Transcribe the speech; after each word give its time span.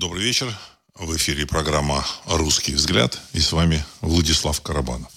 Добрый 0.00 0.22
вечер. 0.22 0.50
В 0.94 1.14
эфире 1.18 1.44
программа 1.44 2.02
«Русский 2.24 2.72
взгляд» 2.72 3.20
и 3.34 3.40
с 3.40 3.52
вами 3.52 3.84
Владислав 4.00 4.58
Карабанов. 4.62 5.12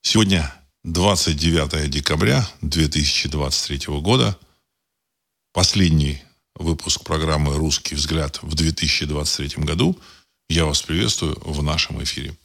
Сегодня 0.00 0.54
29 0.84 1.90
декабря 1.90 2.48
2023 2.60 3.98
года. 3.98 4.38
Последний 5.52 6.22
выпуск 6.54 7.02
программы 7.02 7.56
«Русский 7.56 7.96
взгляд» 7.96 8.38
в 8.42 8.54
2023 8.54 9.64
году. 9.64 9.98
Я 10.48 10.66
вас 10.66 10.82
приветствую 10.82 11.36
в 11.44 11.60
нашем 11.64 12.00
эфире. 12.04 12.36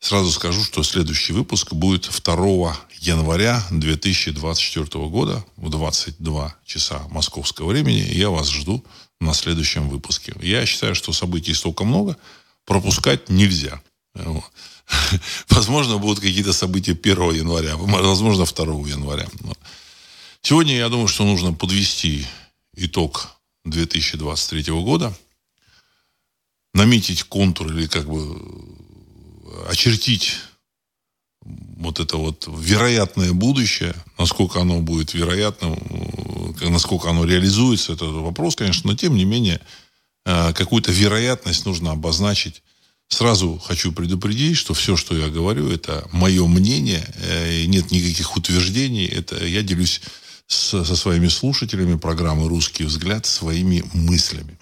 Сразу 0.00 0.30
скажу, 0.30 0.62
что 0.62 0.82
следующий 0.82 1.32
выпуск 1.32 1.72
будет 1.72 2.10
2 2.10 2.76
января 2.98 3.64
2024 3.70 5.06
года 5.06 5.42
в 5.56 5.70
22 5.70 6.56
часа 6.66 7.08
московского 7.08 7.68
времени. 7.68 8.06
Я 8.12 8.28
вас 8.28 8.50
жду 8.50 8.84
на 9.20 9.34
следующем 9.34 9.88
выпуске. 9.88 10.34
Я 10.40 10.66
считаю, 10.66 10.94
что 10.94 11.12
событий 11.12 11.54
столько 11.54 11.84
много, 11.84 12.16
пропускать 12.64 13.28
нельзя. 13.28 13.80
Возможно, 15.48 15.98
будут 15.98 16.20
какие-то 16.20 16.52
события 16.52 16.92
1 16.92 17.34
января, 17.34 17.76
возможно, 17.76 18.44
2 18.44 18.64
января. 18.88 19.28
Сегодня, 20.42 20.76
я 20.76 20.88
думаю, 20.88 21.06
что 21.06 21.24
нужно 21.24 21.52
подвести 21.52 22.26
итог 22.74 23.36
2023 23.64 24.72
года, 24.72 25.16
наметить 26.74 27.24
контур 27.24 27.68
или 27.68 27.86
как 27.86 28.08
бы 28.08 28.40
очертить 29.68 30.38
вот 31.42 32.00
это 32.00 32.16
вот 32.16 32.48
вероятное 32.48 33.32
будущее, 33.32 33.94
насколько 34.18 34.60
оно 34.60 34.80
будет 34.80 35.14
вероятным, 35.14 35.78
насколько 36.60 37.10
оно 37.10 37.24
реализуется, 37.24 37.94
это 37.94 38.04
вопрос, 38.04 38.56
конечно, 38.56 38.90
но 38.90 38.96
тем 38.96 39.14
не 39.14 39.24
менее 39.24 39.60
э, 40.26 40.52
какую-то 40.52 40.92
вероятность 40.92 41.64
нужно 41.64 41.92
обозначить. 41.92 42.62
Сразу 43.08 43.58
хочу 43.58 43.90
предупредить, 43.92 44.56
что 44.56 44.74
все, 44.74 44.96
что 44.96 45.16
я 45.16 45.28
говорю, 45.28 45.70
это 45.70 46.06
мое 46.12 46.46
мнение, 46.46 47.04
э, 47.16 47.64
нет 47.64 47.90
никаких 47.90 48.36
утверждений, 48.36 49.06
это 49.06 49.44
я 49.44 49.62
делюсь 49.62 50.02
с, 50.46 50.84
со 50.84 50.96
своими 50.96 51.28
слушателями 51.28 51.96
программы 51.96 52.48
«Русский 52.48 52.84
взгляд» 52.84 53.24
своими 53.24 53.82
мыслями. 53.94 54.58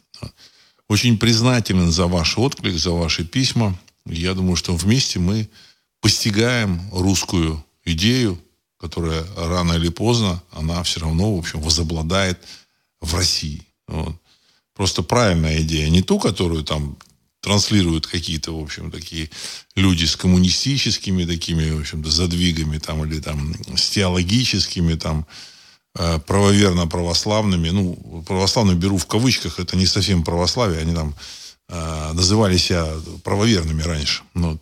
Очень 0.88 1.18
признателен 1.18 1.90
за 1.90 2.06
ваш 2.06 2.38
отклик, 2.38 2.78
за 2.78 2.92
ваши 2.92 3.24
письма. 3.24 3.78
Я 4.06 4.32
думаю, 4.32 4.56
что 4.56 4.74
вместе 4.74 5.18
мы 5.18 5.48
постигаем 6.00 6.80
русскую 6.92 7.64
идею, 7.84 8.40
которая 8.78 9.24
рано 9.36 9.74
или 9.74 9.88
поздно, 9.88 10.42
она 10.52 10.82
все 10.82 11.00
равно, 11.00 11.34
в 11.34 11.38
общем, 11.38 11.60
возобладает 11.60 12.38
в 13.00 13.14
России. 13.14 13.66
Вот. 13.86 14.14
Просто 14.74 15.02
правильная 15.02 15.62
идея, 15.62 15.88
не 15.90 16.02
ту, 16.02 16.18
которую 16.18 16.62
там 16.62 16.96
транслируют 17.40 18.06
какие-то, 18.06 18.52
в 18.52 18.62
общем, 18.62 18.90
такие 18.90 19.30
люди 19.74 20.04
с 20.04 20.16
коммунистическими 20.16 21.24
такими, 21.24 21.70
в 21.70 21.80
общем-то, 21.80 22.10
задвигами 22.10 22.78
там, 22.78 23.04
или 23.04 23.20
там 23.20 23.54
с 23.76 23.90
теологическими 23.90 24.94
там, 24.94 25.26
э, 25.96 26.18
правоверно-православными, 26.26 27.70
ну, 27.70 28.24
православную 28.26 28.76
беру 28.76 28.98
в 28.98 29.06
кавычках, 29.06 29.60
это 29.60 29.76
не 29.76 29.86
совсем 29.86 30.24
православие, 30.24 30.80
они 30.80 30.94
там 30.94 31.14
э, 31.68 32.12
называли 32.12 32.56
себя 32.56 32.88
правоверными 33.22 33.82
раньше. 33.82 34.22
Ну, 34.34 34.58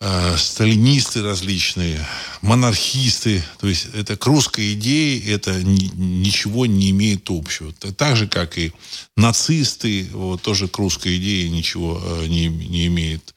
э, 0.00 0.36
сталинисты 0.36 1.22
различные, 1.22 2.06
монархисты. 2.40 3.42
То 3.58 3.68
есть 3.68 3.88
это 3.94 4.16
к 4.16 4.26
русской 4.26 4.74
идее 4.74 5.32
это 5.32 5.62
ни, 5.62 5.90
ничего 5.94 6.66
не 6.66 6.90
имеет 6.90 7.28
общего. 7.30 7.72
Так 7.72 8.16
же, 8.16 8.26
как 8.26 8.58
и 8.58 8.72
нацисты, 9.16 10.08
вот, 10.12 10.42
тоже 10.42 10.68
к 10.68 10.78
русской 10.78 11.18
идее 11.18 11.50
ничего 11.50 12.00
э, 12.02 12.26
не, 12.26 12.48
не 12.48 12.86
имеет 12.86 13.34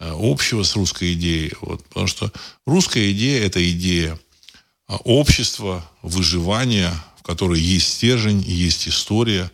э, 0.00 0.12
общего 0.12 0.62
с 0.62 0.74
русской 0.74 1.14
идеей. 1.14 1.52
Вот, 1.60 1.84
потому 1.84 2.06
что 2.06 2.32
русская 2.66 3.12
идея– 3.12 3.44
это 3.46 3.70
идея 3.72 4.18
э, 4.88 4.94
общества, 5.04 5.88
выживания, 6.02 6.92
в 7.18 7.22
которой 7.22 7.60
есть 7.60 7.94
стержень, 7.94 8.42
есть 8.42 8.88
история, 8.88 9.50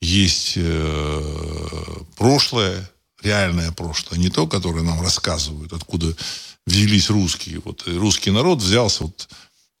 есть 0.00 0.54
э, 0.56 1.96
прошлое, 2.16 2.88
реальное 3.22 3.72
прошлое, 3.72 4.18
не 4.18 4.28
то, 4.28 4.46
которое 4.46 4.82
нам 4.82 5.00
рассказывают, 5.00 5.72
откуда 5.72 6.14
взялись 6.66 7.10
русские. 7.10 7.60
Вот 7.64 7.84
русский 7.86 8.30
народ 8.30 8.60
взялся, 8.60 9.04
вот, 9.04 9.28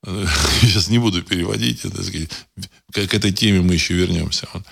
сейчас 0.60 0.88
не 0.88 0.98
буду 0.98 1.22
переводить, 1.22 1.84
это, 1.84 2.02
сказать, 2.02 2.30
к 2.92 3.14
этой 3.14 3.32
теме 3.32 3.60
мы 3.60 3.74
еще 3.74 3.94
вернемся. 3.94 4.48
Он, 4.52 4.64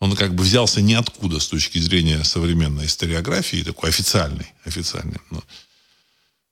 он 0.00 0.16
как 0.16 0.34
бы 0.34 0.42
взялся 0.42 0.80
ниоткуда 0.80 1.38
с 1.38 1.46
точки 1.46 1.78
зрения 1.78 2.24
современной 2.24 2.86
историографии, 2.86 3.62
такой 3.62 3.90
официальной. 3.90 4.46
официальной. 4.64 5.18
Но, 5.30 5.42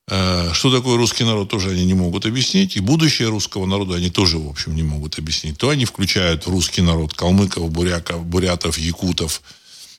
э, 0.08 0.50
что 0.52 0.74
такое 0.74 0.96
русский 0.96 1.24
народ, 1.24 1.48
тоже 1.48 1.70
они 1.70 1.84
не 1.84 1.94
могут 1.94 2.26
объяснить. 2.26 2.76
И 2.76 2.80
будущее 2.80 3.28
русского 3.28 3.66
народа 3.66 3.96
они 3.96 4.10
тоже, 4.10 4.38
в 4.38 4.48
общем, 4.48 4.76
не 4.76 4.82
могут 4.82 5.18
объяснить. 5.18 5.58
То 5.58 5.70
они 5.70 5.86
включают 5.86 6.46
русский 6.46 6.82
народ 6.82 7.14
калмыков, 7.14 7.70
буряков, 7.70 8.24
бурятов, 8.24 8.78
якутов, 8.78 9.42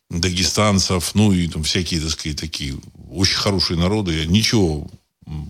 дагестанцев, 0.10 1.14
ну 1.14 1.32
и 1.32 1.48
там 1.48 1.64
всякие, 1.64 2.02
так 2.02 2.12
сказать, 2.12 2.40
такие 2.40 2.76
очень 3.12 3.38
хорошие 3.38 3.78
народы. 3.78 4.14
Я 4.14 4.26
ничего 4.26 4.90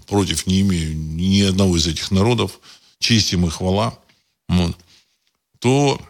против 0.07 0.47
не 0.47 0.61
имею 0.61 0.95
ни 0.95 1.41
одного 1.41 1.77
из 1.77 1.87
этих 1.87 2.11
народов. 2.11 2.59
Честь 2.99 3.31
им 3.31 3.45
и 3.45 3.49
хвала. 3.49 3.97
Вот. 4.49 4.75
То 5.59 6.01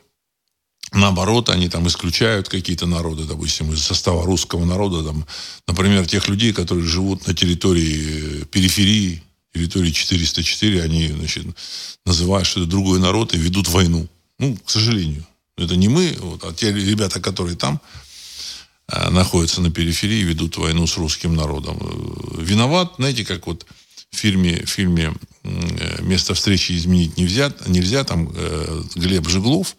наоборот, 0.92 1.50
они 1.50 1.70
там 1.70 1.88
исключают 1.88 2.50
какие-то 2.50 2.88
народы, 2.88 3.26
допустим, 3.26 3.72
из 3.72 3.84
состава 3.84 4.26
русского 4.26 4.66
народа, 4.66 5.04
там, 5.04 5.26
например, 5.68 6.08
тех 6.08 6.28
людей, 6.28 6.52
которые 6.52 6.88
живут 6.88 7.28
на 7.28 7.36
территории 7.36 8.46
периферии, 8.46 9.22
территории 9.54 9.92
404, 9.92 10.82
они, 10.82 11.10
значит, 11.10 11.46
называют, 12.06 12.48
что 12.48 12.62
это 12.62 12.70
другой 12.70 13.00
народ 13.00 13.36
и 13.36 13.38
ведут 13.38 13.68
войну. 13.68 14.08
Ну, 14.40 14.58
к 14.58 14.70
сожалению. 14.70 15.26
Это 15.58 15.76
не 15.76 15.90
мы, 15.90 16.16
вот, 16.20 16.44
а 16.44 16.54
те 16.54 16.72
ребята, 16.72 17.20
которые 17.20 17.56
там, 17.56 17.82
Э, 17.82 18.09
находятся 19.10 19.62
на 19.62 19.72
периферии, 19.72 20.24
ведут 20.24 20.58
войну 20.58 20.88
с 20.88 20.98
русским 20.98 21.36
народом. 21.36 21.78
Э, 21.80 22.42
виноват, 22.42 22.94
знаете, 22.98 23.26
как 23.26 23.48
вот 23.48 23.66
в 24.12 24.16
фильме, 24.16 24.64
в 24.66 24.70
фильме 24.70 25.14
э, 25.44 26.02
«Место 26.02 26.34
встречи 26.34 26.72
изменить 26.74 27.18
нельзя», 27.18 27.54
нельзя 27.68 28.04
там 28.04 28.32
Глеб 28.96 29.28
Жеглов 29.28 29.76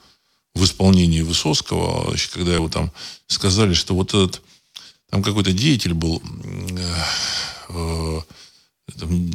в 0.54 0.64
исполнении 0.64 1.22
Высоцкого, 1.22 2.14
когда 2.32 2.54
его 2.54 2.68
там 2.68 2.92
сказали, 3.26 3.74
что 3.74 3.94
вот 3.94 4.10
этот 4.10 4.42
там 5.10 5.22
какой-то 5.22 5.52
деятель 5.52 5.94
был 5.94 6.22
там, 8.98 9.30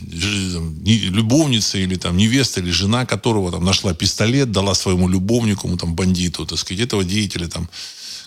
любовница 0.86 1.78
или 1.78 1.96
там 1.96 2.18
невеста 2.18 2.60
или 2.60 2.72
жена 2.72 3.06
которого 3.06 3.52
там 3.52 3.64
нашла 3.64 3.94
пистолет, 3.94 4.52
дала 4.52 4.74
своему 4.74 5.08
любовнику, 5.08 5.76
там 5.78 5.96
бандиту, 5.96 6.46
так 6.46 6.60
сказать, 6.60 6.84
этого 6.84 7.04
деятеля 7.04 7.48
там 7.48 7.70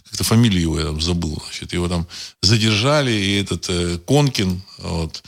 как-то 0.09 0.25
фамилию 0.25 0.63
его 0.63 0.79
я 0.79 0.87
там 0.87 1.01
забыл, 1.01 1.41
значит, 1.45 1.73
его 1.73 1.89
там 1.89 2.07
задержали, 2.43 3.13
и 3.13 3.41
этот 3.41 3.69
э, 3.69 3.99
Конкин, 3.99 4.63
вот, 4.79 5.23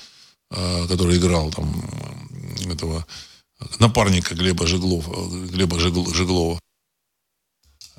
э, 0.50 0.86
который 0.88 1.16
играл 1.16 1.50
там 1.50 1.72
этого 2.70 3.06
напарника 3.78 4.34
Глеба 4.34 4.66
Жеглов, 4.66 5.08
э, 5.08 5.46
Глеба 5.52 5.78
Жегл, 5.78 6.12
Жеглова, 6.12 6.58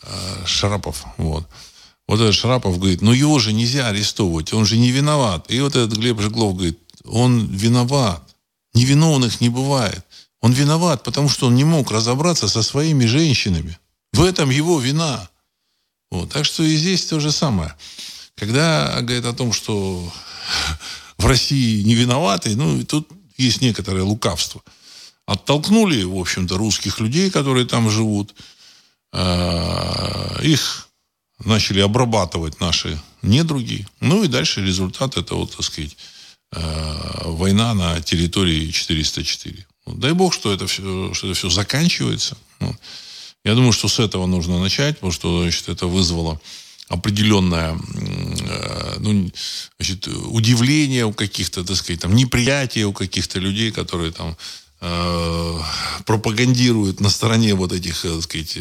э, 0.02 0.46
Шарапов, 0.46 1.06
вот. 1.18 1.48
Вот 2.08 2.20
этот 2.20 2.36
Шарапов 2.36 2.78
говорит, 2.78 3.02
ну 3.02 3.14
его 3.14 3.40
же 3.40 3.54
нельзя 3.54 3.88
арестовывать, 3.88 4.54
он 4.54 4.66
же 4.66 4.78
не 4.78 4.92
виноват. 4.92 5.50
И 5.50 5.62
вот 5.62 5.76
этот 5.76 5.98
Глеб 5.98 6.20
Жеглов 6.20 6.56
говорит, 6.56 6.78
он 7.06 7.48
виноват. 7.48 8.22
Невиновных 8.74 9.40
не 9.42 9.50
бывает. 9.50 10.06
Он 10.42 10.52
виноват, 10.52 11.04
потому 11.04 11.30
что 11.30 11.48
он 11.48 11.56
не 11.56 11.64
мог 11.64 11.92
разобраться 11.92 12.48
со 12.48 12.64
своими 12.64 13.06
женщинами. 13.06 13.78
В 14.12 14.24
этом 14.24 14.50
его 14.50 14.80
вина. 14.80 15.30
Вот. 16.12 16.32
Так 16.32 16.46
что 16.46 16.64
и 16.64 16.76
здесь 16.76 17.06
то 17.06 17.20
же 17.20 17.32
самое. 17.32 17.76
Когда 18.36 19.02
говорят 19.02 19.26
о 19.26 19.34
том, 19.34 19.54
что 19.54 20.12
в 21.18 21.26
России 21.26 21.82
не 21.84 21.96
виноваты, 21.96 22.56
ну, 22.56 22.84
тут 22.84 23.10
есть 23.38 23.62
некоторое 23.62 24.04
лукавство. 24.04 24.62
Оттолкнули, 25.26 26.04
в 26.04 26.18
общем-то, 26.18 26.58
русских 26.58 27.00
людей, 27.00 27.32
которые 27.32 27.66
там 27.66 27.90
живут. 27.90 28.36
Э, 29.14 30.40
их 30.44 30.90
начали 31.46 31.80
обрабатывать 31.80 32.60
наши 32.60 33.00
недруги. 33.22 33.88
Ну 34.00 34.24
и 34.24 34.28
дальше 34.28 34.66
результат 34.66 35.18
это, 35.18 35.36
вот, 35.36 35.56
так 35.56 35.66
сказать, 35.66 35.96
э, 36.54 37.22
война 37.26 37.74
на 37.74 38.02
территории 38.02 38.72
404. 38.72 39.66
Дай 39.88 40.14
бог, 40.14 40.34
что 40.34 40.54
это 40.54 40.68
все, 40.68 41.14
что 41.14 41.28
это 41.28 41.38
все 41.38 41.50
заканчивается. 41.50 42.38
Я 43.44 43.56
думаю, 43.56 43.74
что 43.74 43.88
с 43.88 44.00
этого 44.00 44.26
нужно 44.28 44.60
начать, 44.60 44.96
потому 44.96 45.12
что 45.12 45.42
значит, 45.42 45.70
это 45.70 45.88
вызвало 45.88 46.40
определенное 46.92 47.76
э, 47.76 48.96
ну, 49.00 49.32
значит, 49.80 50.08
удивление 50.08 51.06
у 51.06 51.14
каких-то, 51.14 51.64
так 51.64 51.78
сказать, 51.78 52.02
там, 52.02 52.16
неприятие 52.16 52.86
у 52.86 52.94
каких-то 52.94 53.40
людей, 53.40 53.72
которые 53.72 54.12
там 54.12 54.38
э, 54.82 55.60
пропагандируют 56.06 57.00
на 57.00 57.10
стороне 57.10 57.56
вот 57.56 57.72
этих, 57.72 58.06
э, 58.06 58.10
так 58.10 58.24
сказать, 58.24 58.58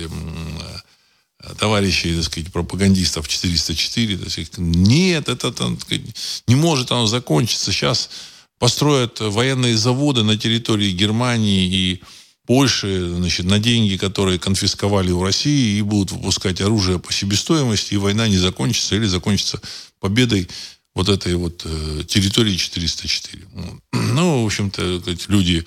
товарищей, 1.58 2.14
так 2.14 2.24
сказать, 2.24 2.52
пропагандистов 2.52 3.28
404. 3.28 4.16
Так 4.16 4.30
сказать, 4.30 4.58
нет, 4.58 5.28
это 5.28 5.52
так 5.52 5.80
сказать, 5.80 6.04
не 6.46 6.54
может 6.54 6.92
оно 6.92 7.06
закончиться. 7.06 7.72
Сейчас 7.72 8.10
построят 8.58 9.20
военные 9.20 9.76
заводы 9.76 10.22
на 10.22 10.36
территории 10.36 10.92
Германии 10.92 11.66
и 11.66 12.02
Польши, 12.50 13.08
значит, 13.08 13.46
на 13.46 13.60
деньги, 13.60 13.96
которые 13.96 14.40
конфисковали 14.40 15.12
у 15.12 15.22
России, 15.22 15.78
и 15.78 15.82
будут 15.82 16.10
выпускать 16.10 16.60
оружие 16.60 16.98
по 16.98 17.12
себестоимости, 17.12 17.94
и 17.94 17.96
война 17.96 18.26
не 18.26 18.38
закончится 18.38 18.96
или 18.96 19.06
закончится 19.06 19.60
победой 20.00 20.48
вот 20.92 21.08
этой 21.08 21.36
вот 21.36 21.62
э, 21.64 22.02
территории 22.08 22.56
404. 22.56 23.46
Ну, 23.92 24.42
в 24.42 24.46
общем-то, 24.46 25.00
люди 25.28 25.64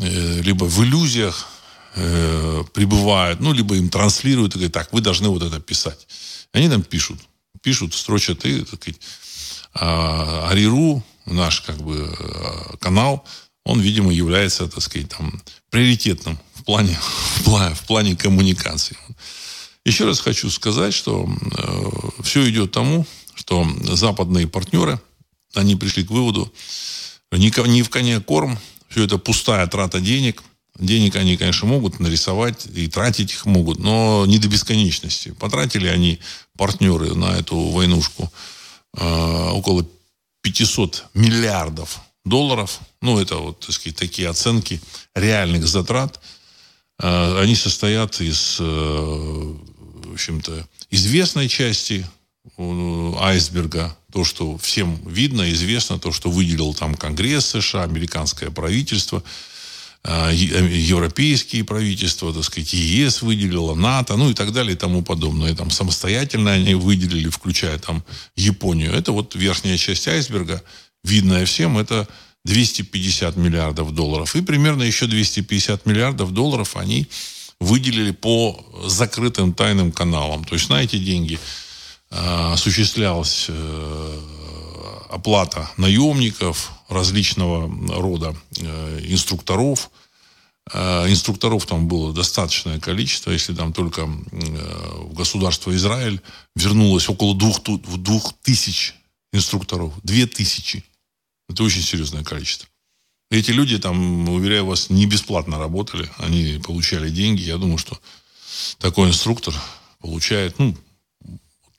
э, 0.00 0.40
либо 0.40 0.64
в 0.64 0.82
иллюзиях 0.82 1.46
э, 1.94 2.64
пребывают, 2.74 3.38
ну, 3.38 3.52
либо 3.52 3.76
им 3.76 3.88
транслируют 3.88 4.56
и 4.56 4.58
говорят, 4.58 4.72
так, 4.72 4.92
вы 4.92 5.02
должны 5.02 5.28
вот 5.28 5.44
это 5.44 5.60
писать. 5.60 6.08
Они 6.50 6.68
там 6.68 6.82
пишут, 6.82 7.20
пишут, 7.62 7.94
строчат, 7.94 8.44
и, 8.46 8.62
так 8.62 8.82
сказать, 8.82 9.00
а, 9.74 10.48
Ариру, 10.50 11.04
наш, 11.24 11.60
как 11.60 11.76
бы, 11.76 12.12
э, 12.18 12.76
канал, 12.80 13.24
он, 13.66 13.80
видимо, 13.80 14.12
является, 14.12 14.68
так 14.68 14.80
сказать, 14.80 15.08
там, 15.08 15.42
приоритетным 15.70 16.38
в 16.54 16.62
плане, 16.62 16.96
в 17.44 17.86
плане, 17.86 18.14
коммуникации. 18.16 18.96
Еще 19.84 20.04
раз 20.04 20.20
хочу 20.20 20.50
сказать, 20.50 20.94
что 20.94 21.28
э, 21.28 22.22
все 22.22 22.48
идет 22.48 22.70
тому, 22.70 23.04
что 23.34 23.66
западные 23.82 24.46
партнеры, 24.46 25.00
они 25.54 25.74
пришли 25.74 26.04
к 26.04 26.10
выводу, 26.10 26.52
ни, 27.32 27.68
ни 27.68 27.82
в 27.82 27.90
коне 27.90 28.20
корм, 28.20 28.56
все 28.88 29.04
это 29.04 29.18
пустая 29.18 29.66
трата 29.66 30.00
денег. 30.00 30.44
Денег 30.78 31.16
они, 31.16 31.36
конечно, 31.36 31.66
могут 31.66 31.98
нарисовать 31.98 32.66
и 32.72 32.86
тратить 32.86 33.32
их 33.32 33.46
могут, 33.46 33.80
но 33.80 34.26
не 34.26 34.38
до 34.38 34.46
бесконечности. 34.46 35.30
Потратили 35.30 35.88
они, 35.88 36.20
партнеры, 36.56 37.14
на 37.14 37.36
эту 37.36 37.56
войнушку 37.58 38.30
э, 38.96 39.48
около 39.50 39.86
500 40.42 41.06
миллиардов 41.14 42.00
долларов. 42.26 42.80
Ну, 43.00 43.18
это 43.18 43.36
вот, 43.36 43.60
так 43.60 43.72
сказать, 43.72 43.96
такие 43.96 44.28
оценки 44.28 44.80
реальных 45.14 45.66
затрат. 45.66 46.20
Э, 47.00 47.40
они 47.40 47.54
состоят 47.54 48.20
из, 48.20 48.56
э, 48.58 48.64
в 48.64 50.12
общем-то, 50.12 50.66
известной 50.90 51.48
части 51.48 52.06
э, 52.58 53.12
айсберга, 53.20 53.96
то, 54.12 54.24
что 54.24 54.58
всем 54.58 54.98
видно, 55.06 55.50
известно, 55.52 55.98
то, 55.98 56.12
что 56.12 56.30
выделил 56.30 56.74
там 56.74 56.94
Конгресс 56.94 57.46
США, 57.46 57.84
американское 57.84 58.50
правительство, 58.50 59.22
европейские 60.04 61.64
правительства, 61.64 62.32
так 62.32 62.44
сказать, 62.44 62.72
ЕС 62.72 63.22
выделило, 63.22 63.74
НАТО, 63.74 64.16
ну 64.16 64.30
и 64.30 64.34
так 64.34 64.52
далее 64.52 64.74
и 64.74 64.78
тому 64.78 65.02
подобное. 65.02 65.52
Там 65.52 65.72
самостоятельно 65.72 66.52
они 66.52 66.76
выделили, 66.76 67.28
включая 67.28 67.76
там 67.80 68.04
Японию. 68.36 68.92
Это 68.92 69.10
вот 69.10 69.34
верхняя 69.34 69.76
часть 69.76 70.06
айсберга, 70.06 70.62
видная 71.06 71.46
всем, 71.46 71.78
это 71.78 72.06
250 72.44 73.36
миллиардов 73.36 73.92
долларов. 73.92 74.36
И 74.36 74.42
примерно 74.42 74.82
еще 74.82 75.06
250 75.06 75.86
миллиардов 75.86 76.32
долларов 76.32 76.76
они 76.76 77.06
выделили 77.60 78.12
по 78.12 78.64
закрытым 78.86 79.52
тайным 79.52 79.92
каналам. 79.92 80.44
То 80.44 80.54
есть 80.54 80.68
на 80.68 80.82
эти 80.82 80.96
деньги 80.98 81.38
э, 82.10 82.52
осуществлялась 82.52 83.46
э, 83.48 84.20
оплата 85.10 85.70
наемников, 85.76 86.72
различного 86.88 87.70
рода 88.00 88.36
э, 88.58 89.00
инструкторов. 89.08 89.90
Э, 90.72 91.08
инструкторов 91.08 91.66
там 91.66 91.88
было 91.88 92.12
достаточное 92.12 92.78
количество. 92.78 93.30
Если 93.30 93.54
там 93.54 93.72
только 93.72 94.02
э, 94.02 94.06
в 95.08 95.14
государство 95.14 95.74
Израиль 95.74 96.20
вернулось 96.54 97.08
около 97.08 97.34
двух, 97.34 97.62
двух 97.62 98.34
тысяч 98.42 98.94
инструкторов. 99.32 99.92
Две 100.02 100.26
тысячи. 100.26 100.84
Это 101.48 101.62
очень 101.62 101.82
серьезное 101.82 102.24
количество. 102.24 102.68
Эти 103.30 103.50
люди 103.50 103.78
там, 103.78 104.28
уверяю 104.28 104.66
вас, 104.66 104.90
не 104.90 105.06
бесплатно 105.06 105.58
работали. 105.58 106.10
Они 106.18 106.60
получали 106.64 107.10
деньги. 107.10 107.42
Я 107.42 107.56
думаю, 107.56 107.78
что 107.78 107.98
такой 108.78 109.08
инструктор 109.08 109.54
получает, 110.00 110.58
ну, 110.58 110.76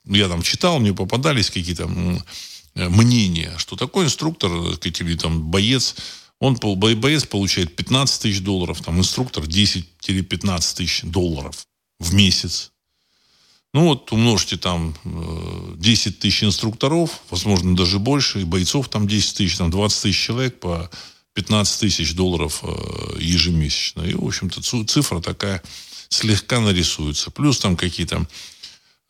я 0.04 0.28
там 0.28 0.42
читал, 0.42 0.78
мне 0.78 0.92
попадались 0.92 1.50
какие-то 1.50 1.88
мнения, 2.74 3.54
что 3.56 3.76
такой 3.76 4.04
инструктор, 4.04 4.50
или 4.50 5.16
там 5.16 5.50
боец, 5.50 5.96
он, 6.38 6.54
боец 6.56 7.24
получает 7.24 7.74
15 7.74 8.22
тысяч 8.22 8.40
долларов, 8.40 8.80
там 8.82 8.98
инструктор 8.98 9.44
10-15 9.44 10.76
тысяч 10.76 11.02
долларов 11.02 11.66
в 11.98 12.14
месяц. 12.14 12.72
Ну 13.74 13.88
вот 13.88 14.10
умножьте 14.12 14.56
там 14.56 14.94
10 15.04 16.06
э, 16.06 16.10
тысяч 16.18 16.44
инструкторов, 16.44 17.20
возможно, 17.28 17.76
даже 17.76 17.98
больше, 17.98 18.40
и 18.40 18.44
бойцов 18.44 18.88
там 18.88 19.06
10 19.06 19.36
тысяч, 19.36 19.56
там 19.58 19.70
20 19.70 20.02
тысяч 20.02 20.18
человек 20.18 20.58
по 20.58 20.90
15 21.34 21.80
тысяч 21.80 22.14
долларов 22.14 22.60
э, 22.62 23.16
ежемесячно. 23.20 24.02
И, 24.02 24.14
в 24.14 24.24
общем-то, 24.24 24.62
цифра 24.86 25.20
такая 25.20 25.62
слегка 26.08 26.60
нарисуется. 26.60 27.30
Плюс 27.30 27.58
там 27.58 27.76
какие-то 27.76 28.26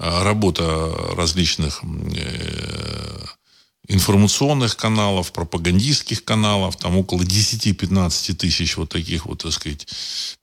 э, 0.01 0.23
работа 0.25 0.93
различных 1.15 1.83
информационных 3.87 4.77
каналов, 4.77 5.33
пропагандистских 5.33 6.25
каналов, 6.25 6.77
там 6.77 6.97
около 6.99 7.23
10-15 7.23 8.35
тысяч 8.35 8.77
вот 8.77 8.91
таких 8.91 9.27
вот, 9.27 9.43
так 9.43 9.53
сказать, 9.53 9.87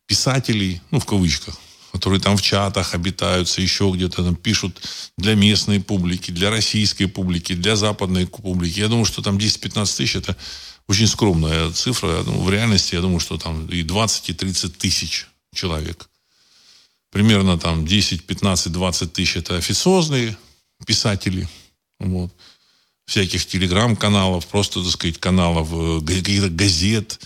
писателей, 0.07 0.81
ну, 0.89 0.99
в 0.99 1.05
кавычках, 1.05 1.55
которые 1.95 2.19
там 2.19 2.35
в 2.35 2.41
чатах 2.41 2.93
обитаются, 2.93 3.61
еще 3.61 3.89
где-то 3.89 4.21
там 4.21 4.35
пишут 4.35 4.81
для 5.17 5.33
местной 5.33 5.79
публики, 5.79 6.29
для 6.29 6.49
российской 6.49 7.05
публики, 7.05 7.55
для 7.55 7.77
западной 7.77 8.27
публики. 8.27 8.81
Я 8.81 8.89
думаю, 8.89 9.05
что 9.05 9.21
там 9.21 9.37
10-15 9.37 9.95
тысяч 9.95 10.17
это 10.17 10.35
очень 10.87 11.07
скромная 11.07 11.71
цифра. 11.71 12.21
Думаю, 12.23 12.43
в 12.43 12.49
реальности 12.49 12.95
я 12.95 13.01
думаю, 13.01 13.21
что 13.21 13.37
там 13.37 13.65
и 13.67 13.81
20, 13.81 14.29
и 14.29 14.33
30 14.33 14.77
тысяч 14.77 15.27
человек. 15.53 16.09
Примерно 17.11 17.57
там 17.57 17.87
10, 17.87 18.25
15, 18.25 18.73
20 18.73 19.13
тысяч 19.13 19.37
это 19.37 19.55
официозные 19.55 20.37
писатели. 20.85 21.47
Вот. 21.99 22.29
Всяких 23.05 23.45
телеграм-каналов, 23.45 24.47
просто, 24.47 24.83
так 24.83 24.91
сказать, 24.91 25.17
каналов, 25.17 25.69
э, 25.71 26.01
каких-то 26.05 26.49
газет, 26.49 27.21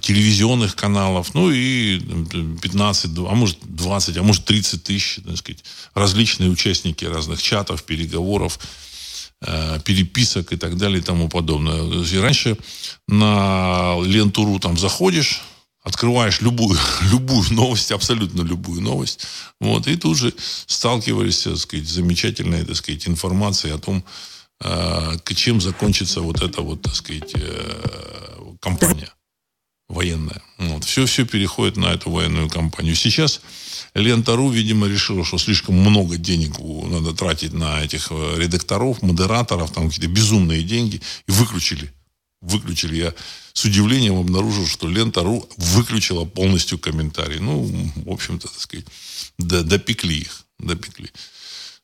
телевизионных 0.00 0.76
каналов, 0.76 1.34
ну 1.34 1.50
и 1.50 1.98
15, 1.98 3.10
а 3.18 3.34
может 3.34 3.58
20, 3.62 4.16
а 4.16 4.22
может 4.22 4.44
30 4.44 4.84
тысяч, 4.84 5.20
так 5.24 5.36
сказать, 5.36 5.64
различные 5.94 6.50
участники 6.50 7.04
разных 7.04 7.42
чатов, 7.42 7.82
переговоров, 7.84 8.58
э, 9.40 9.80
переписок 9.84 10.52
и 10.52 10.56
так 10.56 10.76
далее 10.76 11.00
и 11.00 11.02
тому 11.02 11.28
подобное. 11.28 12.02
И 12.02 12.18
раньше 12.18 12.56
на 13.08 13.96
лентуру 14.04 14.58
там 14.58 14.78
заходишь, 14.78 15.42
открываешь 15.82 16.40
любую, 16.40 16.78
любую 17.12 17.52
новость, 17.52 17.92
абсолютно 17.92 18.42
любую 18.42 18.80
новость, 18.82 19.26
вот, 19.60 19.86
и 19.88 19.96
тут 19.96 20.16
же 20.16 20.32
сталкивались, 20.66 21.42
так 21.42 21.58
сказать, 21.58 21.88
с 21.88 21.92
замечательной, 21.92 22.64
так 22.64 22.76
сказать, 22.76 23.08
информацией 23.08 23.74
о 23.74 23.78
том, 23.78 24.04
э, 24.60 25.16
чем 25.34 25.60
закончится 25.60 26.20
вот 26.20 26.40
эта 26.40 26.62
вот, 26.62 26.82
так 26.82 26.94
сказать, 26.94 27.32
э, 27.34 28.52
компания 28.60 29.12
военная. 29.92 30.42
Вот. 30.58 30.84
Все, 30.84 31.06
все 31.06 31.24
переходит 31.24 31.76
на 31.76 31.86
эту 31.86 32.10
военную 32.10 32.48
компанию. 32.48 32.94
Сейчас 32.94 33.40
Лента.ру, 33.94 34.50
видимо, 34.50 34.88
решила, 34.88 35.24
что 35.24 35.38
слишком 35.38 35.74
много 35.74 36.16
денег 36.16 36.58
надо 36.58 37.12
тратить 37.12 37.52
на 37.52 37.82
этих 37.82 38.08
э, 38.10 38.34
редакторов, 38.38 39.02
модераторов, 39.02 39.70
там 39.72 39.88
какие-то 39.88 40.10
безумные 40.10 40.62
деньги, 40.62 41.02
и 41.26 41.30
выключили. 41.30 41.92
Выключили. 42.40 42.96
Я 42.96 43.14
с 43.52 43.64
удивлением 43.64 44.18
обнаружил, 44.18 44.66
что 44.66 44.88
Лента.ру 44.88 45.46
выключила 45.58 46.24
полностью 46.24 46.78
комментарии. 46.78 47.38
Ну, 47.38 47.70
в 47.96 48.10
общем-то, 48.10 48.48
так 48.48 48.60
сказать, 48.60 48.86
допекли 49.38 50.20
их. 50.20 50.44
Допекли. 50.58 51.10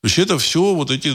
То 0.01 0.07
есть 0.07 0.19
это 0.19 0.39
все 0.39 0.75
вот 0.75 0.93
эти 0.93 1.13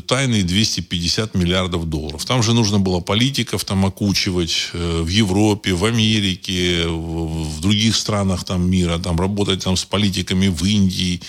тайные 0.00 0.42
250 0.42 1.36
миллиардов 1.36 1.88
долларов. 1.88 2.24
Там 2.24 2.42
же 2.42 2.52
нужно 2.52 2.80
было 2.80 2.98
политиков 2.98 3.64
там 3.64 3.86
окучивать 3.86 4.70
э, 4.72 5.02
в 5.02 5.06
Европе, 5.06 5.72
в 5.72 5.84
Америке, 5.84 6.88
в 6.88 7.60
других 7.60 7.94
странах 7.94 8.42
там 8.42 8.68
мира, 8.68 8.98
там 8.98 9.20
работать 9.20 9.62
там 9.62 9.76
с 9.76 9.84
политиками 9.84 10.48
в 10.48 10.64
Индии, 10.64 11.20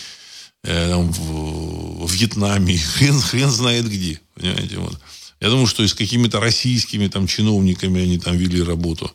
э, 0.63 0.95
в, 0.95 2.11
Вьетнаме, 2.11 2.77
хрен, 2.95 3.21
хрен 3.21 3.51
знает 3.51 3.87
где. 3.87 4.19
Понимаете, 4.33 4.79
вот. 4.79 4.97
Я 5.41 5.49
думаю, 5.49 5.67
что 5.67 5.83
и 5.83 5.87
с 5.87 5.93
какими-то 5.93 6.39
российскими 6.39 7.07
там 7.07 7.27
чиновниками 7.27 8.01
они 8.01 8.17
там 8.17 8.35
вели 8.35 8.63
работу. 8.63 9.13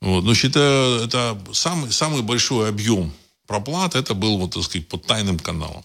Вот. 0.00 0.24
Но 0.24 0.34
считаю, 0.34 1.04
это 1.04 1.38
самый, 1.52 1.92
самый 1.92 2.22
большой 2.22 2.70
объем 2.70 3.12
проплат, 3.46 3.94
это 3.94 4.14
был, 4.14 4.38
вот, 4.38 4.54
так 4.54 4.62
сказать, 4.62 4.88
под 4.88 5.04
тайным 5.04 5.38
каналом. 5.38 5.84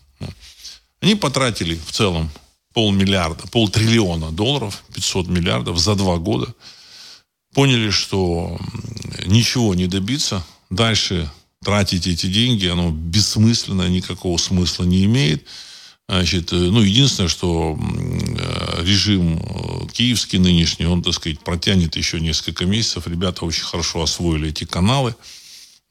Они 1.01 1.15
потратили 1.15 1.75
в 1.75 1.91
целом 1.91 2.29
полмиллиарда, 2.73 3.47
полтриллиона 3.47 4.31
долларов, 4.31 4.83
500 4.93 5.27
миллиардов 5.27 5.77
за 5.79 5.95
два 5.95 6.17
года. 6.17 6.53
Поняли, 7.53 7.89
что 7.89 8.59
ничего 9.25 9.73
не 9.75 9.87
добиться. 9.87 10.45
Дальше 10.69 11.29
тратить 11.63 12.07
эти 12.07 12.27
деньги, 12.27 12.67
оно 12.67 12.91
бессмысленно, 12.91 13.89
никакого 13.89 14.37
смысла 14.37 14.83
не 14.83 15.05
имеет. 15.05 15.45
Значит, 16.07 16.51
э, 16.53 16.55
ну, 16.55 16.81
единственное, 16.81 17.27
что 17.29 17.77
э, 17.77 18.83
режим 18.83 19.37
э, 19.37 19.87
киевский 19.93 20.39
нынешний, 20.39 20.85
он, 20.85 21.03
так 21.03 21.13
сказать, 21.13 21.39
протянет 21.41 21.95
еще 21.95 22.19
несколько 22.19 22.65
месяцев. 22.65 23.07
Ребята 23.07 23.45
очень 23.45 23.63
хорошо 23.63 24.01
освоили 24.01 24.49
эти 24.49 24.63
каналы. 24.63 25.15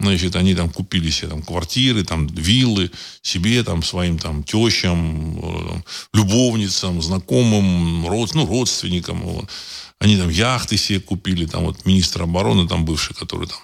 Значит, 0.01 0.37
они 0.37 0.55
там 0.55 0.71
купили 0.71 1.11
себе 1.11 1.29
там 1.29 1.43
квартиры, 1.43 2.05
там 2.05 2.29
виллы, 2.29 2.91
себе, 3.21 3.65
там, 3.65 3.83
своим 3.83 4.17
там 4.17 4.45
тещам, 4.45 5.83
любовницам, 6.15 7.03
знакомым, 7.03 8.07
род, 8.07 8.33
ну, 8.35 8.47
родственникам. 8.47 9.23
Вот. 9.23 9.51
Они 9.99 10.17
там 10.17 10.29
яхты 10.29 10.77
себе 10.77 11.01
купили, 11.01 11.47
там 11.47 11.65
вот 11.65 11.85
министр 11.85 12.23
обороны 12.23 12.69
там 12.69 12.85
бывший, 12.85 13.15
который 13.15 13.49
там 13.49 13.59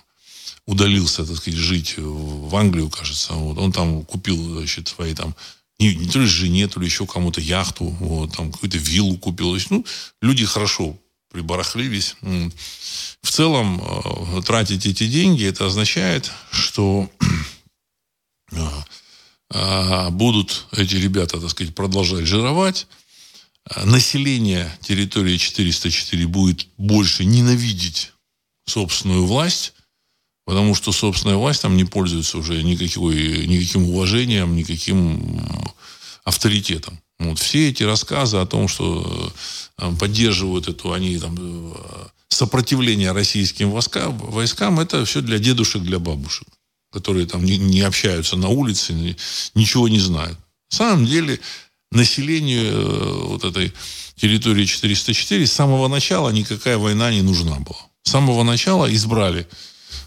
удалился, 0.66 1.24
так 1.24 1.36
сказать, 1.36 1.60
жить 1.60 1.94
в 1.98 2.56
Англию, 2.56 2.90
кажется. 2.90 3.34
Вот. 3.34 3.56
Он 3.58 3.70
там 3.70 4.02
купил, 4.02 4.58
значит, 4.58 4.88
свои 4.88 5.14
там 5.14 5.36
не, 5.78 5.94
не 5.94 6.08
то 6.08 6.18
ли 6.18 6.26
жене, 6.26 6.66
то 6.66 6.80
ли 6.80 6.86
еще 6.86 7.06
кому-то 7.06 7.40
яхту, 7.40 7.84
вот, 7.84 8.36
там 8.36 8.50
какую-то 8.50 8.78
виллу 8.78 9.18
купил. 9.18 9.50
То 9.50 9.56
есть, 9.56 9.70
ну, 9.70 9.84
люди 10.20 10.44
хорошо 10.44 10.96
прибарахлились. 11.34 12.14
В 12.20 13.30
целом, 13.30 13.82
э, 13.82 14.42
тратить 14.42 14.86
эти 14.86 15.08
деньги, 15.08 15.44
это 15.44 15.66
означает, 15.66 16.30
что 16.52 17.10
э, 18.52 18.56
э, 19.50 20.10
будут 20.10 20.66
эти 20.70 20.94
ребята, 20.94 21.40
так 21.40 21.50
сказать, 21.50 21.74
продолжать 21.74 22.26
жировать. 22.26 22.86
Население 23.84 24.70
территории 24.80 25.36
404 25.36 26.26
будет 26.28 26.68
больше 26.76 27.24
ненавидеть 27.24 28.12
собственную 28.66 29.24
власть, 29.24 29.72
потому 30.44 30.76
что 30.76 30.92
собственная 30.92 31.36
власть 31.36 31.62
там 31.62 31.76
не 31.76 31.84
пользуется 31.84 32.38
уже 32.38 32.62
никакой, 32.62 33.46
никаким 33.48 33.88
уважением, 33.88 34.54
никаким 34.54 35.40
авторитетом. 36.22 37.00
Вот 37.28 37.38
все 37.38 37.68
эти 37.70 37.82
рассказы 37.82 38.38
о 38.38 38.46
том, 38.46 38.68
что 38.68 39.32
э, 39.78 39.92
поддерживают 39.98 40.68
эту, 40.68 40.92
они 40.92 41.18
там 41.18 41.36
э, 41.38 41.74
сопротивление 42.28 43.12
российским 43.12 43.70
войскам, 43.70 44.80
это 44.80 45.04
все 45.04 45.20
для 45.20 45.38
дедушек, 45.38 45.82
для 45.82 45.98
бабушек, 45.98 46.48
которые 46.92 47.26
там 47.26 47.44
не, 47.44 47.58
не 47.58 47.80
общаются 47.80 48.36
на 48.36 48.48
улице, 48.48 49.16
ничего 49.54 49.88
не 49.88 50.00
знают. 50.00 50.38
На 50.70 50.76
самом 50.76 51.06
деле 51.06 51.40
населению 51.90 52.72
э, 52.72 53.26
вот 53.28 53.44
этой 53.44 53.72
территории 54.16 54.64
404 54.64 55.46
с 55.46 55.52
самого 55.52 55.88
начала 55.88 56.30
никакая 56.30 56.78
война 56.78 57.12
не 57.12 57.22
нужна 57.22 57.58
была. 57.60 57.80
С 58.02 58.10
самого 58.10 58.42
начала 58.42 58.92
избрали 58.92 59.46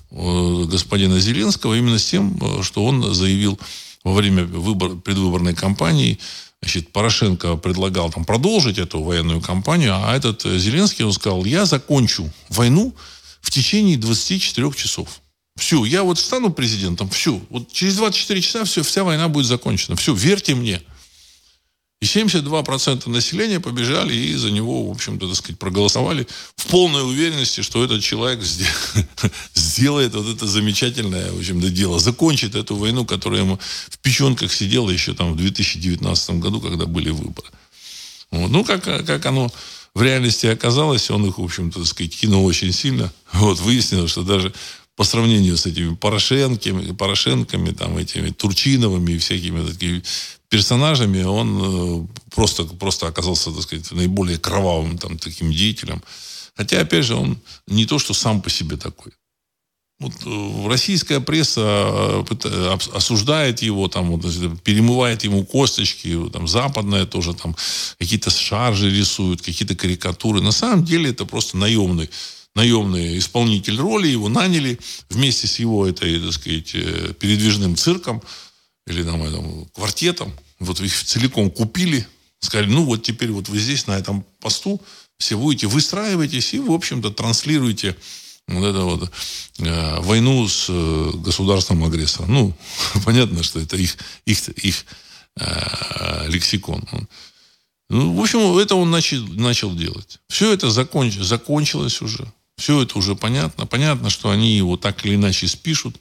господина 0.10 1.20
Зеленского 1.20 1.74
именно 1.74 2.00
с 2.00 2.06
тем, 2.06 2.64
что 2.64 2.86
он 2.86 3.14
заявил 3.14 3.60
во 4.08 4.14
время 4.14 4.46
выбор, 4.46 4.96
предвыборной 4.96 5.54
кампании 5.54 6.18
значит, 6.62 6.92
Порошенко 6.92 7.56
предлагал 7.56 8.12
там 8.12 8.26
продолжить 8.26 8.78
эту 8.78 9.02
военную 9.02 9.42
кампанию, 9.42 9.94
а 9.96 10.16
этот 10.16 10.46
э, 10.46 10.58
Зеленский, 10.58 11.06
он 11.06 11.14
сказал, 11.14 11.46
я 11.46 11.66
закончу 11.66 12.32
войну 12.50 12.96
в 13.42 13.52
течение 13.52 13.98
24 13.98 14.72
часов. 14.74 15.22
Все, 15.58 15.86
я 15.86 16.04
вот 16.04 16.20
стану 16.20 16.52
президентом, 16.52 17.10
все. 17.10 17.42
Вот 17.50 17.72
через 17.72 17.96
24 17.98 18.42
часа 18.42 18.64
все, 18.64 18.84
вся 18.84 19.04
война 19.04 19.28
будет 19.28 19.48
закончена. 19.48 19.96
Все, 19.96 20.14
верьте 20.14 20.54
мне. 20.54 20.82
И 22.00 22.06
72% 22.06 23.10
населения 23.10 23.60
побежали 23.60 24.14
и 24.14 24.36
за 24.36 24.52
него, 24.52 24.88
в 24.88 24.92
общем-то, 24.92 25.28
так 25.28 25.36
сказать, 25.36 25.58
проголосовали 25.58 26.28
в 26.56 26.68
полной 26.68 27.04
уверенности, 27.04 27.62
что 27.62 27.84
этот 27.84 28.04
человек 28.04 28.44
сделает 29.56 30.14
вот 30.14 30.28
это 30.28 30.46
замечательное, 30.46 31.32
в 31.32 31.40
общем-то, 31.40 31.70
дело. 31.72 32.00
Закончит 32.00 32.54
эту 32.54 32.76
войну, 32.76 33.04
которая 33.04 33.42
ему 33.42 33.60
в 33.90 33.98
печенках 33.98 34.54
сидела 34.54 34.92
еще 34.92 35.16
там 35.16 35.34
в 35.34 35.38
2019 35.38 36.30
году, 36.36 36.62
когда 36.62 36.86
были 36.86 37.10
выборы. 37.10 37.50
Вот. 38.30 38.52
Ну, 38.52 38.64
как, 38.64 38.84
как 38.84 39.26
оно 39.26 39.52
в 39.96 40.02
реальности 40.04 40.46
оказалось, 40.46 41.10
он 41.10 41.26
их, 41.26 41.40
в 41.40 41.44
общем-то, 41.44 41.80
так 41.80 41.88
сказать, 41.88 42.16
кинул 42.16 42.46
очень 42.46 42.74
сильно. 42.74 43.12
Вот, 43.34 43.60
выяснилось, 43.60 44.12
что 44.12 44.22
даже 44.22 44.54
по 44.96 45.04
сравнению 45.04 45.58
с 45.58 45.66
этими 45.66 45.96
Порошенками, 45.96 46.92
Порошенками, 46.92 47.72
там, 47.72 47.98
этими 47.98 48.30
Турчиновыми 48.30 49.14
и 49.14 49.18
всякими 49.18 49.66
такими 49.66 50.04
персонажами, 50.50 51.24
он 51.24 51.60
э, 51.62 52.08
просто, 52.34 52.64
просто 52.64 53.08
оказался, 53.08 53.52
так 53.52 53.62
сказать, 53.64 53.92
наиболее 53.92 54.38
кровавым 54.38 54.98
там, 54.98 55.18
таким 55.18 55.52
деятелем. 55.52 56.02
Хотя, 56.56 56.82
опять 56.82 57.06
же, 57.06 57.16
он 57.16 57.38
не 57.68 57.86
то, 57.86 58.00
что 58.00 58.14
сам 58.14 58.42
по 58.42 58.50
себе 58.50 58.78
такой. 58.78 59.12
Вот 60.00 60.14
э, 60.26 60.68
российская 60.68 61.20
пресса 61.20 62.24
э, 62.44 62.78
осуждает 62.94 63.62
его, 63.62 63.88
там, 63.90 64.12
вот, 64.12 64.22
перемывает 64.64 65.24
ему 65.24 65.46
косточки, 65.46 66.18
там, 66.32 66.48
западная 66.48 67.06
тоже 67.06 67.34
там 67.34 67.56
какие-то 68.00 68.30
шаржи 68.30 68.90
рисуют, 68.90 69.42
какие-то 69.42 69.76
карикатуры. 69.76 70.42
На 70.42 70.52
самом 70.52 70.86
деле 70.86 71.10
это 71.10 71.26
просто 71.26 71.58
наемный, 71.58 72.10
наемный 72.56 73.18
исполнитель 73.18 73.78
роли. 73.80 74.08
Его 74.08 74.30
наняли 74.30 74.80
вместе 75.10 75.48
с 75.48 75.60
его 75.60 75.86
этой, 75.86 76.22
так 76.22 76.32
сказать, 76.32 76.72
передвижным 77.20 77.76
цирком 77.76 78.22
или 78.88 79.04
там, 79.04 79.22
этом, 79.24 79.66
квартетом, 79.74 80.34
вот 80.60 80.80
их 80.80 81.04
целиком 81.04 81.52
купили, 81.52 82.08
сказали, 82.40 82.68
ну 82.68 82.86
вот 82.86 83.04
теперь 83.04 83.32
вот 83.32 83.50
вы 83.50 83.60
здесь, 83.60 83.86
на 83.86 83.98
этом 83.98 84.26
посту, 84.40 84.82
все 85.18 85.38
будете, 85.38 85.68
выстраивайтесь 85.68 86.54
и, 86.54 86.60
в 86.60 86.72
общем-то, 86.72 87.12
транслируете 87.12 87.96
вот 88.48 88.66
эту 88.66 88.86
вот 88.86 89.12
э, 89.60 90.00
войну 90.00 90.48
с 90.48 90.68
э, 90.70 91.12
государством 91.16 91.84
агрессором. 91.84 92.34
Ну, 92.34 92.58
понятно, 93.06 93.44
что 93.44 93.60
это 93.60 93.76
их, 93.76 93.98
их, 94.26 94.50
их 94.50 94.86
э, 95.40 96.30
лексикон. 96.30 96.84
Ну, 97.90 98.14
в 98.14 98.22
общем, 98.22 98.58
это 98.58 98.76
он 98.76 98.90
начал, 98.90 99.26
начал 99.28 99.76
делать. 99.76 100.20
Все 100.30 100.54
это 100.54 100.70
законч, 100.70 101.16
закончилось 101.16 102.02
уже. 102.02 102.32
Все 102.58 102.82
это 102.82 102.98
уже 102.98 103.16
понятно. 103.16 103.66
Понятно, 103.66 104.10
что 104.10 104.30
они 104.30 104.56
его 104.56 104.78
так 104.78 105.06
или 105.06 105.16
иначе 105.16 105.48
спишут. 105.48 105.98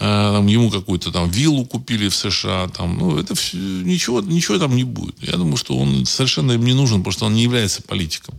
А, 0.00 0.32
там, 0.32 0.46
ему 0.46 0.70
какую-то 0.70 1.10
там 1.10 1.28
виллу 1.28 1.66
купили 1.66 2.08
в 2.08 2.14
США, 2.14 2.68
там, 2.68 2.98
ну, 2.98 3.18
это 3.18 3.34
все, 3.34 3.56
ничего, 3.56 4.20
ничего 4.20 4.58
там 4.58 4.76
не 4.76 4.84
будет. 4.84 5.16
Я 5.20 5.32
думаю, 5.32 5.56
что 5.56 5.76
он 5.76 6.06
совершенно 6.06 6.52
им 6.52 6.64
не 6.64 6.72
нужен, 6.72 6.98
потому 6.98 7.12
что 7.12 7.26
он 7.26 7.34
не 7.34 7.42
является 7.42 7.82
политиком. 7.82 8.36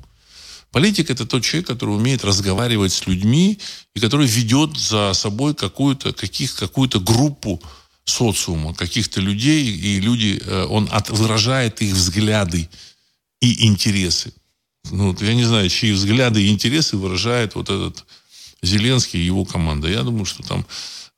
Политик– 0.72 1.10
это 1.10 1.26
тот 1.26 1.44
человек, 1.44 1.68
который 1.68 1.96
умеет 1.96 2.24
разговаривать 2.24 2.94
с 2.94 3.08
людьми 3.08 3.60
и 3.94 4.00
который 4.00 4.26
ведет 4.26 4.78
за 4.78 5.12
собой 5.14 5.54
какую-то, 5.54 6.14
каких, 6.14 6.56
какую-то 6.56 7.02
группу 7.02 7.62
социума, 8.06 8.74
каких-то 8.74 9.20
людей, 9.20 9.66
и 9.66 10.00
люди, 10.00 10.42
э, 10.42 10.66
он 10.70 10.88
от, 10.92 11.10
выражает 11.10 11.82
их 11.82 11.94
взгляды 11.94 12.70
и 13.42 13.66
интересы. 13.66 14.32
Ну, 14.92 15.14
я 15.20 15.34
не 15.34 15.44
знаю, 15.44 15.68
чьи 15.70 15.92
взгляды 15.92 16.42
и 16.42 16.50
интересы 16.50 16.96
выражает 16.96 17.56
вот 17.56 17.70
этот 17.70 18.06
Зеленский 18.62 19.20
и 19.20 19.26
его 19.26 19.44
команда. 19.44 19.90
Я 19.90 20.04
думаю, 20.04 20.26
что 20.26 20.42
там 20.44 20.66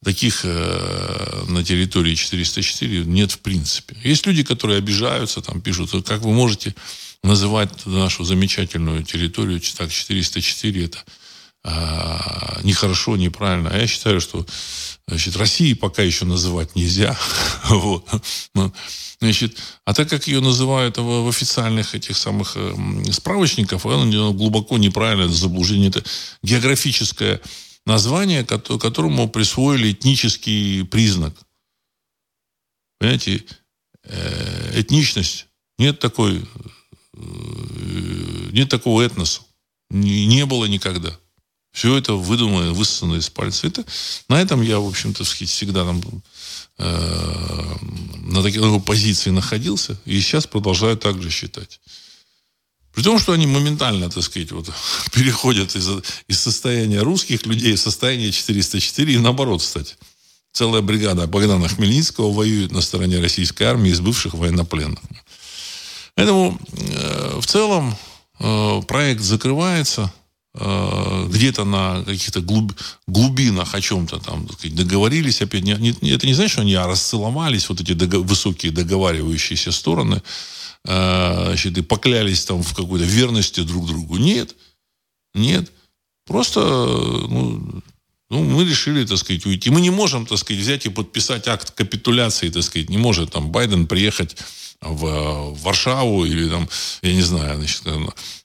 Таких 0.04 0.42
э, 0.46 1.44
на 1.48 1.64
территории 1.64 2.16
404 2.16 3.06
нет 3.06 3.32
в 3.32 3.40
принципе. 3.40 3.96
Есть 4.04 4.26
люди, 4.26 4.44
которые 4.44 4.80
обижаются, 4.80 5.42
там 5.42 5.62
пишут, 5.62 5.92
как 6.08 6.22
вы 6.22 6.34
можете 6.34 6.74
называть 7.24 7.86
нашу 7.86 8.24
замечательную 8.24 9.04
территорию 9.04 9.62
так 9.78 9.92
404, 9.92 10.86
это 10.86 10.98
э, 11.64 12.62
нехорошо, 12.64 13.16
неправильно. 13.16 13.70
А 13.70 13.78
я 13.78 13.86
считаю, 13.86 14.22
что 14.22 14.44
значит, 15.08 15.36
России 15.36 15.74
пока 15.74 16.02
еще 16.02 16.26
называть 16.26 16.76
нельзя. 16.76 17.16
вот. 17.70 18.08
Ну, 18.56 18.74
значит, 19.20 19.56
а 19.86 19.94
так 19.94 20.10
как 20.10 20.26
ее 20.26 20.40
называют 20.40 20.98
в, 20.98 21.26
в 21.26 21.30
официальных 21.30 21.94
этих 21.94 22.18
самых 22.18 22.54
э, 22.56 22.74
справочниках, 23.12 23.86
она 23.86 24.32
глубоко 24.32 24.80
неправильно, 24.80 25.26
это 25.26 25.34
заблуждение. 25.34 25.90
Это 25.90 26.04
географическое 26.42 27.40
название, 27.86 28.44
которому 28.46 29.30
присвоили 29.30 29.92
этнический 29.92 30.86
признак. 30.86 31.36
Понимаете, 33.00 33.44
э, 34.04 34.80
этничность. 34.80 35.48
Нет 35.78 36.00
такой, 36.00 36.46
э, 37.14 38.50
нет 38.52 38.70
такого 38.70 39.02
этноса. 39.02 39.42
Не 39.90 40.46
было 40.46 40.66
никогда. 40.66 41.18
Все 41.72 41.98
это 41.98 42.14
выдумано, 42.14 42.74
высосано 42.74 43.16
из 43.16 43.30
пальца. 43.30 43.68
Это, 43.68 43.86
на 44.28 44.42
этом 44.42 44.62
я, 44.62 44.80
в 44.80 44.88
общем-то, 44.88 45.24
всегда 45.24 45.86
там, 45.86 46.02
э, 46.78 47.76
на 48.24 48.44
такой 48.44 48.82
позиции 48.82 49.30
находился. 49.30 49.98
И 50.06 50.20
сейчас 50.20 50.48
продолжаю 50.48 50.98
так 50.98 51.22
же 51.22 51.30
считать. 51.30 51.80
При 53.02 53.06
том, 53.06 53.18
что 53.18 53.32
они 53.34 53.48
моментально, 53.48 54.12
так 54.12 54.22
сказать, 54.22 54.52
вот, 54.52 54.70
переходят 55.12 55.76
из, 55.76 55.90
из 56.28 56.40
состояния 56.40 57.00
русских 57.00 57.48
людей 57.48 57.74
в 57.74 57.80
состояние 57.80 58.32
404 58.32 59.12
и 59.12 59.18
наоборот, 59.18 59.62
кстати. 59.62 59.96
Целая 60.54 60.84
бригада 60.84 61.26
Богдана 61.26 61.68
Хмельницкого 61.68 62.32
воюет 62.32 62.72
на 62.72 62.82
стороне 62.82 63.20
российской 63.20 63.64
армии 63.64 63.90
из 63.90 64.02
бывших 64.02 64.36
военнопленных. 64.36 65.00
Поэтому 66.14 66.60
э, 66.74 67.40
в 67.42 67.48
целом 67.48 67.98
э, 68.40 68.82
проект 68.88 69.22
закрывается. 69.22 70.14
э, 70.54 71.28
где-то 71.28 71.66
на 71.66 72.04
каких-то 72.04 72.42
глуб, 72.42 72.72
глубинах 73.08 73.74
о 73.74 73.82
чем-то 73.82 74.20
там 74.20 74.48
сказать, 74.52 74.76
договорились 74.76 75.42
опять. 75.42 75.64
Не, 75.64 75.74
не, 76.02 76.12
это 76.12 76.28
не 76.28 76.36
значит, 76.36 76.52
что 76.52 76.62
они 76.62 76.78
расцеловались, 76.78 77.68
вот 77.68 77.82
эти 77.82 77.94
дого, 77.94 78.24
высокие 78.24 78.72
договаривающиеся 78.72 79.72
стороны, 79.72 80.22
э, 80.86 81.46
значит, 81.48 81.78
и 81.78 81.82
поклялись 81.82 82.46
там 82.46 82.64
в 82.64 82.74
какой-то 82.74 83.06
верности 83.06 83.62
друг 83.62 83.88
другу. 83.88 84.18
Нет. 84.18 84.56
Нет. 85.34 85.72
Просто 86.26 86.60
ну, 86.60 87.82
ну, 88.32 88.44
мы 88.44 88.64
решили, 88.64 89.06
так 89.06 89.18
сказать, 89.18 89.46
уйти. 89.46 89.70
Мы 89.70 89.82
не 89.82 89.90
можем, 89.90 90.26
так 90.26 90.38
сказать, 90.38 90.62
взять 90.62 90.86
и 90.86 90.90
подписать 90.90 91.50
акт 91.50 91.72
капитуляции, 91.72 92.50
так 92.50 92.64
сказать, 92.64 92.90
не 92.90 92.98
может 92.98 93.32
там 93.32 93.52
Байден 93.52 93.88
приехать 93.88 94.38
в 94.80 95.54
Варшаву 95.62 96.24
или 96.24 96.48
там, 96.48 96.70
я 97.02 97.14
не 97.14 97.22
знаю, 97.24 97.58
значит, 97.58 97.84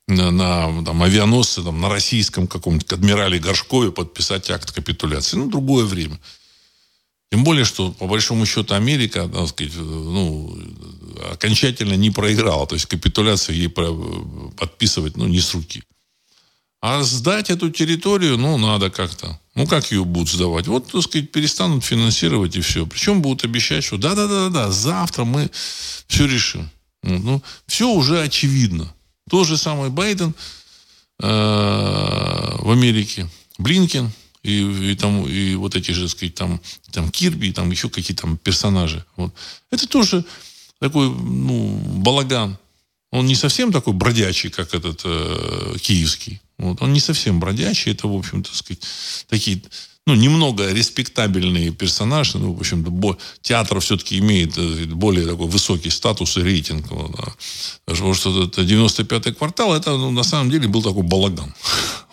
на, 0.09 0.31
на 0.33 0.85
там, 0.85 1.03
авианосце 1.05 1.63
там, 1.63 1.81
на 1.81 1.89
российском 1.89 2.49
каком-нибудь 2.49 2.93
адмирале 2.93 3.39
Горшкове 3.39 3.93
подписать 3.93 4.51
акт 4.51 4.73
капитуляции. 4.73 5.37
Ну, 5.37 5.49
другое 5.49 5.85
время. 5.85 6.19
Тем 7.31 7.45
более, 7.45 7.65
что, 7.65 7.93
по 7.93 8.09
большому 8.09 8.45
счету, 8.45 8.75
Америка, 8.75 9.29
так 9.33 9.49
сказать, 9.49 9.75
ну, 9.77 10.57
окончательно 11.33 11.95
не 11.95 12.11
проиграла. 12.11 12.67
То 12.67 12.75
есть 12.75 12.87
капитуляцию 12.87 13.57
ей 13.57 13.69
подписывать, 13.69 15.17
ну, 15.17 15.27
не 15.27 15.41
с 15.41 15.55
руки. 15.55 15.83
А 16.81 17.03
сдать 17.03 17.51
эту 17.51 17.71
территорию, 17.71 18.37
ну, 18.37 18.59
надо 18.59 18.91
как-то. 18.91 19.41
Ну, 19.55 19.67
как 19.67 19.91
ее 19.91 20.05
будут 20.05 20.29
сдавать? 20.29 20.67
Вот, 20.69 20.93
так 20.93 21.03
сказать, 21.03 21.33
перестанут 21.33 21.85
финансировать 21.85 22.57
и 22.57 22.61
все. 22.61 22.87
Причем 22.87 23.23
будут 23.23 23.45
обещать, 23.45 23.83
что 23.83 23.97
да-да-да-да, 23.97 24.71
завтра 24.71 25.25
мы 25.25 25.51
все 26.07 26.27
решим. 26.27 26.71
Ну, 27.03 27.43
все 27.67 27.89
уже 27.89 28.23
очевидно. 28.23 28.93
То 29.31 29.45
же 29.45 29.57
самое 29.57 29.91
Байден 29.91 30.35
э, 31.21 31.27
в 31.27 32.71
Америке, 32.71 33.29
Блинкен 33.59 34.13
и, 34.43 34.93
и, 34.93 34.95
там, 34.95 35.27
и 35.27 35.55
вот 35.55 35.75
эти 35.75 35.91
же, 35.91 36.03
так 36.03 36.11
сказать, 36.11 36.35
там, 36.35 36.61
там 36.93 37.11
Кирби, 37.11 37.47
и 37.47 37.53
там 37.53 37.71
еще 37.71 37.89
какие-то 37.89 38.23
там 38.23 38.37
персонажи. 38.37 39.05
Вот. 39.17 39.35
Это 39.71 39.89
тоже 39.89 40.25
такой, 40.81 41.09
ну, 41.11 41.81
балаган. 41.97 42.59
Он 43.13 43.27
не 43.27 43.35
совсем 43.35 43.73
такой 43.73 43.93
бродячий, 43.93 44.51
как 44.51 44.75
этот 44.75 45.03
э, 45.05 45.77
киевский. 45.81 46.41
Вот. 46.59 46.83
Он 46.83 46.93
не 46.93 47.01
совсем 47.01 47.41
бродячий, 47.41 47.93
это, 47.93 48.09
в 48.09 48.17
общем-то, 48.17 48.55
сказать, 48.55 48.83
такие, 49.29 49.63
ну, 50.07 50.15
немного 50.15 50.73
респектабельные 50.73 51.73
персонажи. 51.73 52.39
Ну, 52.39 52.53
в 52.53 52.61
общем-то, 52.61 53.19
театр 53.43 53.81
все-таки 53.81 54.19
имеет 54.19 54.57
э, 54.57 54.85
более 54.87 55.27
такой 55.27 55.47
высокий 55.47 55.91
статус 55.91 56.37
и 56.37 56.43
рейтинг. 56.43 56.91
Вот, 56.91 57.11
да. 57.17 57.33
Потому 57.87 58.15
что 58.15 58.45
это 58.45 58.63
95-й 58.63 59.35
квартал, 59.35 59.75
это, 59.75 59.97
ну, 59.97 60.11
на 60.11 60.23
самом 60.23 60.51
деле, 60.51 60.69
был 60.69 60.83
такой 60.83 61.03
балаган. 61.03 61.55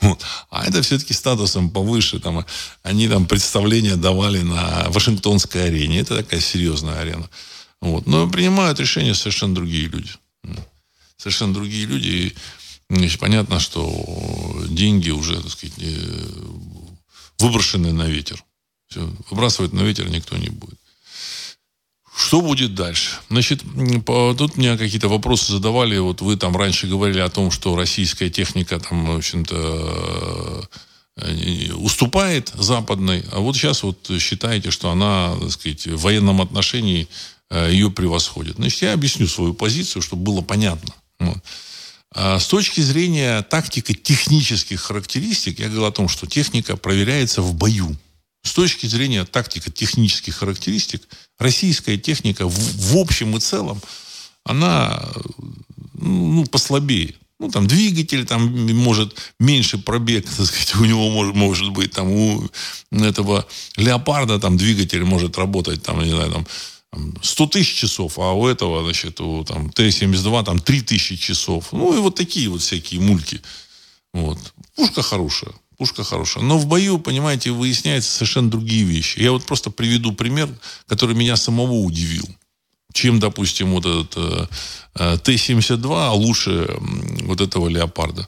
А 0.49 0.65
это 0.65 0.81
все-таки 0.81 1.13
статусом 1.13 1.69
повыше. 1.69 2.19
Там, 2.19 2.45
они 2.83 3.07
там 3.07 3.25
представления 3.25 3.95
давали 3.95 4.41
на 4.41 4.85
Вашингтонской 4.89 5.65
арене. 5.67 5.99
Это 5.99 6.17
такая 6.17 6.41
серьезная 6.41 6.99
арена. 6.99 7.29
Вот. 7.83 8.07
Но 8.07 8.29
принимают 8.29 8.79
решения 8.79 9.13
совершенно 9.13 9.55
другие 9.55 9.87
люди. 9.87 10.09
Совершенно 11.17 11.53
другие 11.53 11.85
люди. 11.85 12.07
И 12.07 12.35
Значит, 12.89 13.19
понятно, 13.19 13.59
что 13.59 14.63
деньги 14.69 15.09
уже, 15.09 15.41
так 15.41 15.51
сказать, 15.51 15.75
выброшены 17.39 17.91
на 17.91 18.07
ветер. 18.07 18.43
Все, 18.87 19.09
выбрасывать 19.29 19.73
на 19.73 19.81
ветер 19.81 20.09
никто 20.09 20.37
не 20.37 20.49
будет. 20.49 20.77
Что 22.15 22.41
будет 22.41 22.75
дальше? 22.75 23.17
Значит, 23.29 23.63
тут 24.05 24.57
мне 24.57 24.77
какие-то 24.77 25.07
вопросы 25.07 25.51
задавали. 25.51 25.97
Вот 25.97 26.21
вы 26.21 26.37
там 26.37 26.55
раньше 26.55 26.85
говорили 26.85 27.19
о 27.19 27.29
том, 27.29 27.49
что 27.49 27.75
российская 27.75 28.29
техника 28.29 28.79
там, 28.79 29.05
в 29.07 29.17
общем-то, 29.17 30.69
э, 31.15 31.73
уступает 31.73 32.51
западной, 32.53 33.25
а 33.31 33.39
вот 33.39 33.55
сейчас 33.55 33.81
вот 33.81 34.11
считаете, 34.19 34.69
что 34.69 34.91
она, 34.91 35.35
так 35.39 35.51
сказать, 35.51 35.87
в 35.87 36.01
военном 36.01 36.41
отношении 36.41 37.03
э, 37.03 37.32
ее 37.69 37.91
превосходит. 37.91 38.55
Значит, 38.55 38.81
я 38.81 38.93
объясню 38.93 39.27
свою 39.27 39.53
позицию, 39.53 40.01
чтобы 40.01 40.23
было 40.23 40.41
понятно. 40.41 40.93
А 42.15 42.39
с 42.39 42.45
точки 42.47 42.79
зрения 42.81 43.41
тактико-технических 43.41 44.79
характеристик, 44.79 45.59
я 45.59 45.65
говорил 45.65 45.85
о 45.85 45.91
том, 45.91 46.07
что 46.07 46.27
техника 46.27 46.77
проверяется 46.77 47.41
в 47.41 47.55
бою. 47.55 47.95
С 48.43 48.53
точки 48.53 48.85
зрения 48.85 49.25
тактико-технических 49.25 50.35
характеристик, 50.35 51.01
российская 51.39 51.97
техника 51.97 52.47
в, 52.47 52.53
в 52.53 52.97
общем 52.97 53.35
и 53.35 53.39
целом, 53.39 53.81
она 54.43 55.03
ну, 55.93 56.45
послабее. 56.45 57.15
Ну, 57.39 57.49
там 57.49 57.67
двигатель, 57.67 58.25
там 58.25 58.73
может 58.75 59.15
меньше 59.39 59.77
пробег, 59.77 60.25
так 60.37 60.45
сказать, 60.45 60.75
у 60.75 60.85
него 60.85 61.09
может, 61.09 61.35
может 61.35 61.71
быть, 61.71 61.91
там 61.91 62.11
у 62.11 62.49
этого 62.91 63.47
леопарда 63.75 64.39
там 64.39 64.57
двигатель 64.57 65.03
может 65.03 65.37
работать, 65.37 65.81
там, 65.81 66.03
не 66.03 66.11
знаю, 66.11 66.31
там 66.31 66.47
100 67.21 67.47
тысяч 67.47 67.75
часов, 67.75 68.19
а 68.19 68.33
у 68.33 68.47
этого, 68.47 68.83
значит, 68.83 69.19
у 69.21 69.43
там, 69.43 69.69
Т-72 69.69 70.43
там 70.43 70.59
3 70.59 70.81
тысячи 70.81 71.15
часов. 71.15 71.71
Ну, 71.71 71.95
и 71.95 71.99
вот 71.99 72.15
такие 72.15 72.49
вот 72.49 72.61
всякие 72.61 72.99
мульки. 72.99 73.41
Вот. 74.13 74.37
Пушка 74.75 75.01
хорошая. 75.01 75.53
Пушка 75.77 76.03
хорошая. 76.03 76.43
Но 76.43 76.57
в 76.57 76.67
бою, 76.67 76.99
понимаете, 76.99 77.51
выясняются 77.51 78.11
совершенно 78.11 78.49
другие 78.49 78.83
вещи. 78.83 79.19
Я 79.19 79.31
вот 79.31 79.45
просто 79.45 79.71
приведу 79.71 80.13
пример, 80.13 80.49
который 80.87 81.15
меня 81.15 81.35
самого 81.35 81.73
удивил. 81.73 82.27
Чем, 82.93 83.19
допустим, 83.19 83.71
вот 83.71 83.85
этот 83.85 84.13
э, 84.17 84.47
э 84.95 85.17
Т-72 85.17 86.11
лучше 86.11 86.77
вот 87.23 87.41
этого 87.41 87.67
леопарда. 87.67 88.27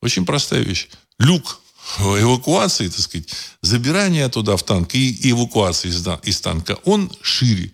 Очень 0.00 0.24
простая 0.24 0.62
вещь. 0.62 0.88
Люк 1.18 1.60
эвакуации, 1.98 2.88
так 2.88 3.00
сказать, 3.00 3.28
забирания 3.62 4.28
туда 4.28 4.56
в 4.56 4.62
танк 4.62 4.94
и 4.94 5.30
эвакуации 5.30 5.88
из, 5.88 6.06
из 6.24 6.40
танка, 6.40 6.78
он 6.84 7.10
шире. 7.20 7.72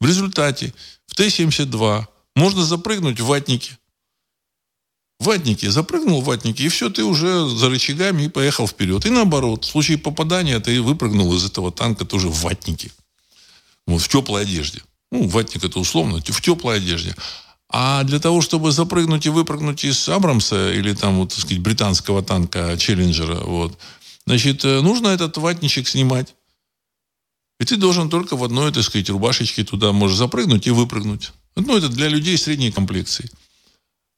В 0.00 0.06
результате 0.06 0.72
в 1.06 1.14
Т-72 1.14 2.06
можно 2.36 2.64
запрыгнуть 2.64 3.20
в 3.20 3.26
ватники. 3.26 3.76
В 5.18 5.24
ватнике. 5.24 5.70
Запрыгнул 5.70 6.22
в 6.22 6.26
ватники, 6.26 6.62
и 6.62 6.68
все, 6.68 6.90
ты 6.90 7.02
уже 7.02 7.48
за 7.48 7.68
рычагами 7.68 8.24
и 8.24 8.28
поехал 8.28 8.68
вперед. 8.68 9.04
И 9.04 9.10
наоборот, 9.10 9.64
в 9.64 9.68
случае 9.68 9.98
попадания 9.98 10.60
ты 10.60 10.80
выпрыгнул 10.80 11.34
из 11.34 11.44
этого 11.44 11.72
танка 11.72 12.04
тоже 12.04 12.28
в 12.28 12.40
ватнике. 12.42 12.92
Вот, 13.86 14.00
в 14.00 14.08
теплой 14.08 14.42
одежде. 14.42 14.82
Ну, 15.10 15.26
ватник 15.26 15.64
это 15.64 15.80
условно, 15.80 16.20
в 16.20 16.40
теплой 16.40 16.76
одежде. 16.76 17.16
А 17.70 18.04
для 18.04 18.20
того, 18.20 18.40
чтобы 18.40 18.70
запрыгнуть 18.70 19.26
и 19.26 19.30
выпрыгнуть 19.30 19.84
из 19.84 20.08
Абрамса 20.08 20.72
или 20.72 20.94
там, 20.94 21.18
вот, 21.18 21.30
так 21.30 21.40
сказать, 21.40 21.58
британского 21.58 22.22
танка 22.22 22.76
Челленджера, 22.78 23.40
вот, 23.40 23.78
значит, 24.26 24.64
э, 24.64 24.80
нужно 24.80 25.08
этот 25.08 25.36
ватничек 25.36 25.88
снимать. 25.88 26.34
И 27.60 27.64
ты 27.64 27.76
должен 27.76 28.08
только 28.08 28.36
в 28.36 28.44
одной, 28.44 28.72
так 28.72 28.84
сказать, 28.84 29.10
рубашечке 29.10 29.64
туда 29.64 29.92
можешь 29.92 30.16
запрыгнуть 30.16 30.66
и 30.66 30.70
выпрыгнуть. 30.70 31.32
Ну, 31.56 31.76
это 31.76 31.88
для 31.88 32.08
людей 32.08 32.38
средней 32.38 32.70
комплекции. 32.70 33.28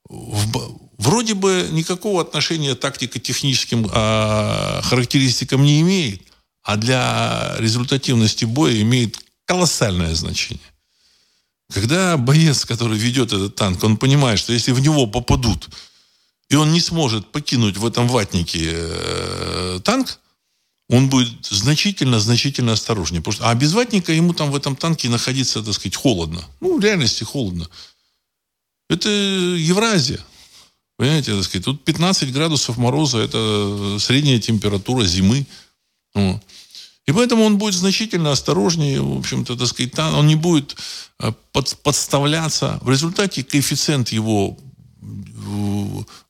Вроде 0.08 1.34
бы 1.34 1.68
никакого 1.72 2.20
отношения 2.20 2.74
тактико-техническим 2.74 3.88
а, 3.92 4.82
характеристикам 4.82 5.62
не 5.62 5.80
имеет, 5.80 6.22
а 6.62 6.76
для 6.76 7.56
результативности 7.58 8.44
боя 8.44 8.78
имеет 8.82 9.18
колоссальное 9.46 10.14
значение. 10.14 10.60
Когда 11.72 12.16
боец, 12.16 12.66
который 12.66 12.98
ведет 12.98 13.32
этот 13.32 13.54
танк, 13.54 13.82
он 13.84 13.96
понимает, 13.96 14.38
что 14.38 14.52
если 14.52 14.72
в 14.72 14.80
него 14.80 15.06
попадут, 15.06 15.68
и 16.50 16.56
он 16.56 16.72
не 16.72 16.80
сможет 16.80 17.30
покинуть 17.30 17.76
в 17.76 17.86
этом 17.86 18.08
ватнике 18.08 18.70
э, 18.72 19.80
танк, 19.84 20.18
он 20.90 21.08
будет 21.08 21.46
значительно-значительно 21.46 22.72
осторожнее. 22.72 23.20
Потому 23.20 23.32
что, 23.34 23.48
а 23.48 23.54
без 23.54 23.72
ватника 23.72 24.12
ему 24.12 24.34
там 24.34 24.50
в 24.50 24.56
этом 24.56 24.74
танке 24.74 25.08
находиться, 25.08 25.62
так 25.62 25.74
сказать, 25.74 25.94
холодно. 25.94 26.44
Ну, 26.60 26.78
в 26.78 26.84
реальности 26.84 27.22
холодно. 27.22 27.68
Это 28.88 29.08
Евразия. 29.08 30.18
Понимаете, 30.96 31.36
так 31.36 31.44
сказать, 31.44 31.64
тут 31.64 31.84
15 31.84 32.32
градусов 32.32 32.76
мороза, 32.76 33.18
это 33.18 33.98
средняя 34.00 34.40
температура 34.40 35.04
зимы. 35.04 35.46
Вот. 36.12 36.42
И 37.06 37.12
поэтому 37.12 37.44
он 37.44 37.56
будет 37.56 37.74
значительно 37.74 38.32
осторожнее, 38.32 39.00
в 39.00 39.18
общем-то, 39.18 39.56
так 39.56 39.68
сказать, 39.68 39.96
он 39.98 40.26
не 40.26 40.36
будет 40.36 40.76
э, 41.20 41.32
под, 41.52 41.76
подставляться. 41.84 42.80
В 42.82 42.90
результате 42.90 43.44
коэффициент 43.44 44.08
его 44.10 44.58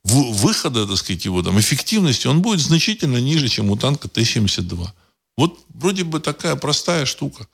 выхода, 0.04 0.86
так 0.86 0.96
сказать, 0.96 1.24
его 1.24 1.42
там, 1.42 1.58
эффективности, 1.58 2.26
он 2.26 2.42
будет 2.42 2.60
значительно 2.60 3.18
ниже, 3.18 3.48
чем 3.48 3.70
у 3.70 3.76
танка 3.76 4.08
Т-72. 4.08 4.88
Вот 5.36 5.58
вроде 5.68 6.04
бы 6.04 6.20
такая 6.20 6.56
простая 6.56 7.06
штука. 7.06 7.46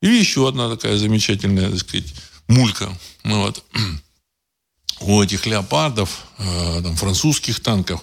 И 0.00 0.08
еще 0.08 0.48
одна 0.48 0.68
такая 0.68 0.96
замечательная, 0.96 1.70
так 1.70 1.80
сказать, 1.80 2.14
мулька. 2.48 2.96
Ну, 3.24 3.42
вот. 3.42 3.64
У 5.00 5.22
этих 5.22 5.46
леопардов, 5.46 6.26
э, 6.38 6.82
там, 6.82 6.96
французских 6.96 7.60
танков, 7.60 8.02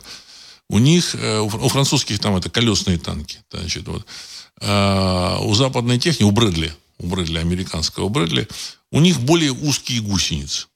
у 0.70 0.80
них, 0.80 1.14
э, 1.16 1.40
у 1.40 1.68
французских 1.68 2.20
там 2.20 2.38
это 2.38 2.50
колесные 2.50 2.98
танки. 2.98 3.40
Значит, 3.52 3.88
вот. 3.88 4.06
Э, 4.62 5.38
у 5.42 5.54
западной 5.56 6.00
техники, 6.00 6.24
у 6.24 6.32
Брэдли, 6.32 6.74
у 7.00 7.08
Брэдли, 7.08 7.40
американского 7.40 8.08
Брэдли, 8.08 8.48
у 8.92 9.02
них 9.02 9.20
более 9.20 9.52
узкие 9.52 10.02
гусеницы. 10.02 10.68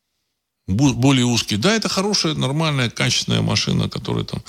Более 0.69 1.25
узкий. 1.25 1.57
Да, 1.57 1.73
это 1.73 1.89
хорошая, 1.89 2.35
нормальная, 2.35 2.89
качественная 2.89 3.41
машина, 3.41 3.89
которая 3.89 4.23
там 4.23 4.41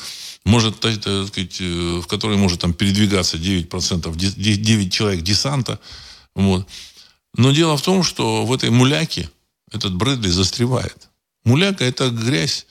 может, 0.44 0.80
так 0.80 0.94
сказать, 0.94 1.60
э, 1.60 2.00
в 2.02 2.06
которой 2.06 2.36
может 2.36 2.60
там 2.60 2.72
передвигаться 2.72 3.36
9%, 3.36 4.16
9 4.16 4.92
человек 4.92 5.22
десанта. 5.22 5.78
Вот. 6.34 6.66
Но 7.34 7.52
дело 7.52 7.76
в 7.76 7.82
том, 7.82 8.02
что 8.02 8.44
в 8.44 8.52
этой 8.52 8.70
муляке 8.70 9.30
этот 9.70 9.94
Брэдли 9.94 10.28
застревает. 10.28 11.08
Муляка– 11.44 11.84
это 11.86 12.10
грязь 12.10 12.66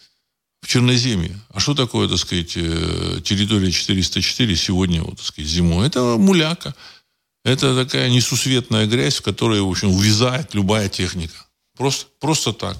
в 0.61 0.67
Черноземье. 0.67 1.39
А 1.49 1.59
что 1.59 1.73
такое, 1.73 2.09
так 2.09 2.17
сказать, 2.17 2.53
э, 2.55 3.21
территория 3.23 3.71
404 3.71 4.55
сегодня, 4.55 5.03
вот, 5.03 5.17
так 5.17 5.25
сказать, 5.25 5.49
зимой? 5.49 5.87
Это 5.87 6.17
муляка. 6.17 6.75
Это 7.45 7.75
такая 7.75 8.09
несусветная 8.09 8.85
грязь, 8.85 9.17
в 9.17 9.21
которой, 9.21 9.61
в 9.61 9.69
общем, 9.69 9.91
увязает 9.91 10.53
любая 10.53 10.89
техника. 10.89 11.35
Просто, 11.77 12.07
просто 12.19 12.51
так. 12.51 12.77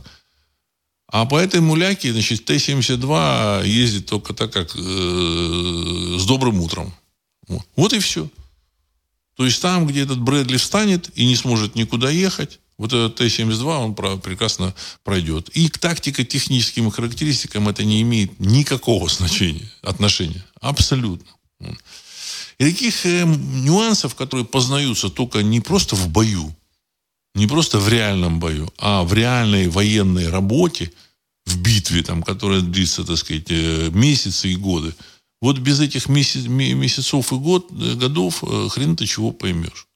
А 1.12 1.26
по 1.26 1.38
этой 1.38 1.60
муляке, 1.60 2.14
значит, 2.14 2.46
Т-72 2.46 3.68
ездит 3.68 4.06
только 4.06 4.34
так, 4.34 4.54
как 4.54 4.76
э, 4.76 6.16
с 6.20 6.26
добрым 6.26 6.60
утром. 6.62 6.94
Вот. 7.48 7.64
вот 7.76 7.94
и 7.94 8.00
все. 8.00 8.30
То 9.36 9.46
есть 9.46 9.60
там, 9.62 9.88
где 9.88 10.02
этот 10.02 10.20
Брэдли 10.20 10.58
встанет 10.58 11.10
и 11.16 11.26
не 11.26 11.36
сможет 11.36 11.74
никуда 11.74 12.12
ехать, 12.12 12.60
вот 12.78 12.94
этот 12.94 13.16
Т-72, 13.16 13.64
он 13.64 13.96
прекрасно 14.22 14.76
пройдет. 15.04 15.50
И 15.50 15.68
к 15.68 15.80
тактико-техническим 15.80 16.92
характеристикам 16.92 17.68
это 17.68 17.84
не 17.84 18.02
имеет 18.04 18.40
никакого 18.40 19.10
значения, 19.10 19.70
отношения. 19.82 20.46
Абсолютно. 20.62 21.28
И 22.60 22.64
таких 22.64 23.06
э, 23.08 23.24
нюансов, 23.26 24.14
которые 24.14 24.46
познаются 24.46 25.10
только 25.10 25.42
не 25.42 25.60
просто 25.60 25.96
в 25.96 26.08
бою, 26.10 26.56
не 27.36 27.48
просто 27.48 27.80
в 27.80 27.88
реальном 27.90 28.40
бою, 28.40 28.72
а 28.78 29.04
в 29.04 29.14
реальной 29.14 29.68
военной 29.68 30.30
работе, 30.30 30.92
в 31.46 31.62
битве, 31.62 32.04
там, 32.04 32.24
которая 32.24 32.62
длится, 32.62 33.04
так 33.04 33.18
сказать, 33.18 33.50
э, 33.50 33.90
месяцы 33.92 34.50
и 34.50 34.56
годы. 34.56 34.94
Вот 35.42 35.58
без 35.58 35.80
этих 35.80 36.10
месяц, 36.10 36.46
месяцев 36.48 37.32
и 37.32 37.36
год, 37.36 37.72
э, 37.72 37.96
годов 37.96 38.44
э, 38.44 38.70
хрен 38.70 38.96
ты 38.96 39.06
чего 39.06 39.32
поймешь. 39.32 39.88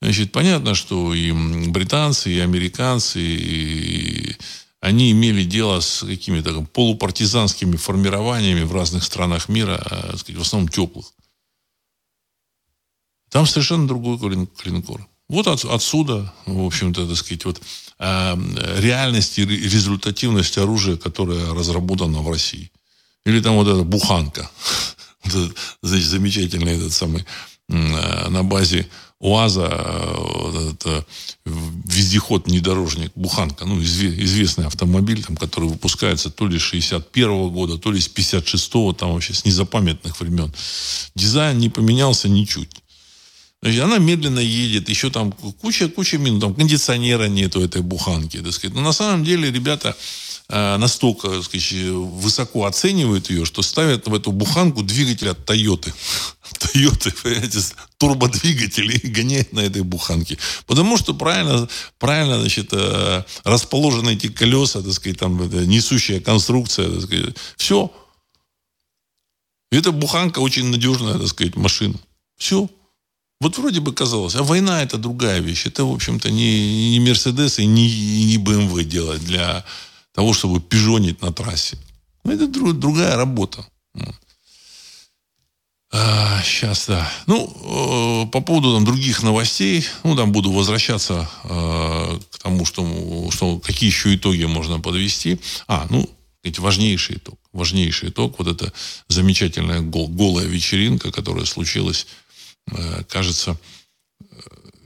Значит, 0.00 0.32
понятно, 0.32 0.74
что 0.74 1.14
и 1.14 1.32
британцы, 1.68 2.30
и 2.30 2.40
американцы, 2.40 3.20
и 3.20 4.36
они 4.80 5.12
имели 5.12 5.44
дело 5.44 5.80
с 5.80 6.04
какими-то 6.04 6.62
полупартизанскими 6.62 7.76
формированиями 7.76 8.64
в 8.64 8.74
разных 8.74 9.02
странах 9.04 9.48
мира, 9.48 9.78
так 9.88 10.18
сказать, 10.18 10.38
в 10.38 10.42
основном 10.42 10.68
теплых. 10.68 11.06
Там 13.30 13.46
совершенно 13.46 13.88
другой 13.88 14.18
клинкор. 14.46 15.08
Вот 15.28 15.46
от, 15.46 15.64
отсюда, 15.64 16.32
в 16.46 16.66
общем-то, 16.66 17.06
так 17.06 17.16
сказать, 17.16 17.44
вот 17.44 17.60
э, 17.98 18.36
реальность 18.78 19.38
и 19.38 19.44
результативность 19.44 20.58
оружия, 20.58 20.96
которое 20.96 21.54
разработано 21.54 22.20
в 22.20 22.30
России. 22.30 22.70
Или 23.24 23.40
там 23.40 23.54
вот 23.54 23.68
эта 23.68 23.82
буханка. 23.82 24.50
Значит, 25.24 26.06
замечательный 26.06 26.76
этот 26.76 26.92
самый 26.92 27.24
э, 27.68 28.28
на 28.28 28.44
базе 28.44 28.86
УАЗа 29.24 29.70
э, 29.72 30.70
это 30.72 31.06
вездеход 31.46 32.46
внедорожник 32.46 33.12
Буханка, 33.14 33.64
ну, 33.64 33.80
известный 33.80 34.66
автомобиль, 34.66 35.24
там, 35.24 35.36
который 35.36 35.68
выпускается 35.70 36.30
то 36.30 36.46
ли 36.46 36.58
с 36.58 36.62
61 36.62 37.30
-го 37.30 37.50
года, 37.50 37.78
то 37.78 37.90
ли 37.90 38.00
с 38.00 38.08
56-го, 38.08 38.92
там 38.92 39.12
вообще 39.12 39.32
с 39.32 39.46
незапамятных 39.46 40.20
времен. 40.20 40.52
Дизайн 41.14 41.58
не 41.58 41.70
поменялся 41.70 42.28
ничуть. 42.28 42.70
Она 43.64 43.96
медленно 43.98 44.40
едет, 44.40 44.90
еще 44.90 45.10
там 45.10 45.32
куча-куча 45.32 46.18
минут, 46.18 46.40
там 46.42 46.54
кондиционера 46.54 47.28
нету 47.28 47.62
этой 47.62 47.80
буханки, 47.80 48.38
так 48.40 48.52
сказать. 48.52 48.74
Но 48.74 48.82
на 48.82 48.92
самом 48.92 49.24
деле 49.24 49.50
ребята 49.50 49.96
э, 50.50 50.76
настолько 50.76 51.28
так 51.28 51.44
сказать, 51.44 51.72
высоко 51.72 52.66
оценивают 52.66 53.30
ее, 53.30 53.46
что 53.46 53.62
ставят 53.62 54.06
в 54.06 54.14
эту 54.14 54.32
буханку 54.32 54.82
двигатель 54.82 55.30
от 55.30 55.46
Тойоты. 55.46 55.94
Тойоты, 56.58 57.10
понимаете, 57.22 57.60
турбодвигатель 57.96 59.00
и 59.02 59.46
на 59.52 59.60
этой 59.60 59.82
буханке. 59.82 60.36
Потому 60.66 60.98
что 60.98 61.14
правильно, 61.14 61.66
правильно 61.98 62.40
значит, 62.40 62.68
э, 62.72 63.24
расположены 63.44 64.10
эти 64.10 64.28
колеса, 64.28 64.82
так 64.82 64.92
сказать, 64.92 65.18
там, 65.18 65.38
несущая 65.66 66.20
конструкция, 66.20 66.90
так 66.90 67.00
сказать. 67.00 67.36
Все. 67.56 67.90
И 69.72 69.76
эта 69.76 69.90
буханка 69.90 70.40
очень 70.40 70.66
надежная, 70.66 71.14
так 71.14 71.28
сказать, 71.28 71.56
машина. 71.56 71.98
Все. 72.36 72.68
Вот 73.44 73.58
вроде 73.58 73.80
бы 73.80 73.92
казалось, 73.92 74.36
а 74.36 74.42
война 74.42 74.82
это 74.82 74.96
другая 74.96 75.40
вещь. 75.40 75.66
Это, 75.66 75.84
в 75.84 75.92
общем-то, 75.92 76.30
не, 76.30 76.92
не 76.92 77.00
Мерседес 77.00 77.58
и 77.58 77.66
не, 77.66 78.24
не 78.24 78.38
БМВ 78.38 78.82
делать 78.84 79.22
для 79.22 79.66
того, 80.14 80.32
чтобы 80.32 80.60
пижонить 80.60 81.20
на 81.20 81.30
трассе. 81.30 81.76
Ну, 82.24 82.32
это 82.32 82.46
друг, 82.46 82.72
другая 82.72 83.16
работа. 83.16 83.66
А, 85.92 86.42
сейчас, 86.42 86.86
да. 86.86 87.06
Ну, 87.26 88.24
э, 88.24 88.30
по 88.30 88.40
поводу 88.40 88.72
там, 88.72 88.86
других 88.86 89.22
новостей, 89.22 89.84
ну, 90.04 90.16
там 90.16 90.32
буду 90.32 90.50
возвращаться 90.50 91.28
э, 91.44 92.18
к 92.30 92.38
тому, 92.38 92.64
что, 92.64 93.28
что 93.30 93.58
какие 93.58 93.90
еще 93.90 94.14
итоги 94.14 94.44
можно 94.44 94.80
подвести. 94.80 95.38
А, 95.68 95.86
ну, 95.90 96.08
эти 96.42 96.60
важнейший 96.60 97.16
итог. 97.16 97.38
Важнейший 97.52 98.08
итог. 98.08 98.38
Вот 98.38 98.48
эта 98.48 98.72
замечательная 99.08 99.80
гол, 99.80 100.08
голая 100.08 100.46
вечеринка, 100.46 101.12
которая 101.12 101.44
случилась 101.44 102.06
кажется, 103.08 103.58
э, 104.20 104.24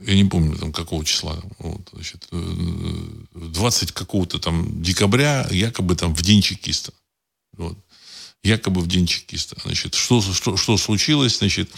я 0.01 0.15
не 0.15 0.25
помню, 0.25 0.57
там, 0.57 0.71
какого 0.71 1.05
числа, 1.05 1.41
вот, 1.59 1.89
значит, 1.93 2.27
20 2.31 3.89
э, 3.89 3.93
какого-то 3.93 4.39
там 4.39 4.81
декабря, 4.81 5.47
якобы 5.51 5.95
там 5.95 6.13
в 6.13 6.21
день 6.21 6.41
чекиста. 6.41 6.93
Вот. 7.57 7.77
Якобы 8.41 8.79
в 8.79 8.87
день 8.87 9.05
чекиста. 9.05 9.57
Значит, 9.65 9.95
что, 9.95 10.21
что, 10.21 10.55
что 10.55 10.77
случилось? 10.77 11.39
Значит, 11.39 11.69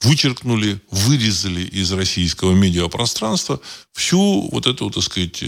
вычеркнули, 0.00 0.80
вырезали 0.90 1.62
из 1.62 1.90
российского 1.92 2.52
медиапространства 2.52 3.58
всю 3.92 4.48
вот 4.50 4.66
эту, 4.66 4.90
так 4.90 5.02
сказать, 5.02 5.42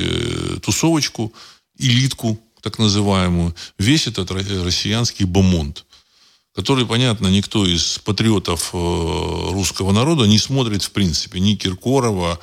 тусовочку, 0.63 1.33
элитку, 1.79 2.41
так 2.63 2.79
называемую, 2.79 3.55
весь 3.79 4.07
этот 4.07 4.31
россиянский 4.31 5.27
бомонд 5.27 5.85
который, 6.55 6.87
понятно, 6.87 7.29
никто 7.29 7.67
из 7.67 7.99
патриотов 7.99 8.71
э, 8.73 8.77
русского 8.77 9.93
народа 9.93 10.27
не 10.27 10.39
смотрит 10.39 10.83
в 10.83 10.91
принципе. 10.91 11.41
Ни 11.41 11.55
Киркорова, 11.55 12.39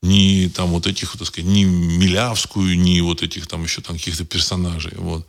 ни 0.00 0.48
там 0.48 0.70
вот 0.70 0.86
этих, 0.86 1.16
так 1.16 1.26
сказать, 1.26 1.50
ни 1.50 1.64
Милявскую, 1.64 2.78
ни 2.78 3.00
вот 3.00 3.22
этих 3.22 3.46
там 3.46 3.64
еще 3.64 3.82
там 3.82 3.96
каких-то 3.96 4.24
персонажей. 4.24 4.94
Вот. 4.96 5.26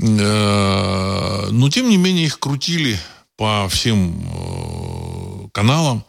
Э, 0.00 1.48
но, 1.50 1.68
тем 1.68 1.90
не 1.90 1.98
менее, 1.98 2.24
их 2.24 2.38
крутили 2.38 2.98
по 3.36 3.68
всем 3.68 4.18
э, 4.32 5.48
каналам 5.52 6.04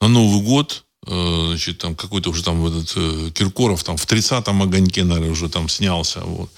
на 0.00 0.08
Новый 0.08 0.42
год. 0.42 0.84
Значит, 1.02 1.78
там 1.78 1.96
какой-то 1.96 2.28
уже 2.28 2.44
там 2.44 2.64
этот 2.64 3.32
Киркоров 3.32 3.82
там 3.82 3.96
в 3.96 4.06
30-м 4.06 4.62
огоньке, 4.62 5.02
наверное, 5.02 5.32
уже 5.32 5.48
там 5.48 5.68
снялся. 5.68 6.20
Вот. 6.20 6.50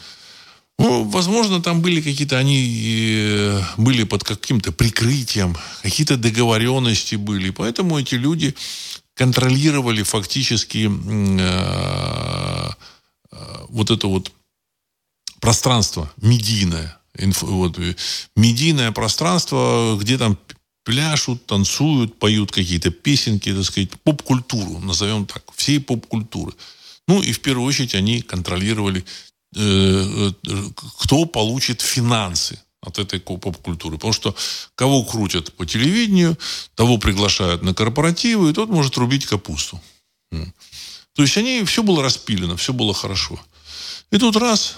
Ну, 0.78 1.04
возможно, 1.04 1.62
там 1.62 1.80
были 1.80 2.00
какие-то, 2.00 2.38
они 2.38 3.14
э, 3.14 3.62
были 3.76 4.04
под 4.04 4.24
каким-то 4.24 4.72
прикрытием, 4.72 5.56
какие-то 5.82 6.16
договоренности 6.16 7.14
были. 7.16 7.50
Поэтому 7.50 7.98
эти 7.98 8.14
люди 8.16 8.54
контролировали 9.14 10.02
фактически 10.02 10.90
э, 10.90 12.70
э, 13.30 13.66
вот 13.68 13.90
это 13.90 14.06
вот 14.06 14.32
пространство 15.40 16.10
медийное. 16.20 16.98
Инфо, 17.18 17.46
вот, 17.46 17.78
медийное 18.34 18.90
пространство, 18.90 19.98
где 20.00 20.16
там 20.16 20.38
пляшут, 20.84 21.46
танцуют, 21.46 22.18
поют 22.18 22.50
какие-то 22.50 22.90
песенки, 22.90 23.54
так 23.54 23.64
сказать, 23.64 23.90
поп-культуру, 24.02 24.78
назовем 24.78 25.26
так, 25.26 25.44
всей 25.54 25.78
поп-культуры. 25.78 26.54
Ну 27.06 27.22
и 27.22 27.32
в 27.32 27.40
первую 27.40 27.68
очередь 27.68 27.94
они 27.94 28.22
контролировали 28.22 29.04
Э, 29.04 29.04
э, 29.04 29.31
кто 29.52 31.24
получит 31.26 31.82
финансы 31.82 32.58
от 32.80 32.98
этой 32.98 33.20
поп-культуры. 33.20 33.96
Потому 33.96 34.12
что 34.12 34.34
кого 34.74 35.04
крутят 35.04 35.52
по 35.54 35.66
телевидению, 35.66 36.36
того 36.74 36.98
приглашают 36.98 37.62
на 37.62 37.74
корпоративы, 37.74 38.50
и 38.50 38.52
тот 38.54 38.70
может 38.70 38.96
рубить 38.96 39.26
капусту. 39.26 39.80
То 40.30 41.22
есть 41.22 41.36
они, 41.36 41.64
все 41.64 41.82
было 41.82 42.02
распилено, 42.02 42.56
все 42.56 42.72
было 42.72 42.94
хорошо. 42.94 43.38
И 44.10 44.18
тут 44.18 44.36
раз, 44.36 44.76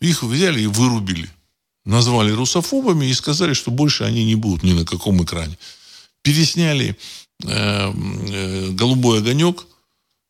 их 0.00 0.22
взяли 0.22 0.62
и 0.62 0.66
вырубили. 0.66 1.30
Назвали 1.84 2.32
русофобами 2.32 3.06
и 3.06 3.14
сказали, 3.14 3.52
что 3.52 3.70
больше 3.70 4.04
они 4.04 4.24
не 4.24 4.34
будут 4.34 4.62
ни 4.62 4.72
на 4.72 4.84
каком 4.84 5.22
экране. 5.22 5.56
Пересняли 6.22 6.96
э, 7.44 7.46
э, 7.48 8.70
«Голубой 8.70 9.18
огонек», 9.18 9.66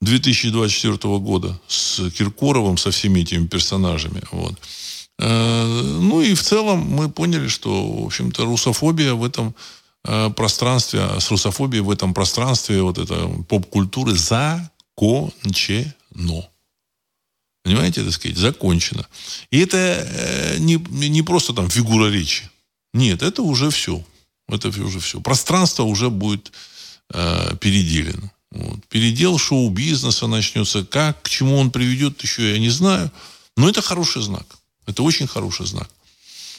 2024 0.01 1.19
года 1.19 1.59
с 1.69 2.11
Киркоровым, 2.11 2.77
со 2.77 2.91
всеми 2.91 3.21
этими 3.21 3.47
персонажами. 3.47 4.23
Вот. 4.31 4.55
Э, 5.19 5.65
ну 5.65 6.21
и 6.21 6.35
в 6.35 6.43
целом 6.43 6.81
мы 6.81 7.09
поняли, 7.09 7.49
что, 7.49 8.03
в 8.03 8.07
общем-то, 8.07 8.45
русофобия 8.45 9.15
в 9.15 9.25
этом 9.25 9.55
э, 10.05 10.31
пространстве, 10.31 11.09
с 11.19 11.31
русофобией 11.31 11.83
в 11.83 11.91
этом 11.91 12.13
пространстве 12.15 12.83
вот 12.83 12.99
это 12.99 13.29
поп-культуры 13.49 14.15
закончено. 14.15 15.95
Понимаете, 17.65 18.05
так 18.05 18.13
сказать, 18.13 18.37
закончено. 18.37 19.07
И 19.51 19.59
это 19.59 19.77
э, 19.77 20.59
не, 20.59 20.77
не 21.09 21.23
просто 21.23 21.53
там 21.53 21.69
фигура 21.69 22.09
речи. 22.11 22.49
Нет, 22.95 23.23
это 23.23 23.43
уже 23.43 23.71
все. 23.71 24.05
Это 24.49 24.69
уже 24.69 25.01
все. 25.01 25.21
Пространство 25.21 25.83
уже 25.83 26.09
будет 26.09 26.53
э, 27.13 27.57
переделено. 27.61 28.31
Вот. 28.51 28.87
Передел 28.89 29.39
шоу-бизнеса 29.39 30.27
начнется. 30.27 30.85
Как, 30.85 31.23
к 31.23 31.29
чему 31.29 31.59
он 31.59 31.71
приведет, 31.71 32.23
еще 32.23 32.53
я 32.53 32.59
не 32.59 32.71
знаю. 32.71 33.11
Но 33.57 33.69
это 33.69 33.83
хороший 33.83 34.23
знак. 34.23 34.47
Это 34.87 35.03
очень 35.03 35.27
хороший 35.27 35.67
знак. 35.67 35.91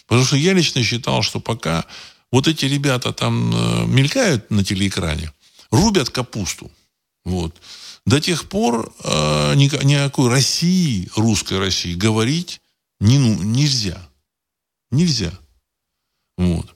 Потому 0.08 0.26
что 0.26 0.38
я 0.38 0.54
лично 0.54 0.84
считал, 0.84 1.22
что 1.22 1.40
пока 1.40 1.86
вот 2.32 2.48
эти 2.48 2.66
ребята 2.66 3.14
там 3.14 3.54
э, 3.54 3.86
мелькают 3.86 4.50
на 4.52 4.64
телеэкране, 4.64 5.32
рубят 5.72 6.10
капусту. 6.10 6.72
Вот. 7.26 7.56
До 8.06 8.22
тех 8.22 8.48
пор 8.48 8.94
э, 9.04 9.54
никакой 9.56 10.30
России, 10.30 11.10
русской 11.16 11.60
России, 11.60 11.94
говорить 11.94 12.62
не, 13.00 13.20
ну, 13.20 13.36
нельзя. 13.44 14.02
Нельзя. 14.92 15.32
Вот. 16.38 16.74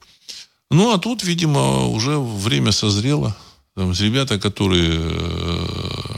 Ну, 0.70 0.94
а 0.94 1.00
тут, 1.00 1.24
видимо, 1.24 1.88
уже 1.88 2.18
время 2.18 2.72
созрело. 2.72 3.36
Там, 3.76 3.94
ребята, 3.94 4.40
которые 4.40 5.00
э, 5.00 6.18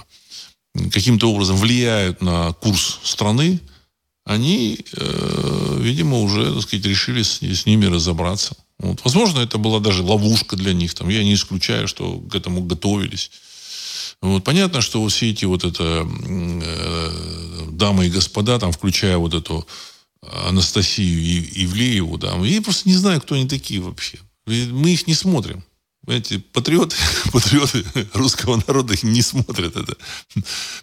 каким-то 0.91 1.31
образом 1.31 1.57
влияют 1.57 2.21
на 2.21 2.53
курс 2.53 2.99
страны, 3.03 3.59
они, 4.25 4.79
э, 4.93 5.77
видимо, 5.79 6.19
уже, 6.19 6.53
так 6.53 6.63
сказать, 6.63 6.85
решили 6.85 7.21
с, 7.21 7.41
с 7.41 7.65
ними 7.65 7.85
разобраться. 7.85 8.55
Вот. 8.79 9.01
Возможно, 9.03 9.39
это 9.39 9.57
была 9.57 9.79
даже 9.79 10.01
ловушка 10.01 10.55
для 10.55 10.73
них. 10.73 10.93
Там, 10.93 11.09
я 11.09 11.23
не 11.23 11.35
исключаю, 11.35 11.87
что 11.87 12.19
к 12.19 12.35
этому 12.35 12.63
готовились. 12.63 13.31
Вот. 14.21 14.43
Понятно, 14.43 14.81
что 14.81 15.01
вот 15.01 15.11
все 15.11 15.29
эти 15.29 15.45
вот 15.45 15.63
это 15.63 16.07
э, 16.07 17.67
дамы 17.71 18.07
и 18.07 18.09
господа, 18.09 18.57
там, 18.59 18.71
включая 18.71 19.17
вот 19.17 19.33
эту 19.33 19.67
Анастасию 20.21 21.43
Ивлееву, 21.65 22.17
да, 22.17 22.33
я 22.37 22.61
просто 22.61 22.87
не 22.87 22.95
знаю, 22.95 23.19
кто 23.21 23.35
они 23.35 23.47
такие 23.47 23.81
вообще. 23.81 24.19
Мы 24.45 24.93
их 24.93 25.05
не 25.05 25.13
смотрим. 25.13 25.63
Понимаете, 26.05 26.39
патриоты, 26.51 26.95
патриоты 27.31 27.83
русского 28.13 28.61
народа 28.67 28.95
не 29.03 29.21
смотрят. 29.21 29.75
Это 29.75 29.95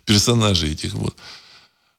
персонажи 0.04 0.70
этих 0.70 0.94
вот. 0.94 1.14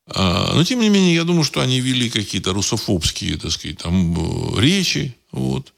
А, 0.07 0.53
но, 0.55 0.63
тем 0.63 0.79
не 0.79 0.89
менее, 0.89 1.15
я 1.15 1.23
думаю, 1.23 1.43
что 1.43 1.61
они 1.61 1.79
вели 1.79 2.09
какие-то 2.09 2.53
русофобские, 2.53 3.37
так 3.37 3.51
сказать, 3.51 3.77
там, 3.77 4.55
э, 4.55 4.61
речи. 4.61 5.15
Вот. 5.31 5.73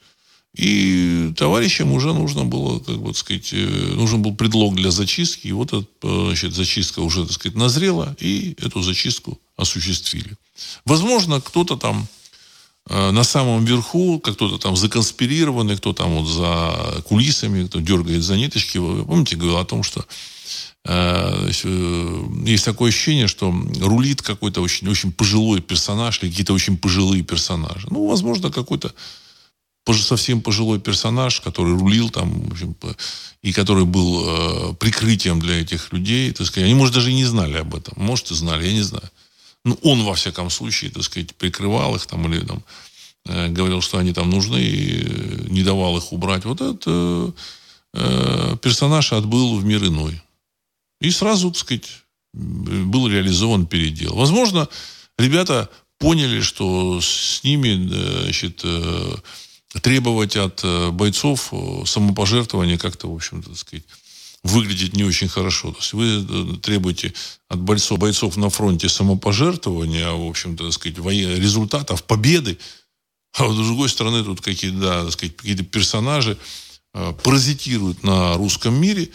И 0.54 1.32
товарищам 1.36 1.92
уже 1.92 2.14
нужно 2.14 2.44
было, 2.44 2.78
как 2.78 3.00
бы 3.00 3.12
сказать, 3.14 3.52
э, 3.52 3.66
нужен 3.94 4.22
был 4.22 4.34
предлог 4.34 4.74
для 4.76 4.90
зачистки. 4.90 5.48
И 5.48 5.52
вот 5.52 5.72
эта, 5.72 5.86
значит, 6.02 6.54
зачистка 6.54 7.00
уже, 7.00 7.24
так 7.24 7.32
сказать, 7.32 7.56
назрела, 7.56 8.16
и 8.20 8.56
эту 8.58 8.82
зачистку 8.82 9.38
осуществили. 9.56 10.36
Возможно, 10.84 11.40
кто-то 11.40 11.76
там 11.76 12.02
э, 12.02 12.23
на 12.88 13.24
самом 13.24 13.64
верху, 13.64 14.20
как 14.20 14.34
кто-то 14.34 14.58
там 14.58 14.76
законспирированный, 14.76 15.76
кто 15.76 15.92
там 15.92 16.16
вот 16.16 16.26
за 16.26 17.02
кулисами, 17.02 17.66
кто 17.66 17.80
дергает 17.80 18.22
за 18.22 18.36
ниточки. 18.36 18.76
Вы 18.78 19.04
помните, 19.04 19.36
говорил 19.36 19.58
о 19.58 19.64
том, 19.64 19.82
что 19.82 20.04
э, 20.84 21.50
есть 22.44 22.64
такое 22.64 22.90
ощущение, 22.90 23.26
что 23.26 23.54
рулит 23.80 24.20
какой-то 24.20 24.60
очень, 24.60 24.88
очень 24.88 25.12
пожилой 25.12 25.62
персонаж 25.62 26.22
или 26.22 26.30
какие-то 26.30 26.52
очень 26.52 26.76
пожилые 26.76 27.22
персонажи. 27.22 27.88
Ну, 27.90 28.06
возможно, 28.06 28.50
какой-то 28.50 28.92
совсем 29.92 30.40
пожилой 30.40 30.80
персонаж, 30.80 31.40
который 31.40 31.76
рулил 31.76 32.10
там, 32.10 32.48
в 32.48 32.52
общем, 32.52 32.76
и 33.42 33.52
который 33.52 33.84
был 33.84 34.24
э, 34.26 34.74
прикрытием 34.74 35.40
для 35.40 35.60
этих 35.60 35.92
людей, 35.92 36.32
так 36.32 36.46
сказать. 36.46 36.66
Они, 36.66 36.74
может, 36.74 36.94
даже 36.94 37.10
и 37.10 37.14
не 37.14 37.24
знали 37.24 37.58
об 37.58 37.74
этом. 37.74 37.94
Может, 37.96 38.30
и 38.30 38.34
знали, 38.34 38.66
я 38.66 38.72
не 38.72 38.82
знаю. 38.82 39.10
Ну, 39.64 39.78
он, 39.82 40.02
во 40.04 40.14
всяком 40.14 40.50
случае, 40.50 40.90
так 40.90 41.02
сказать, 41.02 41.34
прикрывал 41.34 41.96
их 41.96 42.06
там, 42.06 42.30
или 42.30 42.44
там, 42.44 42.62
э, 43.26 43.48
говорил, 43.48 43.80
что 43.80 43.98
они 43.98 44.12
там 44.12 44.30
нужны, 44.30 44.60
и 44.60 45.02
э, 45.02 45.46
не 45.48 45.62
давал 45.62 45.96
их 45.96 46.12
убрать. 46.12 46.44
Вот 46.44 46.60
этот 46.60 46.84
э, 46.86 47.32
э, 47.94 48.56
персонаж 48.60 49.12
отбыл 49.12 49.56
в 49.56 49.64
мир 49.64 49.84
иной. 49.84 50.20
И 51.00 51.10
сразу, 51.10 51.50
так 51.50 51.58
сказать, 51.58 51.88
был 52.34 53.08
реализован 53.08 53.66
передел. 53.66 54.14
Возможно, 54.14 54.68
ребята 55.18 55.70
поняли, 55.98 56.40
что 56.40 57.00
с 57.00 57.42
ними, 57.44 57.88
значит, 58.22 58.64
требовать 59.82 60.36
от 60.36 60.64
бойцов 60.92 61.52
самопожертвования 61.86 62.78
как-то, 62.78 63.10
в 63.10 63.14
общем-то, 63.14 63.50
так 63.50 63.58
сказать, 63.58 63.84
выглядит 64.44 64.92
не 64.94 65.02
очень 65.02 65.26
хорошо. 65.28 65.72
То 65.72 65.78
есть 65.78 65.92
вы 65.94 66.24
э, 66.24 66.56
требуете 66.62 67.12
от 67.48 67.58
бойцов, 67.58 67.98
бойцов 67.98 68.36
на 68.36 68.50
фронте 68.50 68.88
самопожертвования, 68.88 70.10
в 70.12 70.28
общем-то, 70.28 70.70
сказать, 70.70 70.98
результатов, 70.98 72.04
победы, 72.04 72.58
а 73.36 73.50
с 73.50 73.56
другой 73.56 73.88
стороны 73.88 74.22
тут 74.22 74.40
какие-то, 74.40 74.78
да, 74.78 75.10
сказать, 75.10 75.36
какие-то 75.36 75.64
персонажи 75.64 76.38
паразитируют 77.24 78.04
на 78.04 78.34
русском 78.34 78.74
мире, 78.80 79.10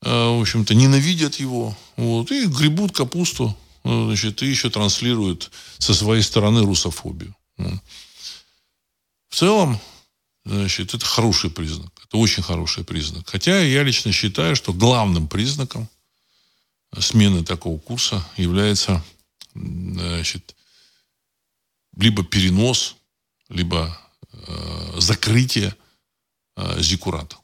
в 0.00 0.40
общем-то, 0.40 0.74
ненавидят 0.76 1.40
его, 1.40 1.76
вот, 1.96 2.30
и 2.30 2.46
гребут 2.46 2.92
капусту, 2.94 3.56
значит, 3.82 4.42
и 4.42 4.46
еще 4.46 4.70
транслируют 4.70 5.50
со 5.78 5.94
своей 5.94 6.22
стороны 6.22 6.64
русофобию. 6.64 7.34
В 7.56 9.34
целом, 9.34 9.80
значит, 10.44 10.94
это 10.94 11.04
хороший 11.04 11.50
признак. 11.50 11.92
Это 12.06 12.18
очень 12.18 12.42
хороший 12.42 12.84
признак. 12.84 13.28
Хотя 13.28 13.60
я 13.60 13.82
лично 13.82 14.12
считаю, 14.12 14.56
что 14.56 14.72
главным 14.72 15.28
признаком 15.28 15.88
смены 16.98 17.44
такого 17.44 17.78
курса 17.78 18.24
является 18.36 19.04
значит, 19.54 20.54
либо 21.96 22.24
перенос, 22.24 22.96
либо 23.48 23.98
э, 24.32 24.94
закрытие 24.98 25.74
э, 26.56 26.80
зиккурата. 26.80 27.36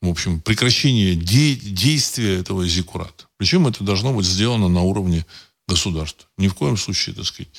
В 0.00 0.08
общем, 0.08 0.40
прекращение 0.40 1.14
де- 1.14 1.56
действия 1.56 2.38
этого 2.38 2.66
зиккурата. 2.66 3.26
Причем 3.36 3.66
это 3.66 3.84
должно 3.84 4.14
быть 4.14 4.26
сделано 4.26 4.68
на 4.68 4.82
уровне 4.82 5.26
государства. 5.68 6.28
Ни 6.38 6.48
в 6.48 6.54
коем 6.54 6.76
случае, 6.76 7.14
так 7.14 7.26
сказать, 7.26 7.52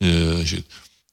э, 0.00 0.36
значит, 0.36 0.66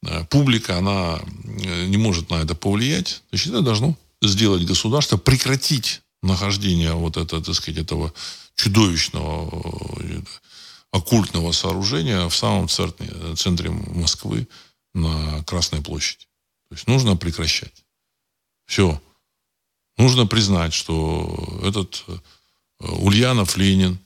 Э, 0.04 0.24
публика, 0.26 0.78
она 0.78 1.20
э, 1.64 1.86
не 1.86 1.98
может 1.98 2.30
на 2.30 2.36
это 2.36 2.56
повлиять. 2.56 3.22
Значит, 3.30 3.50
это 3.50 3.62
должно 3.62 3.96
сделать 4.22 4.66
государство, 4.66 5.18
прекратить 5.18 6.02
нахождение 6.22 6.94
вот 6.94 7.18
этого, 7.18 7.44
так 7.44 7.56
сказать, 7.56 7.82
этого 7.82 8.14
чудовищного 8.56 10.00
э, 10.00 10.22
оккультного 10.92 11.52
сооружения 11.52 12.28
в 12.28 12.36
самом 12.36 12.68
центре, 12.68 13.36
центре 13.36 13.70
Москвы 13.70 14.48
на 14.94 15.44
Красной 15.44 15.82
площади. 15.82 16.26
То 16.70 16.76
есть 16.76 16.88
нужно 16.88 17.16
прекращать. 17.16 17.84
Все. 18.66 19.02
Нужно 19.98 20.26
признать, 20.26 20.74
что 20.74 21.60
этот 21.64 22.06
Ульянов 22.80 23.58
Ленин, 23.58 24.00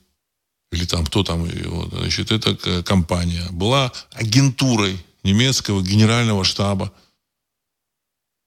или 0.71 0.85
там 0.85 1.05
кто 1.05 1.23
там, 1.23 1.45
вот, 1.45 1.89
значит, 1.91 2.31
эта 2.31 2.83
компания 2.83 3.47
была 3.51 3.91
агентурой 4.11 5.03
немецкого 5.23 5.81
генерального 5.81 6.43
штаба. 6.43 6.91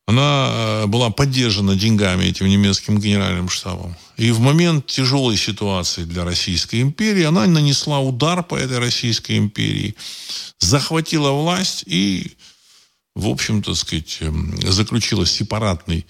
Она 0.08 0.48
э, 0.50 0.86
была 0.86 1.10
поддержана 1.10 1.76
деньгами 1.76 2.24
этим 2.24 2.46
немецким 2.46 2.98
генеральным 2.98 3.50
штабом. 3.50 3.94
И 4.16 4.30
в 4.30 4.40
момент 4.40 4.86
тяжелой 4.86 5.36
ситуации 5.36 6.04
для 6.04 6.24
Российской 6.24 6.80
империи 6.80 7.24
она 7.24 7.46
нанесла 7.46 8.00
удар 8.00 8.42
по 8.42 8.54
этой 8.54 8.78
Российской 8.78 9.36
империи, 9.36 9.94
захватила 10.60 11.32
власть 11.32 11.84
и, 11.84 12.38
в 13.14 13.28
общем-то, 13.28 13.74
сказать, 13.74 14.16
эм, 14.20 14.58
заключила 14.62 15.26
сепаратный 15.26 16.06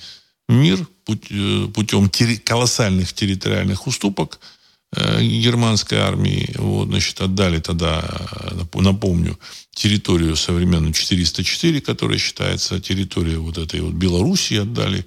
мир 0.48 0.86
э, 1.08 1.66
путем 1.74 2.08
колоссальных 2.44 3.12
территориальных 3.12 3.88
уступок– 3.88 4.38
германской 4.96 5.98
армии. 5.98 6.50
Вот, 6.56 6.88
значит, 6.88 7.20
отдали 7.20 7.60
тогда, 7.60 8.02
э, 8.02 8.80
напомню, 8.80 9.38
территорию 9.74 10.34
современную 10.36 10.92
404, 10.92 11.80
которая 11.80 12.18
считается 12.18 12.80
территорией 12.80 13.36
вот 13.36 13.58
этой 13.58 13.80
вот 13.80 13.94
Белоруссии, 13.94 14.58
отдали 14.58 15.06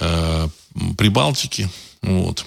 э, 0.00 0.48
Прибалтики. 0.98 1.68
Вот. 2.02 2.44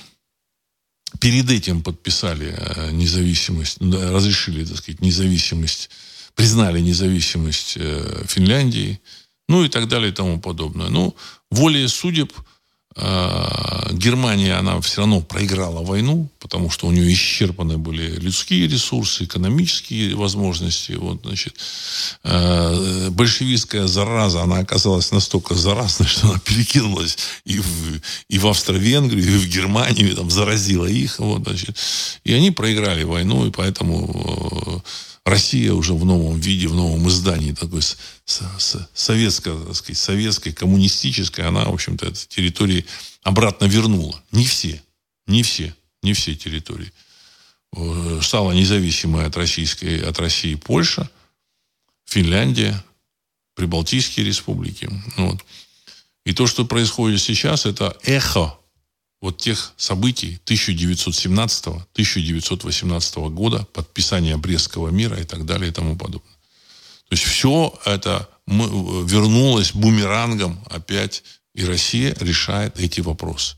Перед 1.19 1.49
этим 1.49 1.81
подписали 1.81 2.55
э, 2.55 2.91
независимость, 2.91 3.81
разрешили, 3.81 4.63
так 4.63 4.77
сказать, 4.77 5.01
независимость, 5.01 5.89
признали 6.35 6.79
независимость 6.79 7.77
Финляндии, 8.27 8.99
ну 9.47 9.63
и 9.63 9.69
так 9.69 9.87
далее 9.87 10.11
и 10.11 10.13
тому 10.15 10.39
подобное. 10.39 10.89
Ну, 10.89 11.15
волей 11.49 11.87
судеб– 11.87 12.31
Германия, 12.95 14.53
она 14.53 14.79
все 14.81 15.01
равно 15.01 15.21
проиграла 15.21 15.83
войну, 15.83 16.29
потому 16.39 16.69
что 16.69 16.87
у 16.87 16.91
нее 16.91 17.11
исчерпаны 17.13 17.77
были 17.77 18.19
людские 18.19 18.67
ресурсы, 18.67 19.23
экономические 19.23 20.15
возможности. 20.15 20.91
Вот, 20.91 21.21
значит, 21.23 21.55
а, 22.23 23.09
большевистская 23.09 23.87
зараза, 23.87 24.43
она 24.43 24.59
оказалась 24.59 25.11
настолько 25.11 25.55
заразной, 25.55 26.07
что 26.09 26.29
она 26.29 26.39
перекинулась 26.39 27.17
и 27.45 27.59
в, 27.59 28.01
и 28.29 28.37
в 28.37 28.47
Австро-Венгрию, 28.47 29.35
и 29.35 29.37
в 29.37 29.47
Германию, 29.47 30.11
и 30.11 30.15
там, 30.15 30.29
заразила 30.29 30.85
их. 30.85 31.19
Вот, 31.19 31.43
значит. 31.43 31.77
И 32.23 32.33
они 32.33 32.51
проиграли 32.51 33.03
войну, 33.03 33.47
и 33.47 33.51
поэтому 33.51 34.83
Россия 35.25 35.73
уже 35.73 35.93
в 35.93 36.03
новом 36.03 36.39
виде, 36.39 36.67
в 36.67 36.75
новом 36.75 37.07
издании, 37.07 37.53
такой 37.53 37.81
советской, 38.25 39.65
так 39.65 39.75
сказать, 39.75 39.97
советской, 39.97 40.51
коммунистической, 40.51 41.45
она, 41.45 41.63
в 41.65 41.73
общем-то, 41.73 42.07
эти 42.07 42.27
территории 42.27 42.85
обратно 43.23 43.65
вернула. 43.65 44.21
Не 44.31 44.45
все, 44.45 44.81
не 45.25 45.43
все, 45.43 45.73
не 46.01 46.13
все 46.13 46.35
территории. 46.35 46.91
Э, 47.75 48.19
стала 48.21 48.51
независимой 48.51 49.25
от, 49.25 49.37
российской, 49.37 50.01
от 50.01 50.19
России 50.19 50.55
Польша, 50.55 51.09
Финляндия, 52.05 52.83
Прибалтийские 53.55 54.25
республики. 54.25 54.89
Вот. 55.15 55.45
И 56.25 56.33
то, 56.33 56.47
что 56.47 56.65
происходит 56.65 57.21
сейчас, 57.21 57.65
это 57.65 57.95
эхо 58.03 58.57
вот 59.23 59.37
тех 59.37 59.73
событий 59.77 60.39
1917-1918 60.45 63.29
года, 63.29 63.65
подписания 63.71 64.35
Брестского 64.35 64.89
мира 64.89 65.17
и 65.17 65.23
так 65.23 65.45
далее 65.45 65.69
и 65.69 65.73
тому 65.73 65.95
подобное. 65.95 66.35
То 67.07 67.11
есть 67.11 67.23
все 67.23 67.73
это 67.85 68.27
вернулось 68.45 69.71
бумерангом 69.71 70.61
опять, 70.69 71.23
и 71.55 71.63
Россия 71.63 72.13
решает 72.19 72.81
эти 72.81 72.99
вопросы. 72.99 73.55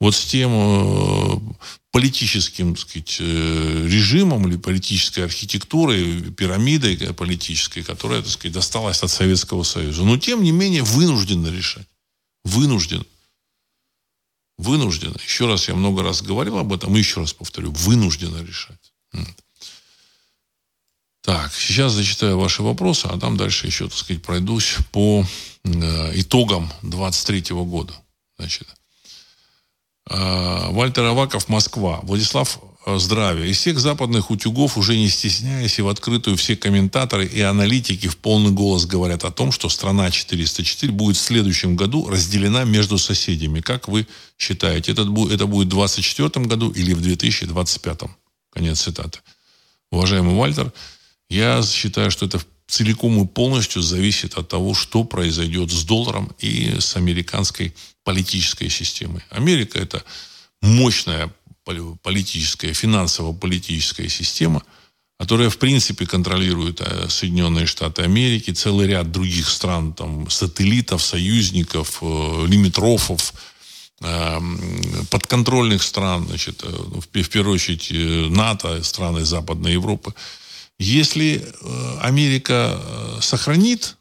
Вот 0.00 0.16
с 0.16 0.24
тем 0.24 0.50
э, 0.52 1.38
политическим 1.92 2.76
сказать, 2.76 3.18
э, 3.20 3.86
режимом 3.88 4.48
или 4.48 4.56
политической 4.56 5.20
архитектурой, 5.20 6.32
пирамидой 6.32 6.96
политической, 7.14 7.84
которая 7.84 8.22
так 8.22 8.32
сказать, 8.32 8.54
досталась 8.54 9.04
от 9.04 9.12
Советского 9.12 9.62
Союза. 9.62 10.02
Но, 10.02 10.16
тем 10.16 10.42
не 10.42 10.50
менее, 10.50 10.82
вынуждены 10.82 11.56
решать. 11.56 11.86
Вынужден 12.42 13.06
вынуждены, 14.62 15.16
еще 15.22 15.46
раз 15.46 15.68
я 15.68 15.74
много 15.74 16.02
раз 16.02 16.22
говорил 16.22 16.58
об 16.58 16.72
этом, 16.72 16.94
еще 16.94 17.20
раз 17.20 17.32
повторю, 17.32 17.72
вынуждены 17.72 18.44
решать. 18.44 18.92
Так, 21.22 21.54
сейчас 21.54 21.92
зачитаю 21.92 22.38
ваши 22.38 22.62
вопросы, 22.62 23.06
а 23.06 23.18
там 23.18 23.36
дальше 23.36 23.66
еще, 23.68 23.88
так 23.88 23.96
сказать, 23.96 24.22
пройдусь 24.22 24.76
по 24.90 25.24
э, 25.62 26.20
итогам 26.20 26.72
23 26.82 27.54
года. 27.64 27.94
Значит, 28.36 28.66
э, 30.10 30.70
Вальтер 30.70 31.04
Аваков, 31.04 31.48
Москва. 31.48 32.00
Владислав 32.02 32.58
здравия. 32.86 33.48
Из 33.48 33.58
всех 33.58 33.78
западных 33.78 34.30
утюгов, 34.30 34.76
уже 34.76 34.96
не 34.96 35.08
стесняясь, 35.08 35.78
и 35.78 35.82
в 35.82 35.88
открытую 35.88 36.36
все 36.36 36.56
комментаторы 36.56 37.26
и 37.26 37.40
аналитики 37.40 38.08
в 38.08 38.16
полный 38.16 38.50
голос 38.50 38.86
говорят 38.86 39.24
о 39.24 39.30
том, 39.30 39.52
что 39.52 39.68
страна 39.68 40.10
404 40.10 40.92
будет 40.92 41.16
в 41.16 41.20
следующем 41.20 41.76
году 41.76 42.08
разделена 42.08 42.64
между 42.64 42.98
соседями. 42.98 43.60
Как 43.60 43.88
вы 43.88 44.06
считаете, 44.38 44.92
это 44.92 45.04
будет, 45.04 45.32
это 45.32 45.46
будет 45.46 45.68
в 45.68 45.70
2024 45.70 46.46
году 46.46 46.70
или 46.70 46.92
в 46.92 47.00
2025? 47.00 48.00
Конец 48.52 48.80
цитаты. 48.80 49.20
Уважаемый 49.90 50.34
Вальтер, 50.34 50.72
я 51.28 51.62
считаю, 51.62 52.10
что 52.10 52.26
это 52.26 52.40
целиком 52.66 53.22
и 53.22 53.26
полностью 53.26 53.82
зависит 53.82 54.34
от 54.34 54.48
того, 54.48 54.74
что 54.74 55.04
произойдет 55.04 55.70
с 55.70 55.84
долларом 55.84 56.32
и 56.38 56.76
с 56.80 56.96
американской 56.96 57.74
политической 58.02 58.68
системой. 58.68 59.22
Америка– 59.30 59.78
это 59.80 60.02
мощная 60.62 61.30
политическая, 61.64 62.72
финансово-политическая 62.72 64.08
система, 64.08 64.62
которая, 65.18 65.50
в 65.50 65.58
принципе, 65.58 66.04
контролирует 66.04 66.80
э, 66.80 67.08
Соединенные 67.08 67.66
Штаты 67.66 68.02
Америки, 68.02 68.50
целый 68.50 68.88
ряд 68.88 69.12
других 69.12 69.48
стран, 69.48 69.92
там, 69.92 70.28
сателлитов, 70.28 71.00
союзников, 71.00 71.98
э, 72.02 72.46
лимитрофов, 72.48 73.32
э, 74.00 74.40
подконтрольных 75.10 75.82
стран, 75.84 76.26
значит, 76.26 76.64
ну, 76.64 77.00
в, 77.00 77.06
в 77.06 77.28
первую 77.28 77.54
очередь 77.54 77.88
НАТО, 78.36 78.82
страны 78.82 79.24
Западной 79.24 79.74
Европы. 79.74 80.12
Если 80.80 81.46
Америка 82.00 82.80
сохранит 83.20 83.96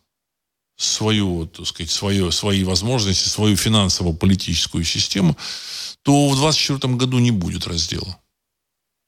свою, 0.76 1.46
так 1.46 1.68
сказать, 1.68 1.92
свое, 1.92 2.32
свои 2.32 2.64
возможности, 2.64 3.30
свою 3.30 3.56
финансово-политическую 3.56 4.84
систему, 4.84 5.38
то 6.04 6.30
в 6.30 6.36
2024 6.36 6.96
году 6.96 7.20
не 7.20 7.32
будет 7.32 7.68
раздела. 7.68 8.18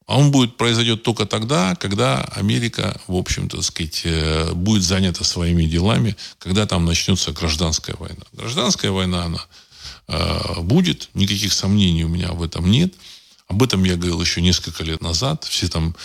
А 0.05 0.17
он 0.17 0.31
будет, 0.31 0.57
произойдет 0.57 1.03
только 1.03 1.25
тогда, 1.25 1.75
когда 1.75 2.21
Америка, 2.35 2.99
в 3.07 3.15
общем-то, 3.15 3.61
сказать, 3.61 4.01
э, 4.03 4.51
будет 4.53 4.83
занята 4.83 5.23
своими 5.23 5.63
делами, 5.63 6.17
когда 6.39 6.65
там 6.65 6.85
начнется 6.85 7.31
гражданская 7.31 7.95
война. 7.95 8.23
Гражданская 8.33 8.91
война, 8.91 9.25
она 9.25 9.45
э, 10.07 10.61
будет, 10.61 11.09
никаких 11.13 11.53
сомнений 11.53 12.03
у 12.03 12.09
меня 12.09 12.33
в 12.33 12.43
этом 12.43 12.69
нет. 12.69 12.93
Об 13.47 13.63
этом 13.63 13.83
я 13.85 13.95
говорил 13.95 14.21
еще 14.21 14.41
несколько 14.41 14.83
лет 14.83 15.01
назад. 15.01 15.45
Все 15.45 15.69
там, 15.69 15.95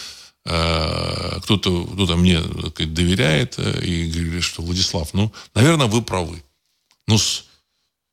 э, 0.45 1.41
кто-то, 1.43 1.87
кто-то 1.87 2.17
мне 2.17 2.41
сказать, 2.71 2.95
доверяет 2.95 3.55
э, 3.59 3.85
и 3.85 4.11
говорит, 4.11 4.45
что 4.45 4.63
Владислав, 4.63 5.13
ну, 5.13 5.33
наверное, 5.55 5.87
вы 5.87 6.03
правы. 6.03 6.43
Ну, 7.09 7.19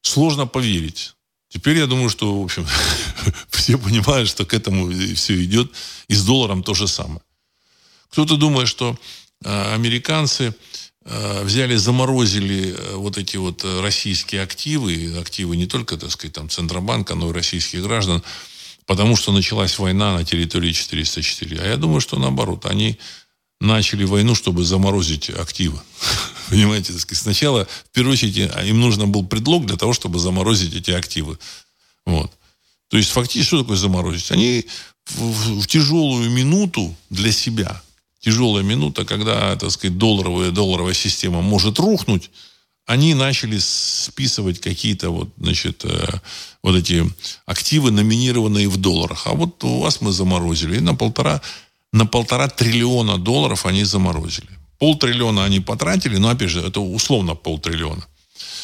сложно 0.02 0.48
поверить. 0.48 1.15
Теперь 1.56 1.78
я 1.78 1.88
думаю, 1.88 2.10
что, 2.10 2.38
в 2.38 2.44
общем, 2.44 2.68
все 3.50 3.78
понимают, 3.78 4.28
что 4.28 4.46
к 4.46 4.54
этому 4.54 4.92
все 5.16 5.42
идет. 5.42 5.72
И 6.10 6.14
с 6.14 6.26
долларом 6.26 6.64
то 6.64 6.74
же 6.74 6.86
самое. 6.86 7.22
Кто-то 8.10 8.36
думает, 8.36 8.68
что 8.68 8.98
э, 9.46 9.74
американцы 9.74 10.54
э, 11.06 11.44
взяли, 11.44 11.78
заморозили 11.78 12.76
э, 12.78 12.96
вот 12.96 13.18
эти 13.18 13.38
вот 13.38 13.64
российские 13.82 14.42
активы, 14.42 15.18
активы 15.18 15.56
не 15.56 15.66
только, 15.66 15.96
так 15.96 16.12
сказать, 16.12 16.34
там 16.34 16.50
Центробанка, 16.50 17.16
но 17.16 17.30
и 17.30 17.34
российских 17.34 17.84
граждан, 17.84 18.22
потому 18.86 19.16
что 19.16 19.32
началась 19.32 19.80
война 19.80 20.14
на 20.14 20.26
территории 20.26 20.74
404. 20.74 21.58
А 21.62 21.68
я 21.68 21.78
думаю, 21.78 22.02
что 22.02 22.20
наоборот, 22.20 22.66
они 22.66 23.00
начали 23.60 24.04
войну, 24.04 24.36
чтобы 24.36 24.64
заморозить 24.64 25.30
активы. 25.30 25.80
Понимаете, 26.50 26.94
сначала, 26.94 27.66
в 27.66 27.90
первую 27.92 28.14
очередь, 28.14 28.52
а, 28.54 28.64
им 28.64 28.80
нужно 28.80 29.08
был 29.08 29.26
предлог 29.26 29.66
для 29.66 29.78
того, 29.78 29.94
чтобы 29.94 30.20
заморозить 30.20 30.76
эти 30.76 30.92
активы. 30.92 31.38
Вот. 32.06 32.32
То 32.90 32.98
есть, 32.98 33.10
фактически, 33.10 33.48
что 33.48 33.62
такое 33.62 33.78
заморозить? 33.78 34.32
Они 34.32 34.66
в, 35.08 35.62
в 35.62 35.68
тяжелую 35.68 36.30
минуту 36.30 36.96
для 37.10 37.32
себя, 37.32 37.82
тяжелая 38.20 38.64
минута, 38.64 39.06
когда, 39.06 39.56
так 39.56 39.72
сказать, 39.72 39.98
долларовая, 39.98 40.52
долларовая 40.52 40.94
система 40.94 41.42
может 41.42 41.80
рухнуть, 41.80 42.30
они 42.86 43.16
начали 43.16 43.58
списывать 43.58 44.60
какие-то 44.62 45.10
вот, 45.10 45.30
значит, 45.38 45.84
э, 45.86 46.08
вот 46.62 46.76
эти 46.76 47.04
активы, 47.46 47.90
номинированные 47.90 48.70
в 48.70 48.78
долларах. 48.78 49.26
А 49.26 49.34
вот 49.34 49.64
у 49.64 49.80
вас 49.80 50.02
мы 50.02 50.12
заморозили. 50.12 50.78
И 50.78 50.82
на 50.82 50.94
полтора, 50.94 51.42
на 51.96 52.06
полтора 52.06 52.50
триллиона 52.50 53.18
долларов 53.18 53.66
они 53.66 53.86
заморозили. 53.86 54.50
Полтриллиона 54.80 55.46
они 55.46 55.62
потратили, 55.62 56.18
но, 56.18 56.30
опять 56.30 56.50
же, 56.50 56.60
это 56.62 56.82
условно 56.82 57.36
полтриллиона. 57.36 58.06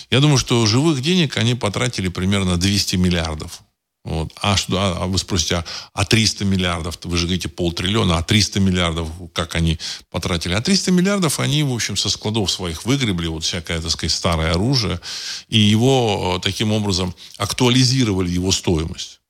Я 0.09 0.19
думаю, 0.19 0.37
что 0.37 0.65
живых 0.65 1.01
денег 1.01 1.37
они 1.37 1.55
потратили 1.55 2.09
примерно 2.09 2.57
200 2.57 2.97
миллиардов. 2.97 3.61
Вот. 4.03 4.33
А, 4.41 4.57
что, 4.57 4.77
а, 4.77 5.03
а 5.03 5.07
вы 5.07 5.17
спросите, 5.17 5.55
а, 5.55 5.65
а 5.93 6.03
300 6.03 6.43
миллиардов? 6.43 6.99
Вы 7.03 7.15
же 7.15 7.27
говорите 7.27 7.47
полтриллиона, 7.47 8.17
а 8.17 8.23
300 8.23 8.59
миллиардов 8.59 9.09
как 9.31 9.55
они 9.55 9.79
потратили? 10.09 10.53
А 10.53 10.61
300 10.61 10.91
миллиардов 10.91 11.39
они, 11.39 11.63
в 11.63 11.73
общем, 11.73 11.95
со 11.95 12.09
складов 12.09 12.51
своих 12.51 12.83
выгребли, 12.83 13.27
вот 13.27 13.45
всякое, 13.45 13.79
так 13.79 13.91
сказать, 13.91 14.11
старое 14.11 14.51
оружие, 14.51 14.99
и 15.47 15.57
его 15.57 16.35
э, 16.35 16.41
таким 16.41 16.73
образом 16.73 17.15
актуализировали 17.37 18.29
его 18.29 18.51
стоимость. 18.51 19.20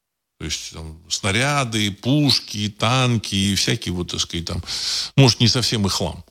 То 0.41 0.45
есть 0.45 0.73
там, 0.73 0.97
снаряды, 1.08 1.91
пушки, 1.91 2.67
танки 2.75 3.36
и 3.36 3.54
всякие 3.54 3.93
вот, 3.93 4.10
так 4.10 4.19
сказать, 4.19 4.47
там, 4.47 4.63
может, 5.15 5.39
не 5.39 5.47
совсем 5.47 5.86
и 5.86 5.89
хлам. 5.89 6.25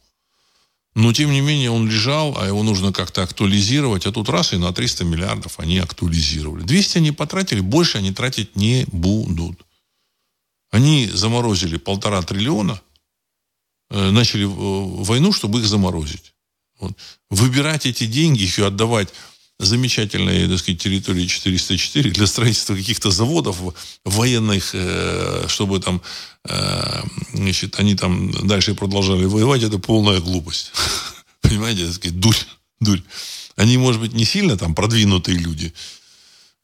Но, 0.96 1.12
тем 1.12 1.30
не 1.30 1.40
менее, 1.40 1.70
он 1.70 1.88
лежал, 1.88 2.36
а 2.36 2.44
его 2.44 2.64
нужно 2.64 2.92
как-то 2.92 3.22
актуализировать. 3.22 4.06
А 4.06 4.10
тут 4.10 4.28
раз 4.28 4.52
и 4.52 4.56
на 4.56 4.72
300 4.72 5.04
миллиардов 5.04 5.60
они 5.60 5.78
актуализировали. 5.78 6.64
200 6.64 6.98
они 6.98 7.12
потратили, 7.12 7.60
больше 7.60 7.98
они 7.98 8.12
тратить 8.12 8.56
не 8.56 8.84
будут. 8.90 9.64
Они 10.72 11.06
заморозили 11.06 11.76
полтора 11.76 12.20
триллиона, 12.22 12.82
э, 13.90 14.10
начали 14.10 14.42
э, 14.42 15.04
войну, 15.04 15.32
чтобы 15.32 15.60
их 15.60 15.66
заморозить. 15.66 16.34
Вот. 16.80 16.94
Выбирать 17.30 17.86
эти 17.86 18.06
деньги, 18.06 18.42
еще 18.42 18.66
отдавать 18.66 19.10
замечательной, 19.60 20.48
так 20.48 20.58
сказать, 20.58 20.80
территории 20.80 21.26
404 21.26 22.10
для 22.10 22.26
строительства 22.26 22.74
каких-то 22.74 23.10
заводов 23.10 23.58
военных, 24.04 24.70
э, 24.72 25.44
чтобы 25.48 25.80
там, 25.80 26.00
э, 26.48 27.02
значит, 27.34 27.78
они 27.78 27.94
там 27.94 28.30
дальше 28.46 28.74
продолжали 28.74 29.26
воевать, 29.26 29.62
это 29.62 29.78
полная 29.78 30.20
глупость. 30.20 30.72
Понимаете, 31.42 31.86
так 31.86 31.94
сказать, 31.94 32.18
дурь, 32.18 32.36
дурь. 32.80 33.02
Они, 33.56 33.76
может 33.76 34.00
быть, 34.00 34.14
не 34.14 34.24
сильно 34.24 34.56
там 34.56 34.74
продвинутые 34.74 35.36
люди. 35.36 35.74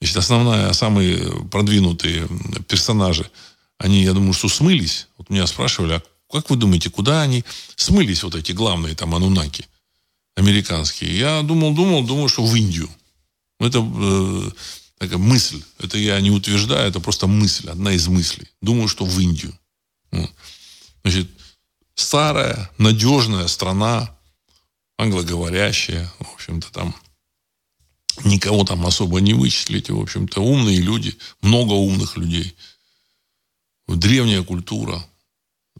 Значит, 0.00 0.16
основная, 0.16 0.72
самые 0.72 1.44
продвинутые 1.50 2.28
персонажи, 2.66 3.30
они, 3.78 4.02
я 4.02 4.14
думаю, 4.14 4.32
что 4.32 4.48
смылись. 4.48 5.08
Вот 5.18 5.28
меня 5.28 5.46
спрашивали, 5.46 5.94
а 5.94 6.02
как 6.30 6.48
вы 6.48 6.56
думаете, 6.56 6.88
куда 6.90 7.22
они 7.22 7.44
смылись, 7.76 8.22
вот 8.22 8.34
эти 8.34 8.52
главные 8.52 8.94
там 8.94 9.14
анунаки? 9.14 9.66
Американские. 10.36 11.18
Я 11.18 11.42
думал, 11.42 11.74
думал, 11.74 12.04
думал, 12.04 12.28
что 12.28 12.44
в 12.44 12.54
Индию. 12.54 12.88
Это 13.58 13.78
э, 13.78 14.50
такая 14.98 15.18
мысль. 15.18 15.62
Это 15.78 15.98
я 15.98 16.20
не 16.20 16.30
утверждаю, 16.30 16.88
это 16.88 17.00
просто 17.00 17.26
мысль, 17.26 17.70
одна 17.70 17.92
из 17.92 18.06
мыслей. 18.06 18.48
Думаю, 18.60 18.88
что 18.88 19.04
в 19.04 19.18
Индию. 19.18 19.58
Вот. 20.12 20.30
Значит, 21.02 21.30
старая, 21.94 22.70
надежная 22.78 23.48
страна, 23.48 24.16
англоговорящая, 24.98 26.12
в 26.18 26.34
общем-то, 26.34 26.70
там 26.70 26.94
никого 28.24 28.64
там 28.64 28.86
особо 28.86 29.20
не 29.20 29.34
вычислите, 29.34 29.92
в 29.92 30.00
общем-то, 30.00 30.40
умные 30.40 30.78
люди, 30.78 31.16
много 31.40 31.72
умных 31.72 32.16
людей. 32.16 32.54
Древняя 33.88 34.42
культура, 34.42 35.04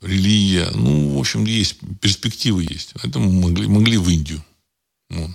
религия, 0.07 0.71
ну, 0.75 1.17
в 1.17 1.19
общем, 1.19 1.45
есть, 1.45 1.77
перспективы 2.01 2.63
есть. 2.63 2.93
Поэтому 2.95 3.31
могли, 3.31 3.67
могли 3.67 3.99
в 3.99 4.09
Индию. 4.09 4.45
Вот. 5.11 5.31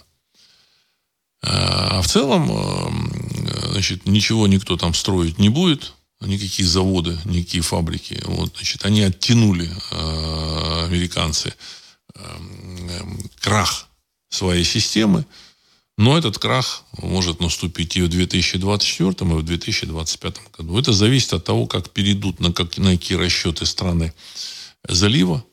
А 1.43 2.01
в 2.01 2.07
целом, 2.07 2.49
э, 2.51 3.71
значит, 3.71 4.05
ничего 4.05 4.47
никто 4.47 4.77
там 4.77 4.93
строить 4.93 5.39
не 5.39 5.49
будет, 5.49 5.93
никакие 6.21 6.67
заводы, 6.67 7.17
никакие 7.25 7.63
фабрики. 7.63 8.21
Вот, 8.25 8.55
значит, 8.55 8.85
они 8.85 9.01
оттянули, 9.01 9.69
э, 9.91 10.85
американцы, 10.85 11.53
э, 12.15 12.21
крах 13.39 13.87
своей 14.29 14.63
системы, 14.63 15.25
но 15.97 16.17
этот 16.17 16.37
крах 16.37 16.83
может 16.97 17.41
наступить 17.41 17.97
и 17.97 18.01
в 18.01 18.07
2024, 18.07 19.31
и 19.31 19.35
в 19.35 19.43
2025 19.43 20.37
году. 20.57 20.79
Это 20.79 20.93
зависит 20.93 21.33
от 21.33 21.43
того, 21.43 21.65
как 21.65 21.89
перейдут 21.89 22.39
на, 22.39 22.53
как, 22.53 22.77
на 22.77 22.91
какие 22.91 23.17
расчеты 23.17 23.65
страны 23.65 24.13
залива. 24.87 25.45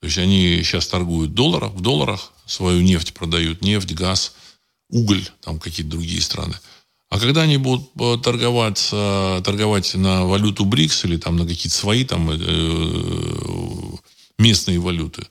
То 0.00 0.06
есть 0.06 0.18
они 0.18 0.62
сейчас 0.62 0.86
торгуют 0.86 1.34
долларах, 1.34 1.72
в 1.72 1.80
долларах 1.80 2.32
свою 2.46 2.82
нефть 2.82 3.14
продают, 3.14 3.62
нефть, 3.62 3.92
газ, 3.92 4.34
уголь, 4.90 5.26
там 5.40 5.58
какие-то 5.58 5.90
другие 5.90 6.20
страны. 6.20 6.54
А 7.08 7.18
когда 7.18 7.42
они 7.42 7.58
будут 7.58 7.90
э, 7.98 8.18
торговать, 8.22 8.88
торговать 8.90 9.94
на 9.94 10.24
валюту 10.24 10.64
БРИКС 10.64 11.04
или 11.04 11.16
там 11.16 11.36
на 11.36 11.46
какие-то 11.46 11.76
свои 11.76 12.04
там 12.04 12.30
э, 12.30 13.96
местные 14.38 14.78
валюты, 14.80 15.26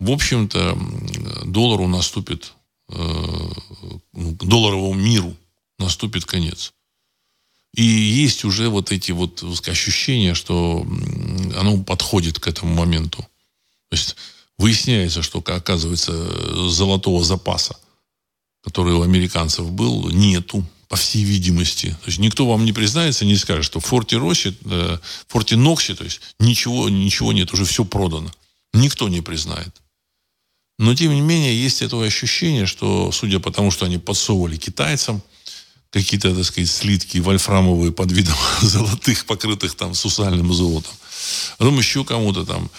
в 0.00 0.10
общем-то, 0.10 0.78
доллару 1.44 1.88
наступит, 1.88 2.52
э, 2.88 2.94
ну, 4.12 4.32
долларовому 4.40 4.94
миру 4.94 5.36
наступит 5.78 6.24
конец. 6.24 6.72
И 7.74 7.82
есть 7.82 8.44
уже 8.44 8.68
вот 8.68 8.92
эти 8.92 9.12
вот 9.12 9.42
ощущения, 9.68 10.34
что 10.34 10.86
оно 11.56 11.82
подходит 11.82 12.38
к 12.38 12.48
этому 12.48 12.74
моменту. 12.74 13.18
То 13.90 13.96
есть 13.96 14.16
выясняется, 14.56 15.22
что, 15.22 15.38
оказывается, 15.38 16.68
золотого 16.68 17.24
запаса, 17.24 17.76
который 18.62 18.94
у 18.94 19.02
американцев 19.02 19.70
был, 19.70 20.10
нету, 20.10 20.64
по 20.88 20.96
всей 20.96 21.22
видимости. 21.22 21.90
То 22.02 22.06
есть 22.06 22.18
никто 22.18 22.46
вам 22.48 22.64
не 22.64 22.72
признается, 22.72 23.24
не 23.24 23.36
скажет, 23.36 23.64
что 23.64 23.78
в 23.78 23.84
Форте 23.84 24.16
Росе, 24.16 24.54
э, 24.64 24.98
Форте 25.28 25.56
Ноксе, 25.56 25.94
то 25.94 26.04
есть 26.04 26.20
ничего, 26.40 26.88
ничего 26.88 27.32
нет, 27.32 27.52
уже 27.52 27.64
все 27.66 27.84
продано. 27.84 28.32
Никто 28.72 29.08
не 29.08 29.20
признает. 29.20 29.74
Но, 30.78 30.94
тем 30.94 31.12
не 31.12 31.20
менее, 31.20 31.60
есть 31.60 31.82
это 31.82 32.00
ощущение, 32.00 32.64
что, 32.64 33.12
судя 33.12 33.38
по 33.40 33.50
тому, 33.50 33.70
что 33.70 33.84
они 33.84 33.98
подсовывали 33.98 34.56
китайцам, 34.56 35.22
какие-то, 35.90 36.34
так 36.34 36.44
сказать, 36.44 36.70
слитки 36.70 37.18
вольфрамовые 37.18 37.92
под 37.92 38.12
видом 38.12 38.36
золотых, 38.60 39.24
покрытых 39.26 39.74
там 39.74 39.94
сусальным 39.94 40.52
золотом. 40.52 40.92
Потом 41.58 41.78
еще 41.78 42.04
кому-то 42.04 42.44
там, 42.44 42.70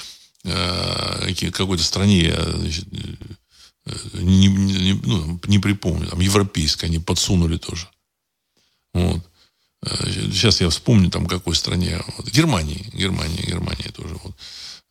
э, 0.43 1.33
какой-то 1.51 1.83
стране, 1.83 2.33
значит, 2.55 2.87
э, 3.85 3.91
не, 4.13 4.47
не, 4.47 4.93
ну, 4.93 5.39
не 5.47 5.59
припомню, 5.59 6.07
там, 6.07 6.19
европейской 6.19 6.85
они 6.85 6.99
подсунули 6.99 7.57
тоже. 7.57 7.87
Вот. 8.93 9.25
Сейчас 9.81 10.59
я 10.59 10.69
вспомню, 10.69 11.09
там, 11.09 11.25
какой 11.25 11.55
стране. 11.55 12.01
Вот. 12.17 12.27
Германии, 12.29 12.89
Германии, 12.93 13.45
Германии 13.45 13.89
тоже. 13.95 14.15
Вот. 14.23 14.35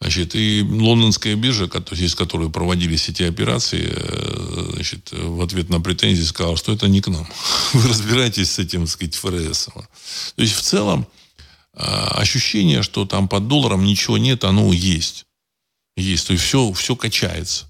Значит, 0.01 0.37
и 0.37 0.63
лондонская 0.63 1.35
биржа, 1.35 1.69
через 1.91 2.15
которую 2.15 2.51
проводились 2.51 3.09
эти 3.09 3.25
операции, 3.25 3.89
э, 3.91 4.71
значит, 4.75 5.11
в 5.11 5.43
ответ 5.43 5.71
на 5.71 5.81
претензии 5.81 6.23
сказала, 6.23 6.57
что 6.57 6.73
это 6.73 6.87
не 6.87 7.01
к 7.01 7.09
нам. 7.09 7.29
Вы 7.73 7.89
разбираетесь 7.89 8.53
с 8.53 8.59
этим, 8.61 8.83
так 8.83 8.91
сказать, 8.91 9.17
ФРС. 9.17 9.69
То 10.37 10.43
есть, 10.43 10.55
в 10.55 10.61
целом, 10.61 11.07
а, 11.75 12.21
ощущение, 12.21 12.83
что 12.83 13.07
там 13.07 13.29
под 13.29 13.49
долларом 13.49 13.85
ничего 13.85 14.19
нет, 14.19 14.45
оно 14.45 14.73
есть. 14.73 15.27
Есть. 15.97 16.29
То 16.29 16.33
есть, 16.33 16.45
все, 16.45 16.73
все 16.73 16.95
качается. 16.95 17.67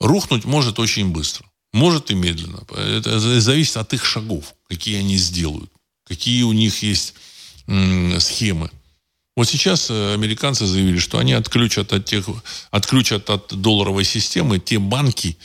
Рухнуть 0.00 0.46
может 0.46 0.78
очень 0.78 1.10
быстро. 1.10 1.46
Может 1.74 2.10
и 2.10 2.14
медленно. 2.14 2.64
Это 2.74 3.20
зависит 3.20 3.76
от 3.76 3.92
их 3.92 4.04
шагов, 4.06 4.54
какие 4.66 4.96
они 4.96 5.18
сделают. 5.18 5.70
Какие 6.06 6.42
у 6.42 6.52
них 6.52 6.82
есть 6.82 7.14
схемы 8.18 8.70
вот 9.36 9.48
сейчас 9.48 9.90
э, 9.90 10.14
американцы 10.14 10.66
заявили, 10.66 10.98
что 10.98 11.18
они 11.18 11.32
отключат 11.32 11.92
от, 11.92 12.04
тех, 12.04 12.26
отключат 12.70 13.30
от 13.30 13.54
долларовой 13.54 14.04
системы 14.04 14.58
те 14.58 14.78
банки, 14.78 15.38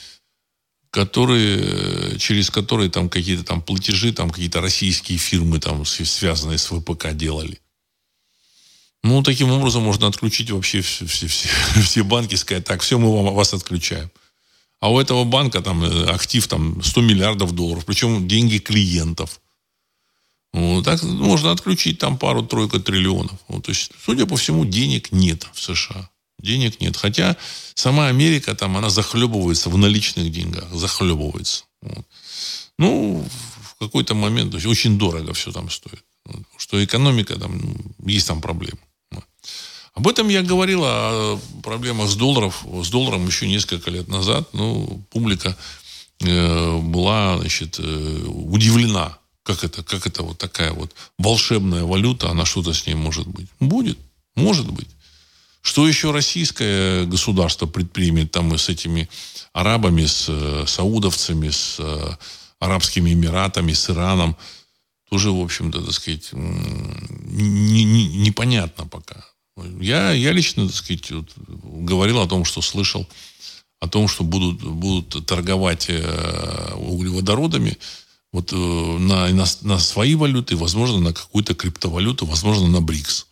которые, 0.90 1.60
э, 1.60 2.18
через 2.18 2.50
которые 2.50 2.90
там 2.90 3.10
какие-то 3.10 3.44
там 3.44 3.62
платежи, 3.62 4.12
там 4.12 4.32
какие-то 4.32 4.62
российские 4.62 5.18
фирмы, 5.18 5.60
там, 5.60 5.86
связанные 5.86 6.58
с 6.58 6.68
ВПК, 6.72 7.14
делали. 7.14 7.60
Ну, 9.04 9.22
таким 9.22 9.52
образом 9.52 9.84
можно 9.84 10.08
отключить 10.08 10.50
вообще 10.50 10.82
все, 10.82 11.06
все, 11.06 11.28
все, 11.28 11.50
все 11.82 12.04
банки, 12.04 12.36
сказать, 12.36 12.66
так, 12.66 12.82
все, 12.82 12.98
мы 12.98 13.14
вам, 13.14 13.36
вас 13.36 13.54
отключаем. 13.54 14.10
А 14.80 14.92
у 14.92 15.00
этого 15.00 15.24
банка 15.26 15.62
там 15.62 15.84
э, 15.84 16.06
актив 16.06 16.48
там 16.48 16.82
100 16.82 17.02
миллиардов 17.02 17.52
долларов, 17.52 17.86
причем 17.86 18.28
деньги 18.28 18.58
клиентов– 18.58 19.40
так 20.84 21.04
можно 21.04 21.52
отключить 21.52 22.00
там 22.00 22.18
пару-тройку 22.18 22.80
триллионов. 22.80 23.38
То 23.48 23.72
есть, 23.72 23.92
судя 24.06 24.26
по 24.26 24.38
всему, 24.38 24.66
денег 24.66 25.12
нет 25.12 25.48
в 25.54 25.62
США. 25.62 26.10
Денег 26.40 26.80
нет. 26.80 26.96
Хотя 26.96 27.36
сама 27.74 28.08
Америка 28.08 28.56
там, 28.56 28.78
она 28.78 28.90
захлебывается 28.90 29.70
в 29.70 29.78
наличных 29.78 30.32
деньгах. 30.32 30.72
Захлебывается. 30.74 31.66
Ну, 32.78 33.26
в 33.64 33.76
какой-то 33.80 34.16
момент, 34.16 34.52
то 34.52 34.58
есть 34.58 34.68
очень 34.68 34.98
дорого 34.98 35.34
все 35.34 35.52
там 35.52 35.70
стоит. 35.70 36.04
Что 36.58 36.84
экономика 36.84 37.38
там, 37.38 37.60
есть 38.06 38.28
там 38.28 38.42
проблемы. 38.42 38.80
Об 39.94 40.08
этом 40.08 40.28
я 40.28 40.42
говорил, 40.42 40.84
о 40.84 41.40
проблемах 41.64 42.10
с, 42.10 42.16
долларов, 42.16 42.66
с 42.84 42.90
долларом 42.90 43.28
еще 43.28 43.48
несколько 43.48 43.90
лет 43.90 44.08
назад. 44.10 44.50
Ну, 44.54 45.02
публика 45.10 45.58
э, 46.22 46.78
была 46.80 47.38
значит, 47.38 47.80
э, 47.80 48.26
удивлена 48.28 49.18
как 49.46 49.64
это, 49.64 49.84
как 49.84 50.08
это 50.08 50.24
вот 50.24 50.40
такая 50.40 50.74
вот 50.74 50.94
волшебная 51.20 51.84
валюта, 51.84 52.30
она 52.32 52.46
что-то 52.46 52.74
с 52.74 52.88
ней 52.88 52.96
может 52.96 53.28
быть? 53.28 53.48
Будет, 53.60 54.00
может 54.36 54.70
быть. 54.72 54.90
Что 55.62 55.88
еще 55.88 56.12
российское 56.12 57.06
государство 57.06 57.68
предпримет 57.68 58.32
там 58.32 58.54
и 58.56 58.58
с 58.58 58.70
этими 58.70 59.08
арабами, 59.54 60.06
с 60.06 60.26
э, 60.28 60.66
саудовцами, 60.68 61.50
с 61.50 61.78
э, 61.80 62.16
Арабскими 62.60 63.14
Эмиратами, 63.14 63.74
с 63.74 63.90
Ираном, 63.90 64.36
тоже, 65.10 65.32
в 65.32 65.40
общем-то, 65.40 65.82
так 65.82 65.94
сказать, 65.94 66.30
не, 66.34 67.84
не, 67.84 68.08
непонятно 68.18 68.88
пока. 68.88 69.26
Я, 69.80 70.12
я 70.12 70.32
лично, 70.32 70.66
так 70.66 70.76
сказать, 70.76 71.12
вот, 71.12 71.32
говорил 71.38 72.20
о 72.20 72.28
том, 72.28 72.46
что 72.46 72.62
слышал 72.62 73.08
о 73.80 73.88
том, 73.88 74.08
что 74.08 74.24
будут, 74.24 74.64
будут 74.64 75.26
торговать 75.28 75.86
э, 75.90 76.74
углеводородами 76.76 77.78
вот 78.36 78.52
э, 78.52 78.56
на, 78.56 79.30
на, 79.30 79.46
на 79.62 79.80
свои 79.80 80.14
валюты, 80.16 80.58
возможно, 80.58 81.00
на 81.00 81.14
какую-то 81.14 81.56
криптовалюту, 81.56 82.26
возможно, 82.26 82.68
на 82.68 82.82
БРИКС. 82.82 83.28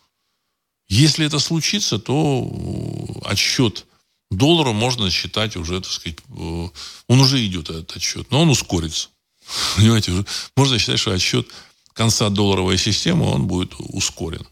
Если 0.87 1.25
это 1.25 1.39
случится, 1.39 1.99
то 1.99 2.47
э, 2.49 3.29
отсчет 3.29 3.85
доллара 4.31 4.71
можно 4.71 5.11
считать 5.11 5.57
уже, 5.57 5.81
так 5.81 5.91
сказать, 5.91 6.19
э, 6.29 6.69
он 7.07 7.19
уже 7.19 7.45
идет, 7.45 7.69
этот 7.69 7.97
отсчет, 7.97 8.31
но 8.31 8.43
он 8.43 8.49
ускорится. 8.49 9.09
Понимаете, 9.75 10.23
можно 10.55 10.79
считать, 10.79 10.99
что 10.99 11.11
отсчет 11.11 11.49
конца 11.91 12.29
долларовой 12.29 12.77
системы, 12.77 13.25
он 13.25 13.45
будет 13.45 13.73
ускорен. 13.77 14.47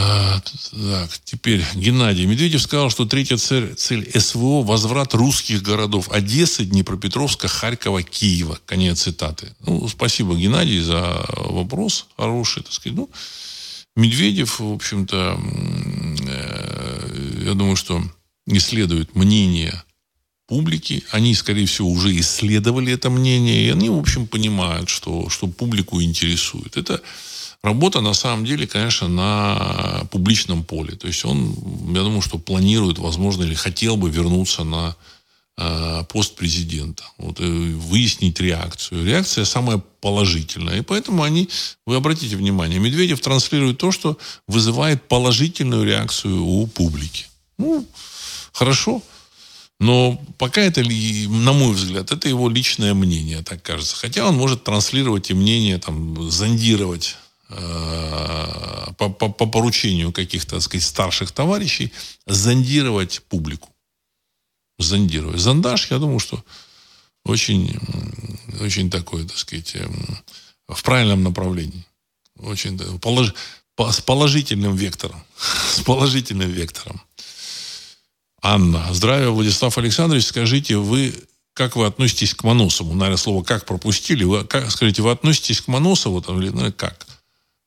А, 0.00 0.40
так, 0.40 1.10
теперь 1.24 1.64
Геннадий 1.74 2.24
Медведев 2.24 2.62
сказал, 2.62 2.88
что 2.88 3.04
третья 3.04 3.36
цель, 3.36 3.74
цель 3.74 4.08
СВО– 4.14 4.62
возврат 4.64 5.12
русских 5.12 5.60
городов 5.60 6.08
Одессы, 6.12 6.64
Днепропетровска, 6.64 7.48
Харькова, 7.48 8.04
Киева. 8.04 8.60
Конец 8.64 9.02
цитаты. 9.02 9.56
Ну, 9.66 9.88
спасибо, 9.88 10.36
Геннадий, 10.36 10.78
за 10.78 11.26
вопрос 11.34 12.06
хороший, 12.16 12.62
так 12.62 12.72
сказать. 12.72 12.96
Ну, 12.96 13.10
Медведев, 13.96 14.60
в 14.60 14.72
общем-то, 14.72 15.40
э, 16.28 17.44
я 17.46 17.54
думаю, 17.54 17.74
что 17.74 18.00
исследует 18.46 19.16
мнение 19.16 19.82
публики. 20.46 21.02
Они, 21.10 21.34
скорее 21.34 21.66
всего, 21.66 21.90
уже 21.90 22.16
исследовали 22.20 22.92
это 22.92 23.10
мнение, 23.10 23.66
и 23.66 23.70
они, 23.70 23.90
в 23.90 23.98
общем, 23.98 24.28
понимают, 24.28 24.88
что, 24.90 25.28
что 25.28 25.48
публику 25.48 26.00
интересует. 26.00 26.76
Это 26.76 27.02
Работа, 27.62 28.00
на 28.00 28.14
самом 28.14 28.44
деле, 28.44 28.66
конечно, 28.66 29.08
на 29.08 30.06
публичном 30.10 30.64
поле. 30.64 30.94
То 30.94 31.08
есть 31.08 31.24
он, 31.24 31.54
я 31.94 32.02
думаю, 32.02 32.22
что 32.22 32.38
планирует, 32.38 32.98
возможно, 32.98 33.42
или 33.42 33.54
хотел 33.54 33.96
бы 33.96 34.10
вернуться 34.10 34.62
на 34.62 34.94
э, 35.56 36.04
пост 36.08 36.36
президента. 36.36 37.02
Вот, 37.18 37.40
выяснить 37.40 38.40
реакцию. 38.40 39.04
Реакция 39.04 39.44
самая 39.44 39.82
положительная. 40.00 40.78
И 40.78 40.82
поэтому 40.82 41.24
они, 41.24 41.48
вы 41.84 41.96
обратите 41.96 42.36
внимание, 42.36 42.78
Медведев 42.78 43.20
транслирует 43.20 43.78
то, 43.78 43.90
что 43.90 44.18
вызывает 44.46 45.08
положительную 45.08 45.84
реакцию 45.84 46.44
у 46.44 46.66
публики. 46.68 47.26
Ну, 47.58 47.84
хорошо. 48.52 49.02
Но 49.80 50.20
пока 50.38 50.60
это, 50.60 50.82
на 50.82 51.52
мой 51.52 51.72
взгляд, 51.72 52.10
это 52.10 52.28
его 52.28 52.48
личное 52.48 52.94
мнение, 52.94 53.42
так 53.42 53.62
кажется. 53.62 53.94
Хотя 53.96 54.26
он 54.26 54.36
может 54.36 54.64
транслировать 54.64 55.30
и 55.30 55.34
мнение, 55.34 55.78
там, 55.78 56.30
зондировать 56.30 57.14
э, 57.14 57.27
по, 57.48 59.08
по, 59.08 59.28
по 59.30 59.46
поручению 59.46 60.12
каких-то, 60.12 60.56
так 60.56 60.62
сказать, 60.62 60.86
старших 60.86 61.32
товарищей, 61.32 61.92
зондировать 62.26 63.22
публику. 63.28 63.70
Зондировать. 64.78 65.40
Зондаж, 65.40 65.90
я 65.90 65.98
думаю, 65.98 66.18
что 66.18 66.44
очень, 67.24 67.78
очень 68.60 68.90
такой, 68.90 69.26
так 69.26 69.38
сказать, 69.38 69.74
эм, 69.76 70.18
в 70.68 70.82
правильном 70.82 71.22
направлении. 71.22 71.84
Очень 72.38 72.78
полож, 73.00 73.34
с 73.78 74.00
положительным 74.00 74.76
вектором. 74.76 75.22
С 75.74 75.80
положительным 75.80 76.50
вектором. 76.50 77.00
Анна. 78.42 78.86
Здравия, 78.92 79.30
Владислав 79.30 79.76
Александрович. 79.78 80.26
Скажите, 80.26 80.76
вы 80.76 81.14
как 81.58 81.74
вы 81.74 81.86
относитесь 81.86 82.34
к 82.34 82.44
Моносову? 82.44 82.94
Наверное, 82.94 83.16
слово 83.16 83.42
«как» 83.42 83.66
пропустили. 83.66 84.22
Вы, 84.22 84.44
как, 84.44 84.70
скажите, 84.70 85.02
вы 85.02 85.10
относитесь 85.10 85.60
к 85.60 85.66
Моносову 85.66 86.22
там, 86.22 86.40
или 86.40 86.50
ну, 86.50 86.72
как? 86.72 87.04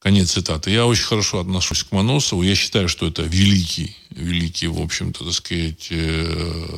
Конец 0.02 0.32
цитаты. 0.32 0.72
Я 0.72 0.88
очень 0.88 1.04
хорошо 1.04 1.39
отношусь 1.39 1.84
к 1.84 1.91
Моносову. 1.91 2.41
Я 2.41 2.56
считаю, 2.56 2.89
что 2.89 3.06
это 3.06 3.22
великий, 3.22 3.95
великий, 4.10 4.66
в 4.66 4.82
общем-то, 4.82 5.24
так 5.26 5.34
сказать, 5.34 5.89
э, 5.91 6.74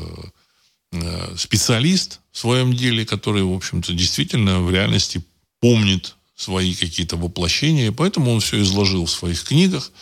э, 0.91 1.35
специалист 1.37 2.19
в 2.33 2.37
своем 2.37 2.73
деле, 2.73 3.05
который, 3.05 3.43
в 3.43 3.53
общем-то, 3.53 3.93
действительно 3.93 4.61
в 4.61 4.69
реальности 4.69 5.23
помнит 5.61 6.17
свои 6.35 6.75
какие-то 6.75 7.15
воплощения. 7.15 7.93
Поэтому 7.93 8.29
он 8.29 8.41
все 8.41 8.61
изложил 8.61 9.05
в 9.05 9.11
своих 9.11 9.41
книгах. 9.45 9.93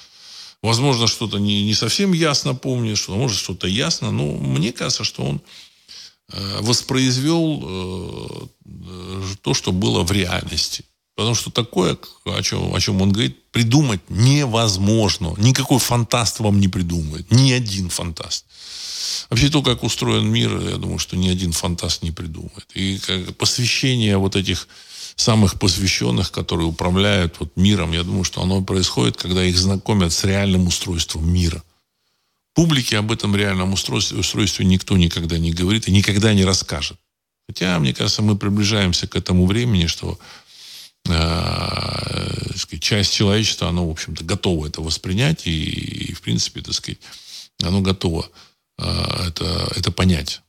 Возможно, 0.64 1.06
что-то 1.06 1.38
не, 1.38 1.64
не 1.64 1.76
совсем 1.76 2.14
ясно 2.14 2.56
помнит, 2.56 2.98
что 2.98 3.16
может 3.16 3.38
что-то 3.38 3.68
ясно, 3.68 4.10
но 4.10 4.32
мне 4.32 4.74
кажется, 4.74 5.04
что 5.04 5.22
он 5.22 5.42
э, 6.34 6.62
воспроизвел 6.62 8.50
то, 9.44 9.54
что 9.54 9.72
было 9.72 10.02
в 10.02 10.12
реальности. 10.12 10.86
Потому 11.16 11.36
что 11.36 11.52
такое, 11.52 11.98
о 12.26 12.42
чем, 12.42 12.74
о 12.74 12.80
чем 12.80 13.02
он 13.02 13.12
говорит, 13.12 13.38
придумать 13.52 14.02
невозможно. 14.10 15.34
Никакой 15.38 15.80
фантаст 15.80 16.40
вам 16.40 16.60
не 16.60 16.68
придумает. 16.68 17.30
Ни 17.32 17.52
один 17.52 17.90
фантаст. 17.90 18.46
Вообще 19.30 19.50
то, 19.50 19.62
как 19.62 19.84
устроен 19.84 20.28
мир, 20.28 20.58
я 20.60 20.78
думаю, 20.78 21.00
что 21.00 21.18
ни 21.18 21.30
один 21.30 21.52
фантаст 21.52 22.02
не 22.02 22.12
придумает. 22.12 22.68
И 22.74 22.98
как 23.00 23.36
посвящение 23.38 24.18
вот 24.18 24.36
этих 24.36 24.68
самых 25.16 25.60
посвященных, 25.60 26.32
которые 26.32 26.68
управляют 26.68 27.36
вот 27.40 27.56
миром, 27.56 27.92
я 27.92 28.04
думаю, 28.04 28.24
что 28.24 28.42
оно 28.42 28.62
происходит, 28.62 29.18
когда 29.18 29.44
их 29.44 29.58
знакомят 29.58 30.14
с 30.14 30.24
реальным 30.24 30.68
устройством 30.68 31.32
мира. 31.32 31.64
Публике 32.54 32.98
об 32.98 33.12
этом 33.12 33.36
реальном 33.36 33.74
устройстве, 33.74 34.20
устройстве 34.20 34.66
никто 34.66 34.98
никогда 34.98 35.38
не 35.38 35.52
говорит 35.52 35.88
и 35.88 35.92
никогда 35.92 36.34
не 36.34 36.44
расскажет. 36.44 36.98
Хотя, 37.48 37.80
мне 37.80 37.94
кажется, 37.94 38.22
мы 38.22 38.38
приближаемся 38.38 39.08
к 39.08 39.16
этому 39.16 39.46
времени, 39.46 39.88
что 39.88 40.20
сказать, 41.06 42.82
часть 42.82 43.14
человечества, 43.14 43.70
оно, 43.70 43.88
в 43.88 43.92
общем-то, 43.92 44.24
готово 44.24 44.68
это 44.68 44.82
воспринять 44.82 45.48
и, 45.48 45.64
и 45.64 46.14
в 46.14 46.22
принципе, 46.22 46.62
так 46.62 46.74
сказать, 46.74 47.00
оно 47.64 47.82
готово 47.82 48.30
э, 48.78 49.28
это, 49.28 49.72
это 49.76 49.92
понять. 49.92 50.42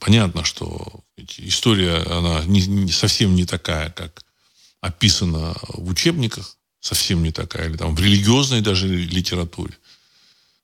Понятно, 0.00 0.44
что 0.44 1.04
история, 1.16 1.96
она 1.96 2.44
не, 2.44 2.66
не, 2.66 2.92
совсем 2.92 3.34
не 3.34 3.44
такая, 3.44 3.90
как 3.90 4.22
описана 4.80 5.54
в 5.68 5.88
учебниках, 5.88 6.58
совсем 6.80 7.22
не 7.22 7.32
такая, 7.32 7.68
или 7.68 7.76
там 7.76 7.96
в 7.96 8.00
религиозной 8.00 8.60
даже 8.60 8.86
литературе. 8.86 9.74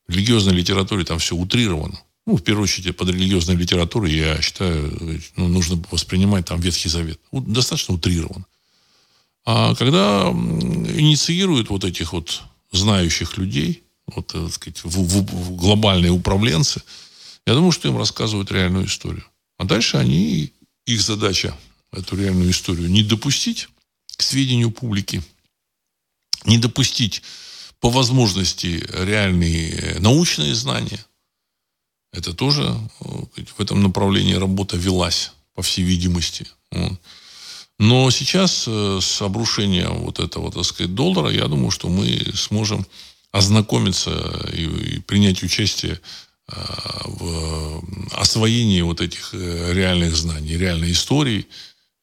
В 0.06 0.12
религиозной 0.12 0.54
литературе 0.54 1.04
там 1.04 1.18
все 1.18 1.34
утрировано. 1.34 1.98
Ну, 2.30 2.36
в 2.36 2.42
первую 2.42 2.64
очередь, 2.64 2.96
под 2.96 3.08
религиозной 3.08 3.56
литературой, 3.56 4.14
я 4.14 4.40
считаю, 4.40 5.20
ну, 5.36 5.48
нужно 5.48 5.82
воспринимать 5.90 6.46
там 6.46 6.60
Ветхий 6.60 6.88
Завет. 6.88 7.20
Достаточно 7.32 7.94
утрирован. 7.94 8.46
А 9.44 9.74
когда 9.74 10.28
инициируют 10.30 11.70
вот 11.70 11.84
этих 11.84 12.12
вот 12.12 12.42
знающих 12.72 13.36
людей, 13.36 13.82
вот, 14.06 14.28
так 14.28 14.52
сказать, 14.52 14.84
в, 14.84 14.88
в, 14.88 15.26
в 15.26 15.56
глобальные 15.56 16.12
управленцы– 16.12 16.82
я 17.46 17.54
думаю, 17.54 17.72
что 17.72 17.88
им 17.88 17.96
рассказывают 17.96 18.52
реальную 18.52 18.86
историю. 18.86 19.24
А 19.58 19.64
дальше 19.64 19.96
они, 19.96 20.52
их 20.86 21.02
задача 21.02 21.56
эту 21.92 22.16
реальную 22.16 22.50
историю 22.50 22.88
не 22.88 23.02
допустить 23.02 23.68
к 24.16 24.22
сведению 24.22 24.70
публики, 24.70 25.22
не 26.44 26.58
допустить 26.58 27.22
по 27.80 27.90
возможности 27.90 28.86
реальные 28.92 29.96
научные 30.00 30.54
знания. 30.54 31.04
Это 32.12 32.32
тоже 32.34 32.62
э, 33.00 33.04
в 33.56 33.60
этом 33.60 33.82
направлении 33.82 34.34
работа 34.34 34.76
велась, 34.76 35.32
по 35.54 35.62
всей 35.62 35.82
видимости. 35.82 36.46
Но 37.78 38.10
сейчас 38.10 38.64
э, 38.66 38.98
с 39.00 39.22
обрушением 39.22 39.98
вот 40.04 40.20
этого, 40.20 40.52
так 40.52 40.64
сказать, 40.64 40.94
доллара, 40.94 41.30
я 41.30 41.46
думаю, 41.48 41.70
что 41.70 41.88
мы 41.88 42.20
сможем 42.34 42.86
ознакомиться 43.32 44.10
и, 44.52 44.64
и 44.64 45.00
принять 45.00 45.42
участие 45.42 46.00
в 47.04 47.82
освоении 48.12 48.80
вот 48.82 49.00
этих 49.00 49.30
э, 49.34 49.72
реальных 49.72 50.16
знаний, 50.16 50.56
реальной 50.56 50.92
истории 50.92 51.46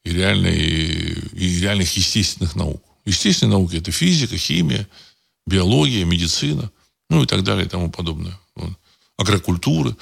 и, 0.04 0.12
реальной, 0.12 0.58
и 0.58 1.60
реальных 1.60 1.96
естественных 1.98 2.56
наук. 2.56 2.82
Естественные 3.06 3.58
науки– 3.58 3.76
это 3.78 3.92
физика, 3.92 4.38
химия, 4.38 4.88
биология, 5.46 6.06
медицина, 6.06 6.72
ну 7.10 7.24
и 7.24 7.26
так 7.26 7.44
далее 7.44 7.66
и 7.66 7.70
тому 7.70 7.92
подобное. 7.92 8.38
Вот. 9.18 9.28
Агрокультура. 9.28 9.96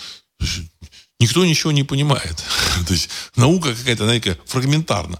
Никто 1.19 1.45
ничего 1.45 1.71
не 1.71 1.83
понимает. 1.83 2.43
То 2.87 2.93
есть 2.93 3.09
наука 3.35 3.73
какая-то, 3.73 4.03
знаете, 4.05 4.37
фрагментарна. 4.45 5.19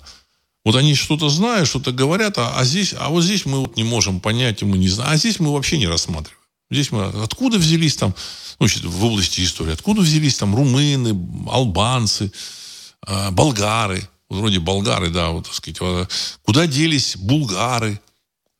Вот 0.66 0.76
они 0.76 0.96
что-то 0.96 1.30
знают, 1.30 1.70
что-то 1.70 1.92
говорят, 1.92 2.38
а, 2.40 2.58
а 2.58 2.66
здесь, 2.66 2.96
а 2.98 3.10
вот 3.10 3.24
здесь 3.24 3.46
мы 3.46 3.60
вот 3.62 3.78
не 3.78 3.84
можем 3.84 4.20
понять, 4.20 4.64
и 4.64 4.66
мы 4.66 4.78
не 4.78 4.90
знаем. 4.90 5.12
А 5.12 5.18
здесь 5.18 5.40
мы 5.40 5.54
вообще 5.54 5.78
не 5.78 5.88
рассматриваем. 5.88 6.40
Здесь 6.72 6.92
мы 6.92 7.06
откуда 7.24 7.60
взялись 7.60 7.96
там, 7.96 8.16
ну, 8.60 8.68
в 8.68 9.06
области 9.06 9.42
истории, 9.42 9.74
откуда 9.74 10.02
взялись 10.02 10.38
там 10.38 10.56
румыны, 10.56 11.16
албанцы, 11.48 12.32
а, 13.02 13.30
болгары, 13.30 14.10
вроде 14.30 14.60
болгары, 14.60 15.12
да, 15.12 15.30
вот, 15.30 15.46
так 15.46 15.54
сказать, 15.54 16.10
куда 16.42 16.66
делись 16.66 17.16
булгары, 17.18 18.00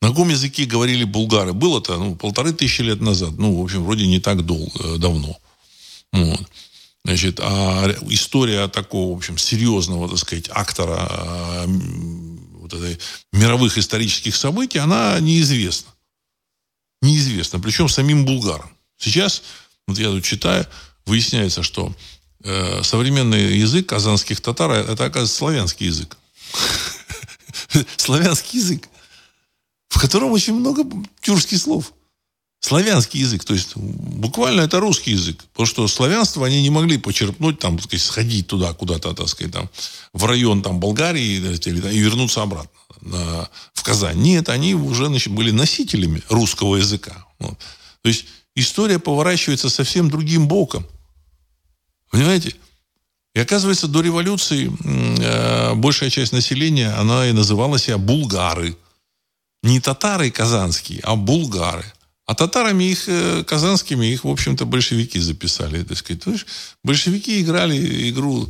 на 0.06 0.12
каком 0.12 0.30
языке 0.30 0.66
говорили 0.66 1.04
булгары? 1.04 1.54
Было-то 1.54 1.98
ну, 1.98 2.16
полторы 2.16 2.54
тысячи 2.54 2.82
лет 2.82 3.02
назад. 3.02 3.32
Ну, 3.38 3.60
в 3.60 3.64
общем, 3.64 3.84
вроде 3.84 4.06
не 4.06 4.20
так 4.20 4.46
дол- 4.46 4.72
э, 4.80 4.98
давно. 4.98 5.36
Вот. 6.12 6.42
Значит, 7.04 7.40
а 7.42 7.88
история 8.10 8.68
такого, 8.68 9.14
в 9.14 9.18
общем, 9.18 9.38
серьезного, 9.38 10.08
так 10.08 10.18
сказать, 10.20 10.50
актора 10.52 11.08
а, 11.10 11.66
вот 11.68 12.74
этой 12.74 13.00
мировых 13.32 13.78
исторических 13.78 14.36
событий, 14.36 14.80
она 14.80 15.20
неизвестна 15.20 15.92
неизвестно. 17.02 17.60
Причем 17.60 17.90
самим 17.90 18.26
булгарам. 18.26 18.70
Сейчас, 18.98 19.44
вот 19.88 19.98
я 19.98 20.10
тут 20.10 20.24
читаю, 20.24 20.68
выясняется, 21.06 21.64
что 21.64 21.94
э, 22.44 22.84
современный 22.84 23.58
язык 23.58 23.88
казанских 23.88 24.42
татар, 24.42 24.72
это, 24.72 25.06
оказывается, 25.06 25.36
славянский 25.36 25.88
язык. 25.88 26.18
Славянский 27.98 28.60
язык, 28.60 28.88
в 29.96 30.02
котором 30.02 30.34
очень 30.34 30.54
много 30.54 30.84
тюркских 31.22 31.58
слов. 31.58 31.94
Славянский 32.60 33.22
язык, 33.22 33.46
то 33.46 33.54
есть 33.54 33.78
буквально 33.78 34.62
это 34.62 34.82
русский 34.82 35.12
язык. 35.12 35.42
Потому 35.54 35.68
что 35.68 35.88
славянство 35.88 36.46
они 36.46 36.62
не 36.62 36.70
могли 36.70 36.98
почерпнуть, 36.98 37.60
там, 37.60 37.80
сказать, 37.80 38.02
сходить 38.02 38.48
туда, 38.48 38.74
куда-то, 38.74 39.14
так 39.14 39.30
сказать, 39.30 39.54
там, 39.54 39.70
в 40.12 40.26
район 40.26 40.62
там, 40.62 40.82
Болгарии 40.82 41.24
и 41.24 42.00
вернуться 42.00 42.42
обратно 42.42 42.78
на, 43.00 43.50
в 43.74 43.84
Казань. 43.84 44.18
Нет, 44.18 44.50
они 44.50 44.76
уже 44.76 45.06
значит, 45.06 45.32
были 45.32 45.52
носителями 45.52 46.22
русского 46.28 46.76
языка. 46.76 47.26
Вот. 47.40 47.58
То 48.02 48.10
есть 48.10 48.26
история 48.54 49.00
поворачивается 49.00 49.70
совсем 49.70 50.10
другим 50.10 50.50
боком. 50.50 50.86
Понимаете? 52.12 52.54
И 53.34 53.40
оказывается, 53.40 53.88
до 53.88 54.02
революции 54.02 54.70
э, 55.22 55.74
большая 55.76 56.10
часть 56.10 56.34
населения, 56.34 56.90
она 57.00 57.28
и 57.28 57.32
называла 57.32 57.80
себя 57.80 57.98
булгары. 57.98 58.76
Не 59.66 59.80
татары 59.80 60.32
казанские, 60.32 61.00
а 61.04 61.16
булгары. 61.16 61.86
А 62.26 62.34
татарами 62.34 62.86
их, 62.86 63.08
э, 63.08 63.44
казанскими, 63.44 64.06
их, 64.08 64.24
в 64.24 64.30
общем-то, 64.30 64.66
большевики 64.66 65.20
записали. 65.20 65.84
Так 65.84 65.98
сказать. 65.98 66.46
Большевики 66.84 67.42
играли 67.42 68.10
игру 68.10 68.50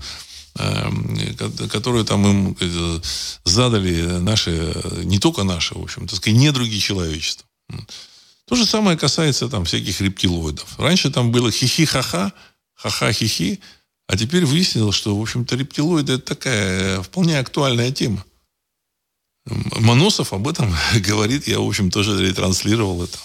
Эм, 0.57 1.36
которую 1.68 2.05
там 2.05 2.26
им 2.26 2.57
э, 2.57 2.99
задали 3.43 4.20
наши, 4.20 4.74
не 5.03 5.20
только 5.20 5.43
наши, 5.43 5.76
в 5.76 5.82
общем, 5.84 6.07
так 6.07 6.18
сказать, 6.18 6.39
недруги 6.39 6.78
человечества. 6.78 7.45
То 8.45 8.55
же 8.55 8.66
самое 8.66 8.97
касается 8.97 9.49
там 9.49 9.66
всяких 9.66 9.99
рептилоидов. 9.99 10.80
Раньше 10.80 11.11
там 11.11 11.34
было 11.34 11.51
хихи-ха-ха, 11.51 12.32
ха-ха-хи-хи, 12.74 13.59
а 14.07 14.16
теперь 14.16 14.45
выяснилось, 14.45 14.95
что, 14.95 15.18
в 15.18 15.22
общем-то, 15.22 15.57
рептилоиды– 15.57 16.13
это 16.13 16.26
такая 16.26 17.01
вполне 17.01 17.38
актуальная 17.38 17.91
тема. 17.91 18.24
Моносов 19.46 20.34
об 20.34 20.48
этом 20.48 20.76
говорит, 20.96 21.48
я, 21.48 21.60
в 21.60 21.68
общем, 21.68 21.91
тоже 21.91 22.20
ретранслировал 22.20 23.04
это. 23.04 23.18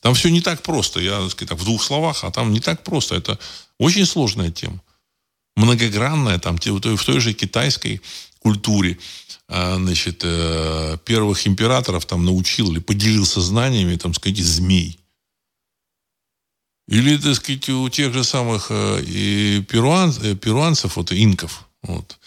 Там 0.00 0.14
все 0.14 0.28
не 0.30 0.40
так 0.40 0.62
просто, 0.62 1.00
я, 1.00 1.20
так 1.20 1.30
сказать, 1.30 1.58
в 1.58 1.64
двух 1.64 1.82
словах, 1.82 2.24
а 2.24 2.30
там 2.30 2.52
не 2.52 2.60
так 2.60 2.82
просто. 2.82 3.14
Это 3.14 3.38
очень 3.78 4.06
сложная 4.06 4.50
тема. 4.50 4.80
Многогранная, 5.56 6.38
там, 6.38 6.56
в 6.58 7.04
той 7.04 7.20
же 7.20 7.32
китайской 7.34 8.00
культуре, 8.40 8.98
а, 9.48 9.76
значит, 9.76 10.22
э, 10.24 10.96
первых 11.04 11.46
императоров 11.46 12.06
там 12.06 12.24
научил 12.24 12.72
или 12.72 12.80
поделился 12.80 13.40
знаниями, 13.40 13.96
там, 13.96 14.14
сказать, 14.14 14.38
змей. 14.38 14.98
Или, 16.88 17.16
так 17.18 17.36
сказать, 17.36 17.68
у 17.68 17.88
тех 17.88 18.12
же 18.12 18.24
самых 18.24 18.68
э, 18.70 19.02
и 19.06 19.62
перуан, 19.68 20.12
э, 20.22 20.34
перуанцев, 20.34 20.96
вот 20.96 21.12
инков, 21.12 21.68
вот, 21.82 22.18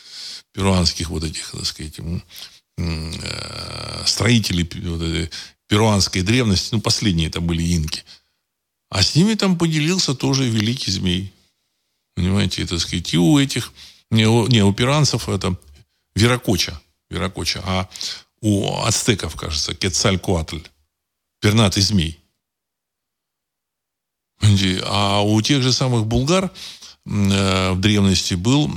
перуанских 0.54 1.10
вот 1.10 1.24
этих, 1.24 1.52
так 1.52 1.66
сказать, 1.66 2.00
э, 2.78 4.02
этой 4.06 5.30
перуанской 5.68 6.22
древности, 6.22 6.70
ну, 6.74 6.82
последние 6.82 7.28
это 7.28 7.42
были 7.42 7.64
инки. 7.64 8.04
А 8.90 9.02
с 9.02 9.16
ними 9.16 9.34
там 9.34 9.58
поделился 9.58 10.14
тоже 10.14 10.48
великий 10.48 10.92
змей. 10.92 11.34
Понимаете, 12.16 12.64
это, 12.64 12.80
сказать, 12.80 13.14
и 13.14 13.18
у 13.18 13.38
этих, 13.40 13.74
не, 14.10 14.26
у, 14.28 14.48
не, 14.48 14.64
у 14.64 14.74
перуанцев 14.74 15.28
это 15.28 15.58
Веракоча, 16.16 16.80
Веракоча, 17.10 17.62
а 17.66 17.90
у 18.42 18.82
ацтеков, 18.84 19.36
кажется, 19.36 19.76
Кецалькуатль, 19.76 20.62
пернатый 21.42 21.84
змей. 21.84 22.20
А 24.84 25.22
у 25.22 25.42
тех 25.42 25.62
же 25.62 25.74
самых 25.74 26.06
булгар 26.06 26.52
в 27.06 27.76
древности 27.78 28.34
был 28.34 28.68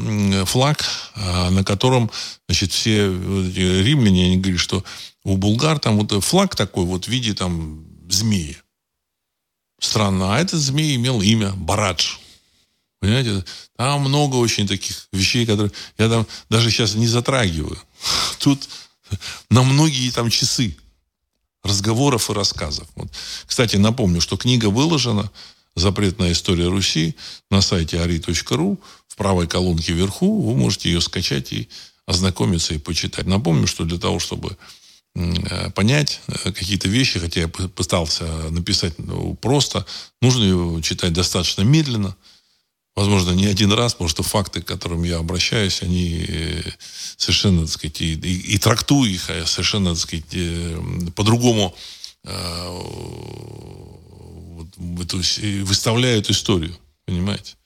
флаг, 0.44 0.84
э, 1.14 1.50
на 1.50 1.64
котором, 1.64 2.10
значит, 2.46 2.72
все 2.72 3.06
римляне, 3.06 4.26
они 4.26 4.36
говорили, 4.36 4.58
что 4.58 4.84
у 5.24 5.36
булгар 5.36 5.78
там 5.78 5.98
вот 5.98 6.22
флаг 6.22 6.54
такой 6.54 6.84
вот 6.84 7.06
в 7.06 7.08
виде 7.08 7.34
там 7.34 7.84
змеи. 8.08 8.58
Странно. 9.80 10.34
А 10.34 10.40
этот 10.40 10.60
змей 10.60 10.96
имел 10.96 11.22
имя 11.22 11.52
Барадж. 11.52 12.16
Понимаете? 13.00 13.44
Там 13.76 14.00
много 14.02 14.36
очень 14.36 14.66
таких 14.66 15.08
вещей, 15.12 15.46
которые 15.46 15.72
я 15.98 16.08
там 16.08 16.26
даже 16.50 16.70
сейчас 16.70 16.94
не 16.94 17.06
затрагиваю. 17.06 17.78
Тут 18.38 18.68
на 19.50 19.62
многие 19.62 20.10
там 20.10 20.30
часы 20.30 20.76
разговоров 21.62 22.30
и 22.30 22.32
рассказов. 22.32 22.88
Вот. 22.96 23.08
Кстати, 23.46 23.76
напомню, 23.76 24.20
что 24.20 24.36
книга 24.36 24.66
выложена 24.66 25.30
«Запретная 25.78 26.32
история 26.32 26.68
Руси» 26.68 27.14
на 27.50 27.60
сайте 27.60 27.98
ari.ru. 27.98 28.78
В 29.06 29.16
правой 29.16 29.46
колонке 29.46 29.92
вверху 29.92 30.40
вы 30.42 30.54
можете 30.56 30.90
ее 30.90 31.00
скачать 31.00 31.52
и 31.52 31.68
ознакомиться 32.06 32.74
и 32.74 32.78
почитать. 32.78 33.26
Напомню, 33.26 33.66
что 33.66 33.84
для 33.84 33.98
того, 33.98 34.18
чтобы 34.18 34.56
э, 35.14 35.70
понять 35.70 36.20
э, 36.26 36.52
какие-то 36.52 36.88
вещи, 36.88 37.20
хотя 37.20 37.40
я 37.42 37.48
пытался 37.48 38.24
написать 38.50 38.98
ну, 38.98 39.34
просто, 39.34 39.86
нужно 40.22 40.42
ее 40.42 40.82
читать 40.82 41.12
достаточно 41.12 41.62
медленно, 41.62 42.16
возможно, 42.96 43.32
не 43.32 43.46
один 43.46 43.72
раз, 43.72 43.92
потому 43.92 44.08
что 44.08 44.22
факты, 44.22 44.62
к 44.62 44.66
которым 44.66 45.04
я 45.04 45.18
обращаюсь, 45.18 45.82
они 45.82 46.24
э, 46.26 46.62
совершенно, 47.16 47.62
так 47.62 47.70
сказать, 47.70 48.00
и, 48.00 48.14
и, 48.14 48.54
и 48.54 48.58
трактую 48.58 49.12
их 49.12 49.28
а 49.28 49.44
совершенно, 49.46 49.94
так 49.94 50.02
сказать, 50.02 50.24
по-другому 51.14 51.76
эту, 55.00 55.18
выставляют 55.64 56.30
историю, 56.30 56.76
понимаете? 57.06 57.56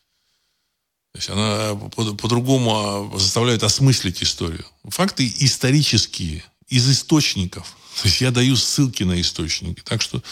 То 1.12 1.18
есть 1.18 1.30
она 1.30 1.74
по- 1.74 2.14
по-другому 2.14 3.12
а, 3.14 3.18
заставляет 3.18 3.62
осмыслить 3.62 4.22
историю. 4.22 4.64
Факты 4.84 5.30
исторические, 5.40 6.42
из 6.68 6.88
источников. 6.90 7.76
То 8.00 8.08
есть 8.08 8.20
я 8.22 8.30
даю 8.30 8.56
ссылки 8.56 9.02
на 9.02 9.20
источники. 9.20 9.80
Так 9.84 10.00
что 10.00 10.22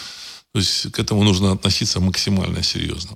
то 0.53 0.59
есть, 0.59 0.91
к 0.91 0.99
этому 0.99 1.23
нужно 1.23 1.53
относиться 1.53 1.99
максимально 1.99 2.61
серьезно. 2.61 3.15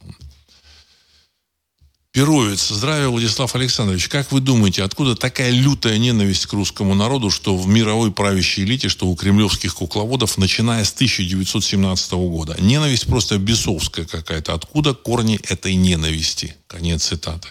Перовец. 2.15 2.69
Здравия, 2.69 3.09
Владислав 3.09 3.55
Александрович. 3.55 4.07
Как 4.07 4.31
вы 4.31 4.39
думаете, 4.39 4.83
откуда 4.83 5.17
такая 5.17 5.51
лютая 5.51 5.97
ненависть 5.97 6.45
к 6.45 6.53
русскому 6.53 6.95
народу, 6.95 7.29
что 7.29 7.57
в 7.57 7.67
мировой 7.67 8.09
правящей 8.13 8.63
элите, 8.63 8.87
что 8.87 9.07
у 9.07 9.17
кремлевских 9.17 9.75
кукловодов, 9.75 10.37
начиная 10.37 10.85
с 10.85 10.93
1917 10.93 12.13
года? 12.13 12.55
Ненависть 12.57 13.07
просто 13.07 13.37
бесовская 13.37 14.05
какая-то. 14.05 14.53
Откуда 14.53 14.93
корни 14.93 15.37
этой 15.49 15.75
ненависти? 15.75 16.55
Конец 16.67 17.03
цитаты. 17.03 17.49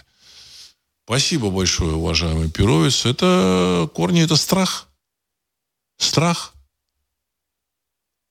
Спасибо 1.05 1.51
большое, 1.51 1.93
уважаемый 1.93 2.49
Перовец. 2.49 3.05
Это 3.05 3.87
корни, 3.93 4.23
это 4.23 4.35
страх. 4.35 4.87
Страх. 5.99 6.55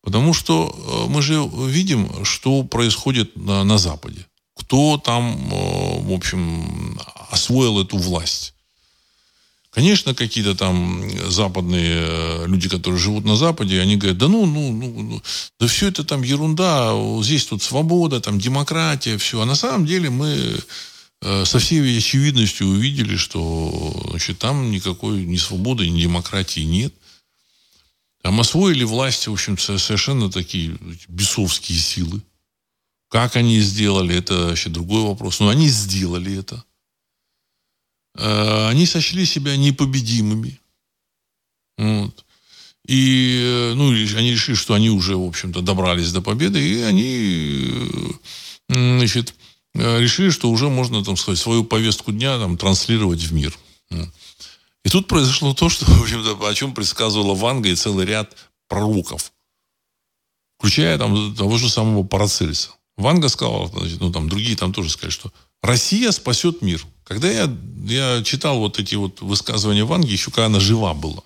Потому 0.03 0.35
что 0.35 1.07
э, 1.07 1.12
мы 1.12 1.22
же 1.22 1.49
видим, 1.68 2.24
что 2.24 2.64
происходит 2.64 3.37
на, 3.37 3.62
на 3.62 3.78
Западе 3.78 4.26
кто 4.57 4.99
там, 4.99 5.51
э, 5.53 6.01
в 6.03 6.13
общем, 6.13 6.99
освоил 7.31 7.81
эту 7.81 7.97
власть. 7.97 8.55
Конечно, 9.75 10.15
какие-то 10.15 10.55
там 10.55 11.03
западные 11.29 11.97
э, 11.97 12.47
люди, 12.47 12.69
которые 12.69 13.01
живут 13.01 13.25
на 13.25 13.37
Западе, 13.37 13.81
они 13.81 13.97
говорят, 13.97 14.19
да 14.19 14.29
ну, 14.29 14.47
ну, 14.47 14.73
ну, 14.73 15.03
ну 15.03 15.23
да 15.59 15.67
все 15.67 15.89
это 15.89 16.05
там 16.05 16.23
ерунда, 16.23 16.93
здесь 17.23 17.45
тут 17.47 17.61
свобода, 17.61 18.21
там 18.21 18.39
демократия, 18.39 19.19
все. 19.19 19.41
А 19.41 19.47
на 19.47 19.57
самом 19.57 19.85
деле 19.85 20.11
мы 20.11 20.57
э, 21.23 21.45
со 21.45 21.59
всей 21.59 21.99
очевидностью 21.99 22.69
увидели, 22.69 23.17
что 23.17 24.07
значит, 24.11 24.39
там 24.39 24.71
никакой 24.71 25.25
ни 25.25 25.37
свободы, 25.37 25.89
ни 25.89 26.03
демократии 26.03 26.61
нет. 26.61 26.95
Там 28.23 28.39
освоили 28.41 28.85
власть, 28.85 29.27
в 29.27 29.33
общем, 29.33 29.59
совершенно 29.59 30.31
такие 30.31 30.79
бесовские 31.09 31.79
силы. 31.79 32.23
Как 33.09 33.37
они 33.37 33.61
сделали, 33.61 34.17
это 34.17 34.47
вообще 34.47 34.71
другой 34.71 35.03
вопрос. 35.03 35.41
Но 35.41 35.49
они 35.49 35.69
сделали 35.69 36.39
это. 36.39 36.65
Э, 38.17 38.69
они 38.69 38.87
сочли 38.87 39.27
себя 39.27 39.57
непобедимыми. 39.57 40.61
Вот. 41.77 42.25
И 42.87 43.41
э, 43.43 43.75
ну, 43.75 43.91
они 43.91 44.33
решили, 44.33 44.55
что 44.55 44.75
они 44.75 44.91
уже, 44.91 45.17
в 45.17 45.27
общем-то, 45.27 45.63
добрались 45.63 46.13
до 46.13 46.21
победы, 46.21 46.67
и 46.67 46.83
они 46.83 48.19
э, 48.69 48.97
значит, 48.99 49.35
решили, 49.75 50.31
что 50.31 50.51
уже 50.51 50.69
можно, 50.69 51.05
там 51.05 51.17
сказать, 51.17 51.41
свою 51.41 51.65
повестку 51.65 52.13
дня 52.13 52.39
там, 52.39 52.57
транслировать 52.57 53.23
в 53.23 53.33
мир. 53.33 53.59
И 54.85 54.89
тут 54.91 55.09
произошло 55.09 55.55
то, 55.55 55.69
что, 55.69 55.85
в 55.89 56.03
общем-то, 56.03 56.47
о 56.47 56.55
чем 56.55 56.75
предсказывала 56.75 57.35
Ванга 57.35 57.71
и 57.71 57.75
целый 57.75 58.07
ряд 58.07 58.37
пророков, 58.69 59.33
включая 60.59 60.97
там 60.99 61.35
того 61.35 61.59
же 61.59 61.69
самого 61.69 62.05
Парацельса. 62.05 62.71
Ванга 62.97 63.29
сказал, 63.29 63.69
значит, 63.69 64.01
ну 64.01 64.13
там 64.13 64.29
другие 64.29 64.57
там 64.57 64.73
тоже 64.73 64.91
сказали, 64.91 65.13
что 65.13 65.33
Россия 65.63 66.11
спасет 66.13 66.63
мир. 66.63 66.85
Когда 67.05 67.31
я, 67.31 67.55
я 67.85 68.23
читал 68.23 68.59
вот 68.59 68.79
эти 68.79 68.95
вот 68.95 69.21
высказывания 69.21 69.85
Ванги, 69.85 70.13
еще 70.13 70.31
когда 70.31 70.47
она 70.47 70.61
жива 70.61 70.95
была. 70.95 71.23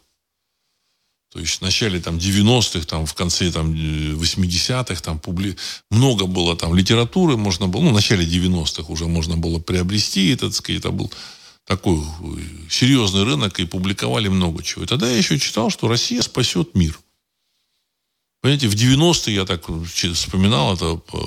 То 1.31 1.41
есть 1.41 1.59
в 1.59 1.61
начале 1.63 2.01
там 2.01 2.17
90-х, 2.17 2.87
там, 2.87 3.05
в 3.05 3.15
конце 3.15 3.53
там 3.53 3.73
80-х, 3.73 5.03
там 5.03 5.19
публи... 5.19 5.57
много 5.91 6.27
было 6.27 6.57
там 6.57 6.75
литературы, 6.75 7.37
можно 7.37 7.69
было, 7.69 7.83
ну, 7.83 7.91
в 7.91 7.95
начале 7.95 8.25
90-х 8.25 8.91
уже 8.91 9.07
можно 9.07 9.37
было 9.37 9.59
приобрести, 9.59 10.31
это, 10.31 10.47
так 10.47 10.55
сказать, 10.55 10.81
это 10.81 10.91
был 10.91 11.13
такой 11.67 12.03
серьезный 12.71 13.25
рынок, 13.25 13.61
и 13.61 13.67
публиковали 13.67 14.29
много 14.29 14.63
чего. 14.63 14.85
И 14.85 14.87
тогда 14.87 15.11
я 15.11 15.19
еще 15.19 15.39
читал, 15.39 15.69
что 15.69 15.87
Россия 15.87 16.23
спасет 16.23 16.75
мир. 16.75 16.99
Понимаете, 18.49 18.69
в 18.69 18.75
90-е 18.77 19.35
я 19.35 19.45
так 19.45 19.67
вспоминал 20.15 20.73
это 20.73 20.99
э, 21.13 21.19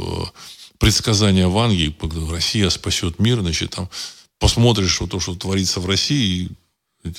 предсказание 0.80 1.48
Ванги, 1.48 1.96
Россия 2.32 2.68
спасет 2.72 3.20
мир, 3.20 3.42
значит, 3.42 3.70
там 3.70 3.92
посмотришь 4.40 5.00
вот 5.00 5.12
то, 5.12 5.20
что 5.20 5.36
творится 5.36 5.80
в 5.82 5.86
России, 5.86 6.50
и, 7.04 7.14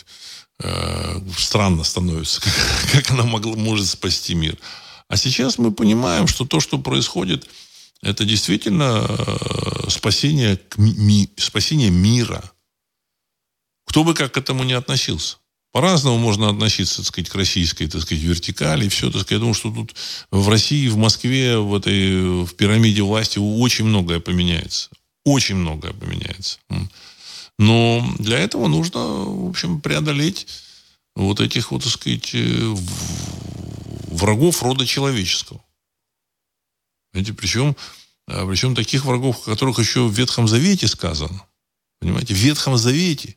э, 0.59 1.21
странно 1.39 1.85
становится, 1.85 2.41
как, 2.43 2.53
как 2.91 3.11
она 3.13 3.23
могла, 3.23 3.55
может 3.55 3.87
спасти 3.87 4.35
мир. 4.35 4.59
А 5.07 5.17
сейчас 5.17 5.57
мы 5.57 5.71
понимаем, 5.71 6.27
что 6.27 6.45
то, 6.47 6.59
что 6.59 6.79
происходит, 6.79 7.49
это 8.03 8.25
действительно 8.25 9.07
э, 9.09 9.89
спасение, 9.89 10.59
ми, 10.77 11.31
спасение 11.37 11.91
мира. 11.91 12.43
Кто 13.87 14.03
бы 14.03 14.15
как 14.15 14.35
к 14.35 14.37
этому 14.37 14.65
не 14.65 14.73
относился. 14.73 15.37
По-разному 15.73 16.19
можно 16.19 16.51
относиться, 16.51 16.99
так 16.99 17.07
сказать, 17.07 17.31
к 17.31 17.35
российской, 17.35 17.87
так 17.87 18.03
сказать, 18.03 18.23
вертикали. 18.23 18.89
Все, 18.89 19.11
так 19.11 19.23
сказать. 19.23 19.33
Я 19.33 19.39
думаю, 19.39 19.55
что 19.55 19.71
тут 19.71 19.95
в 20.31 20.49
России, 20.49 20.89
в 20.89 20.97
Москве, 20.99 21.59
в 21.59 21.75
этой 21.75 22.45
в 22.45 22.55
пирамиде 22.55 23.03
власти 23.03 23.39
очень 23.39 23.87
многое 23.87 24.21
поменяется. 24.21 24.91
Очень 25.25 25.57
многое 25.57 25.93
поменяется. 25.93 26.59
Но 27.59 28.07
для 28.19 28.39
этого 28.39 28.69
нужно, 28.69 29.01
в 29.01 29.49
общем, 29.49 29.81
преодолеть 29.81 30.47
вот 31.15 31.41
этих 31.41 31.71
вот, 31.71 31.85
так 31.85 31.93
сказать, 31.93 32.31
э, 32.35 32.75
врагов 34.09 34.63
рода 34.63 34.87
человеческого. 34.87 35.63
Знаете, 37.13 37.33
причем 37.35 37.77
А 38.27 38.47
причем 38.47 38.75
таких 38.75 39.05
врагов, 39.05 39.47
о 39.47 39.51
которых 39.51 39.79
еще 39.79 40.07
в 40.07 40.13
Ветхом 40.13 40.49
Завете 40.49 40.87
сказано. 40.87 41.45
Понимаете, 42.01 42.35
в 42.35 42.39
Ветхом 42.39 42.77
Завете 42.77 43.37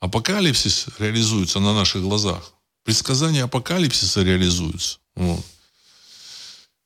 апокалипсис 0.00 0.86
реализуется 0.98 1.60
на 1.60 1.74
наших 1.74 2.02
глазах. 2.02 2.52
Предсказания 2.84 3.44
апокалипсиса 3.44 4.22
реализуются. 4.22 4.98
Вот. 5.14 5.44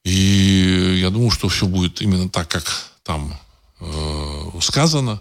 И 0.05 0.99
я 1.01 1.11
думаю, 1.11 1.31
что 1.31 1.49
все 1.49 1.67
будет 1.67 2.01
именно 2.01 2.29
так, 2.29 2.49
как 2.49 2.65
там 3.03 3.39
э, 3.81 4.61
сказано. 4.61 5.21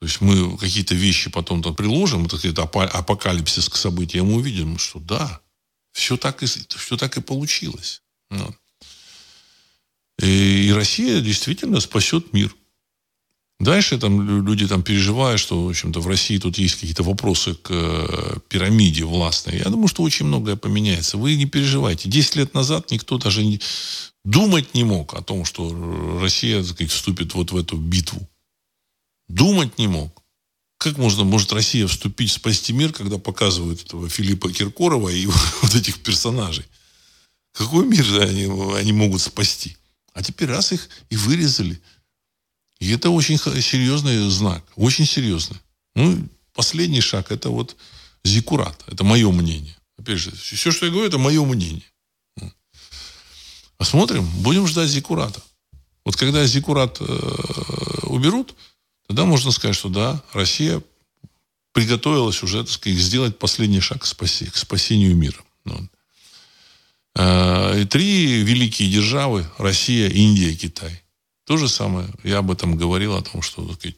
То 0.00 0.06
есть 0.06 0.20
мы 0.20 0.56
какие-то 0.58 0.94
вещи 0.94 1.30
потом 1.30 1.62
там 1.62 1.76
приложим, 1.76 2.28
так 2.28 2.40
сказать, 2.40 2.58
апокалипсис 2.58 3.68
к 3.68 3.76
событиям, 3.76 4.26
мы 4.26 4.36
увидим, 4.36 4.78
что 4.78 4.98
да, 4.98 5.40
все 5.92 6.16
так 6.16 6.42
и, 6.42 6.46
все 6.46 6.96
так 6.96 7.16
и 7.16 7.20
получилось. 7.20 8.02
Вот. 8.30 8.56
И 10.18 10.72
Россия 10.74 11.20
действительно 11.20 11.80
спасет 11.80 12.32
мир. 12.32 12.54
Дальше 13.62 13.96
там 13.96 14.44
люди 14.44 14.66
там 14.66 14.82
переживают, 14.82 15.40
что, 15.40 15.64
в 15.64 15.68
общем-то, 15.68 16.00
в 16.00 16.08
России 16.08 16.36
тут 16.36 16.58
есть 16.58 16.74
какие-то 16.74 17.04
вопросы 17.04 17.54
к 17.54 17.70
э, 17.70 18.38
пирамиде 18.48 19.04
властной. 19.04 19.58
Я 19.58 19.66
думаю, 19.66 19.86
что 19.86 20.02
очень 20.02 20.26
многое 20.26 20.56
поменяется. 20.56 21.16
Вы 21.16 21.36
не 21.36 21.46
переживайте. 21.46 22.08
Десять 22.08 22.34
лет 22.34 22.54
назад 22.54 22.90
никто 22.90 23.18
даже 23.18 23.44
не, 23.44 23.60
думать 24.24 24.74
не 24.74 24.82
мог 24.82 25.14
о 25.14 25.22
том, 25.22 25.44
что 25.44 26.18
Россия, 26.20 26.58
так 26.58 26.72
сказать, 26.72 26.90
вступит 26.90 27.34
вот 27.34 27.52
в 27.52 27.56
эту 27.56 27.76
битву. 27.76 28.28
Думать 29.28 29.78
не 29.78 29.86
мог. 29.86 30.24
Как 30.76 30.98
можно, 30.98 31.22
может 31.22 31.52
Россия 31.52 31.86
вступить, 31.86 32.32
спасти 32.32 32.72
мир, 32.72 32.92
когда 32.92 33.18
показывают 33.18 33.80
этого 33.84 34.08
Филиппа 34.08 34.52
Киркорова 34.52 35.08
и 35.08 35.26
вот 35.62 35.72
этих 35.72 36.00
персонажей? 36.00 36.64
Какой 37.52 37.86
мир 37.86 38.04
они, 38.22 38.46
они 38.76 38.92
могут 38.92 39.20
спасти? 39.20 39.76
А 40.14 40.22
теперь 40.24 40.48
раз 40.48 40.72
их 40.72 40.88
и 41.10 41.16
вырезали– 41.16 41.80
и 42.82 42.90
это 42.90 43.10
очень 43.10 43.38
серьезный 43.38 44.28
знак, 44.28 44.64
очень 44.74 45.06
серьезный. 45.06 45.56
Ну, 45.94 46.28
последний 46.52 47.00
шаг– 47.00 47.26
это 47.30 47.48
вот 47.48 47.76
зикурат. 48.24 48.82
Это 48.88 49.04
мое 49.04 49.30
мнение. 49.30 49.76
Опять 49.96 50.18
же, 50.18 50.32
все, 50.32 50.72
что 50.72 50.86
я 50.86 50.90
говорю, 50.90 51.06
это 51.06 51.16
мое 51.16 51.44
мнение. 51.44 51.84
Посмотрим, 53.76 54.26
будем 54.42 54.66
ждать 54.66 54.88
зикурата. 54.88 55.40
Вот 56.04 56.16
когда 56.16 56.44
зикурат 56.44 56.96
э, 57.00 57.04
уберут, 58.02 58.56
тогда 59.06 59.26
можно 59.26 59.52
сказать, 59.52 59.76
что 59.76 59.88
да, 59.88 60.20
Россия 60.32 60.82
приготовилась 61.72 62.42
уже, 62.42 62.64
так 62.64 62.72
сказать, 62.72 62.98
сделать 62.98 63.38
последний 63.38 63.80
шаг 63.80 64.02
к, 64.02 64.06
спаси, 64.06 64.46
к 64.46 64.56
спасению 64.56 65.14
мира. 65.14 65.38
Ну, 65.64 65.88
э, 67.14 67.82
и 67.82 67.84
три 67.84 68.42
великие 68.42 68.90
державы– 68.90 69.48
Россия, 69.58 70.08
Индия, 70.08 70.52
Китай 70.56 71.02
то 71.44 71.56
же 71.56 71.68
самое. 71.68 72.08
Я 72.24 72.38
об 72.38 72.50
этом 72.50 72.76
говорил, 72.76 73.14
о 73.14 73.22
том, 73.22 73.42
что 73.42 73.64
сказать, 73.74 73.96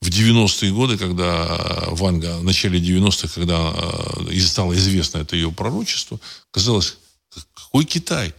в 0.00 0.08
90-е 0.08 0.72
годы, 0.72 0.98
когда 0.98 1.58
Ванга, 1.88 2.38
в 2.38 2.44
начале 2.44 2.78
90-х, 2.78 3.28
когда 3.34 3.72
э, 4.30 4.40
стало 4.40 4.74
известно 4.74 5.18
это 5.18 5.34
ее 5.34 5.50
пророчество, 5.50 6.20
казалось, 6.50 6.98
какой 7.54 7.84
Китай? 7.84 8.34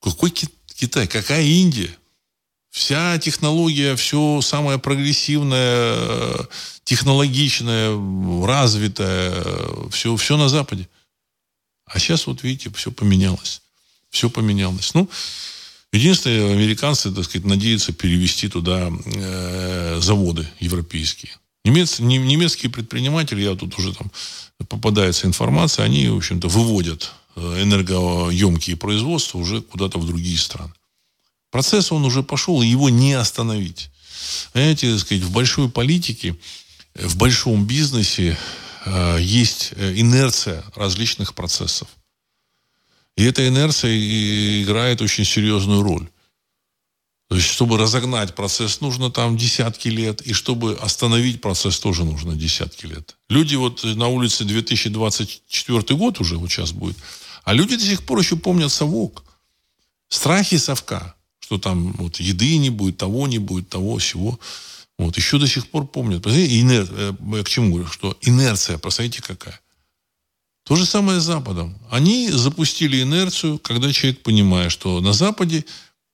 Какой 0.00 0.30
Китай? 0.30 1.08
Какая 1.08 1.42
Индия? 1.42 1.94
Вся 2.70 3.18
технология, 3.18 3.96
все 3.96 4.40
самое 4.40 4.78
прогрессивное, 4.78 6.46
технологичное, 6.84 7.90
развитое, 8.46 9.44
все, 9.90 10.14
все 10.16 10.36
на 10.36 10.48
Западе. 10.48 10.88
А 11.86 11.98
сейчас, 11.98 12.26
вот 12.26 12.42
видите, 12.42 12.70
все 12.74 12.92
поменялось. 12.92 13.62
Все 14.10 14.30
поменялось. 14.30 14.94
Ну, 14.94 15.08
Единственное, 15.92 16.52
американцы, 16.52 17.10
так 17.10 17.24
сказать, 17.24 17.46
надеются 17.46 17.92
перевести 17.92 18.48
туда 18.48 18.90
э, 18.90 19.98
заводы 20.02 20.46
европейские. 20.60 21.32
Немец, 21.64 21.98
немецкие 21.98 22.70
предприниматели, 22.70 23.42
я 23.42 23.54
тут 23.54 23.78
уже 23.78 23.94
там 23.94 24.10
попадается 24.68 25.26
информация, 25.26 25.84
они, 25.84 26.08
в 26.08 26.16
общем-то, 26.16 26.48
выводят 26.48 27.12
э, 27.36 27.62
энергоемкие 27.62 28.76
производства 28.76 29.38
уже 29.38 29.62
куда-то 29.62 29.98
в 29.98 30.06
другие 30.06 30.38
страны. 30.38 30.72
Процесс 31.50 31.90
он 31.90 32.04
уже 32.04 32.22
пошел, 32.22 32.60
его 32.60 32.90
не 32.90 33.14
остановить. 33.14 33.90
Знаете, 34.52 34.90
так 34.92 35.00
сказать, 35.00 35.24
в 35.24 35.32
большой 35.32 35.70
политике, 35.70 36.36
в 36.94 37.16
большом 37.16 37.66
бизнесе 37.66 38.36
э, 38.84 39.18
есть 39.20 39.70
э, 39.76 39.94
инерция 39.96 40.64
различных 40.74 41.34
процессов. 41.34 41.88
И 43.18 43.24
эта 43.24 43.48
инерция 43.48 43.98
играет 44.62 45.02
очень 45.02 45.24
серьезную 45.24 45.82
роль. 45.82 46.08
То 47.28 47.34
есть, 47.34 47.48
чтобы 47.48 47.76
разогнать 47.76 48.36
процесс, 48.36 48.80
нужно 48.80 49.10
там 49.10 49.36
десятки 49.36 49.88
лет, 49.88 50.22
и 50.22 50.32
чтобы 50.32 50.74
остановить 50.74 51.40
процесс, 51.40 51.80
тоже 51.80 52.04
нужно 52.04 52.36
десятки 52.36 52.86
лет. 52.86 53.16
Люди 53.28 53.56
вот 53.56 53.82
на 53.82 54.06
улице 54.06 54.44
2024 54.44 55.96
год 55.96 56.20
уже 56.20 56.38
вот 56.38 56.48
сейчас 56.48 56.70
будет, 56.70 56.96
а 57.42 57.54
люди 57.54 57.76
до 57.76 57.84
сих 57.84 58.04
пор 58.04 58.20
еще 58.20 58.36
помнят 58.36 58.70
совок. 58.70 59.24
Страхи 60.08 60.56
совка, 60.56 61.16
что 61.40 61.58
там 61.58 61.94
вот 61.94 62.20
еды 62.20 62.56
не 62.56 62.70
будет, 62.70 62.98
того 62.98 63.26
не 63.26 63.38
будет, 63.38 63.68
того, 63.68 63.98
всего. 63.98 64.38
Вот, 64.96 65.16
еще 65.16 65.40
до 65.40 65.48
сих 65.48 65.68
пор 65.68 65.88
помнят. 65.88 66.24
Инер... 66.24 66.88
Э, 66.92 67.42
к 67.42 67.48
чему 67.48 67.72
говорю? 67.72 67.88
Что 67.88 68.16
инерция, 68.20 68.78
посмотрите, 68.78 69.22
какая. 69.22 69.60
То 70.68 70.76
же 70.76 70.84
самое 70.84 71.18
с 71.18 71.24
Западом. 71.24 71.74
Они 71.90 72.30
запустили 72.30 73.00
инерцию, 73.02 73.58
когда 73.58 73.90
человек 73.90 74.22
понимает, 74.22 74.70
что 74.70 75.00
на 75.00 75.14
Западе 75.14 75.64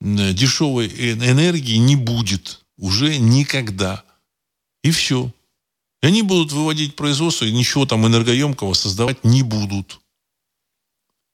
дешевой 0.00 0.86
энергии 0.86 1.76
не 1.76 1.96
будет 1.96 2.60
уже 2.78 3.18
никогда. 3.18 4.04
И 4.84 4.92
все. 4.92 5.32
И 6.02 6.06
они 6.06 6.22
будут 6.22 6.52
выводить 6.52 6.94
производство, 6.94 7.46
и 7.46 7.52
ничего 7.52 7.84
там 7.84 8.06
энергоемкого 8.06 8.74
создавать 8.74 9.24
не 9.24 9.42
будут. 9.42 9.98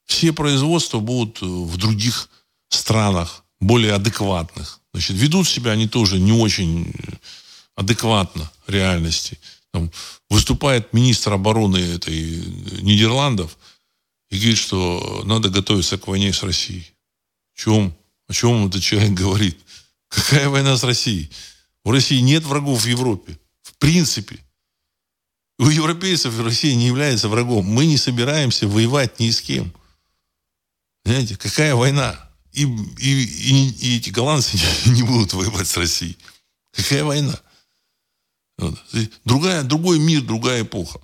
Все 0.07 0.33
производства 0.33 0.99
будут 0.99 1.43
в 1.43 1.77
других 1.77 2.31
странах, 2.71 3.45
более 3.61 3.93
адекватных. 3.93 4.81
Значит, 4.95 5.17
ведут 5.19 5.47
себя 5.47 5.73
они 5.73 5.87
тоже 5.89 6.19
не 6.19 6.33
очень 6.33 6.91
адекватно 7.75 8.51
реальности. 8.67 9.39
Там, 9.73 9.91
выступает 10.29 10.93
министр 10.93 11.35
обороны 11.35 11.79
этой 11.79 12.45
Нидерландов 12.83 13.57
и 14.31 14.37
говорит, 14.37 14.59
что 14.59 15.23
надо 15.25 15.49
готовиться 15.49 15.99
к 15.99 16.09
войне 16.09 16.33
с 16.33 16.43
Россией. 16.43 16.93
О 17.55 17.61
чем? 17.61 17.97
О 18.29 18.33
чем 18.33 18.67
этот 18.67 18.83
человек 18.83 19.13
говорит? 19.13 19.59
Какая 20.09 20.49
война 20.49 20.77
с 20.77 20.85
Россией? 20.85 21.31
У 21.85 21.93
России 21.93 22.21
нет 22.21 22.45
врагов 22.45 22.83
в 22.83 22.87
Европе. 22.87 23.39
В 23.63 23.75
принципе. 23.77 24.39
У 25.59 25.69
европейцев 25.69 26.39
Россия 26.41 26.75
не 26.75 26.87
является 26.87 27.29
врагом. 27.29 27.67
Мы 27.67 27.87
не 27.87 27.97
собираемся 27.97 28.67
воевать 28.67 29.21
ни 29.21 29.31
с 29.31 29.41
кем. 29.41 29.73
Понимаете, 31.05 31.37
какая 31.37 31.75
война? 31.75 32.19
И, 32.53 32.65
и, 32.65 33.25
и, 33.25 33.71
и 33.71 33.97
эти 33.99 34.11
голландцы 34.11 34.59
не 34.87 35.03
будут 35.03 35.33
воевать 35.33 35.69
с 35.69 35.77
Россией. 35.77 36.17
Какая 36.73 37.05
война? 37.05 37.39
Другая, 39.25 39.63
другой 39.63 39.99
мир, 39.99 40.23
другая 40.23 40.63
эпоха. 40.63 41.01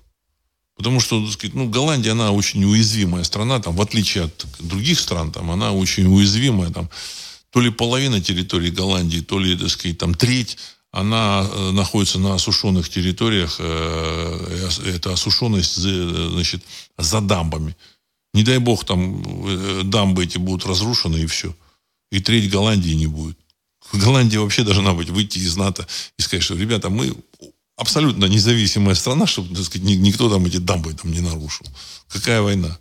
Потому 0.75 0.99
что, 0.99 1.23
так 1.23 1.33
сказать, 1.33 1.55
ну, 1.55 1.69
Голландия, 1.69 2.11
она 2.11 2.31
очень 2.31 2.63
уязвимая 2.63 3.23
страна, 3.23 3.59
там, 3.59 3.75
в 3.75 3.81
отличие 3.81 4.25
от 4.25 4.45
других 4.59 4.99
стран, 4.99 5.31
там, 5.31 5.49
она 5.49 5.71
очень 5.71 6.05
уязвимая, 6.05 6.69
там, 6.69 6.89
то 7.49 7.59
ли 7.59 7.71
половина 7.71 8.21
территории 8.21 8.69
Голландии, 8.69 9.21
то 9.21 9.39
ли, 9.39 9.57
так 9.57 9.69
сказать, 9.69 9.97
там, 9.97 10.13
треть, 10.13 10.57
она 10.91 11.47
э, 11.51 11.71
находится 11.71 12.19
на 12.19 12.35
осушенных 12.35 12.89
территориях, 12.89 13.57
э, 13.59 14.69
это 14.85 15.13
осушенность, 15.13 15.75
значит, 15.75 16.63
за 16.97 17.21
дамбами. 17.21 17.75
Не 18.33 18.43
дай 18.43 18.59
бог, 18.59 18.85
там, 18.85 19.23
э, 19.47 19.81
дамбы 19.83 20.23
эти 20.23 20.37
будут 20.37 20.65
разрушены, 20.65 21.17
и 21.17 21.25
все. 21.25 21.55
И 22.11 22.19
треть 22.19 22.49
Голландии 22.49 22.93
не 22.93 23.07
будет. 23.07 23.37
Голландия 23.93 24.39
вообще 24.39 24.63
должна 24.63 24.93
быть 24.93 25.09
выйти 25.09 25.39
из 25.39 25.55
НАТО 25.55 25.87
и 26.17 26.21
сказать, 26.21 26.43
что, 26.43 26.55
ребята, 26.55 26.89
мы 26.89 27.15
абсолютно 27.75 28.25
независимая 28.25 28.95
страна, 28.95 29.27
чтобы, 29.27 29.55
так 29.55 29.65
сказать, 29.65 29.87
никто 29.87 30.29
там 30.29 30.45
эти 30.45 30.57
дамбы 30.57 30.93
там 30.93 31.11
не 31.11 31.21
нарушил. 31.21 31.65
Какая 32.09 32.41
война? 32.41 32.77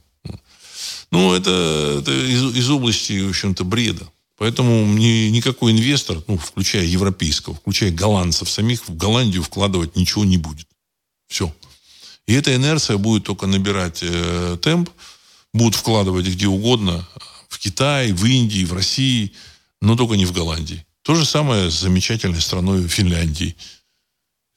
Ну, 1.13 1.35
это, 1.35 1.99
это 2.01 2.13
из, 2.13 2.57
из 2.57 2.71
области, 2.71 3.21
в 3.25 3.31
общем-то, 3.31 3.65
бреда. 3.65 4.09
Поэтому 4.39 4.85
ни, 4.87 5.29
никакой 5.31 5.73
инвестор, 5.73 6.23
ну, 6.27 6.37
включая 6.37 6.85
европейского, 6.85 7.55
включая 7.55 7.91
голландцев 7.91 8.51
самих, 8.51 8.87
в 8.87 8.97
Голландию 8.97 9.43
вкладывать 9.43 9.97
ничего 9.97 10.25
не 10.25 10.37
будет. 10.37 10.67
Все. 11.27 11.55
И 12.27 12.35
эта 12.35 12.55
инерция 12.55 12.99
будет 12.99 13.25
только 13.25 13.47
набирать 13.47 14.01
э, 14.03 14.59
темп, 14.61 14.91
будут 15.55 15.75
вкладывать 15.75 16.27
где 16.27 16.49
угодно, 16.49 17.09
в 17.49 17.59
Китае, 17.59 18.13
в 18.13 18.25
Индии, 18.27 18.65
в 18.65 18.75
России, 18.75 19.33
но 19.81 19.97
только 19.97 20.17
не 20.17 20.27
в 20.27 20.33
Голландии. 20.33 20.85
То 21.07 21.15
же 21.15 21.25
самое 21.25 21.71
с 21.71 21.75
замечательной 21.75 22.41
страной 22.41 22.89
Финляндией. 22.89 23.57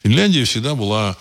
Финляндия 0.02 0.46
всегда 0.46 0.74
была 0.74 1.16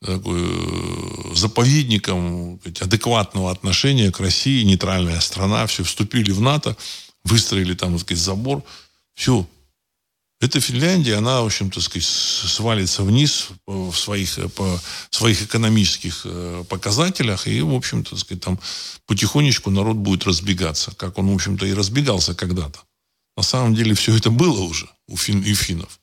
такой, 0.00 0.40
э, 0.40 1.34
заповедником 1.34 2.60
адекватного 2.80 3.50
отношения 3.50 4.12
к 4.12 4.20
России, 4.20 4.62
нейтральная 4.62 5.18
страна, 5.18 5.66
все 5.66 5.82
вступили 5.82 6.30
в 6.30 6.40
НАТО, 6.40 6.76
выстроили 7.24 7.74
там, 7.74 7.94
так 7.94 8.02
сказать, 8.02 8.22
забор. 8.22 8.62
Все. 9.14 9.48
Эта 10.40 10.60
Финляндия, 10.60 11.16
она, 11.16 11.42
в 11.42 11.46
общем-то, 11.46 11.80
сказать, 11.80 12.06
свалится 12.06 13.02
вниз 13.02 13.48
в 13.66 13.92
своих, 13.92 14.38
по 14.54 14.80
своих 15.10 15.42
экономических 15.42 16.20
э, 16.22 16.64
показателях, 16.68 17.48
и, 17.48 17.60
в 17.62 17.74
общем-то, 17.74 18.16
сказать, 18.16 18.44
там 18.44 18.60
потихонечку 19.06 19.70
народ 19.70 19.96
будет 19.96 20.24
разбегаться, 20.24 20.94
как 20.94 21.18
он, 21.18 21.32
в 21.32 21.34
общем-то, 21.34 21.66
и 21.66 21.74
разбегался 21.74 22.36
когда-то. 22.36 22.78
На 23.38 23.44
самом 23.44 23.72
деле 23.72 23.94
все 23.94 24.16
это 24.16 24.30
было 24.30 24.62
уже 24.62 24.88
у, 25.06 25.16
фин, 25.16 25.38
у 25.38 25.54
финнов. 25.54 26.00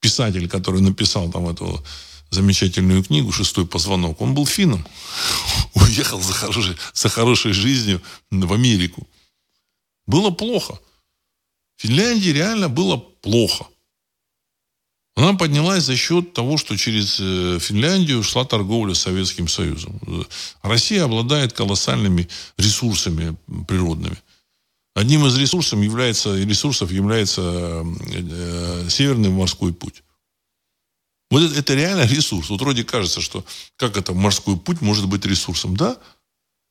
Писатель, 0.00 0.48
который 0.48 0.80
написал 0.80 1.30
там 1.30 1.46
эту 1.50 1.84
замечательную 2.30 3.04
книгу 3.04 3.30
«Шестой 3.30 3.66
позвонок», 3.66 4.22
он 4.22 4.32
был 4.34 4.46
финном. 4.46 4.86
Уехал 5.74 6.18
за 6.22 6.32
хорошей, 6.32 6.76
за 6.94 7.10
хорошей 7.10 7.52
жизнью 7.52 8.00
в 8.30 8.52
Америку. 8.54 9.06
Было 10.06 10.30
плохо. 10.30 10.80
Финляндии 11.76 12.30
реально 12.30 12.70
было 12.70 12.96
плохо. 12.96 13.66
Она 15.16 15.34
поднялась 15.34 15.84
за 15.84 15.96
счет 15.96 16.32
того, 16.32 16.56
что 16.56 16.74
через 16.78 17.20
э, 17.20 17.58
Финляндию 17.60 18.22
шла 18.22 18.46
торговля 18.46 18.94
с 18.94 19.00
Советским 19.00 19.46
Союзом. 19.46 20.00
Россия 20.62 21.04
обладает 21.04 21.52
колоссальными 21.52 22.30
ресурсами 22.56 23.36
природными. 23.68 24.16
Одним 24.94 25.26
из 25.26 25.36
ресурсов 25.38 25.80
является, 25.80 26.36
ресурсов 26.36 26.90
является 26.90 27.42
э, 27.42 28.88
Северный 28.88 29.30
морской 29.30 29.72
путь. 29.72 30.02
Вот 31.30 31.42
это, 31.42 31.58
это 31.58 31.74
реально 31.74 32.06
ресурс. 32.06 32.50
Вот 32.50 32.60
вроде 32.60 32.82
кажется, 32.82 33.20
что 33.20 33.44
как 33.76 33.96
это 33.96 34.12
морской 34.12 34.56
путь 34.58 34.80
может 34.80 35.06
быть 35.06 35.24
ресурсом. 35.24 35.76
Да, 35.76 35.96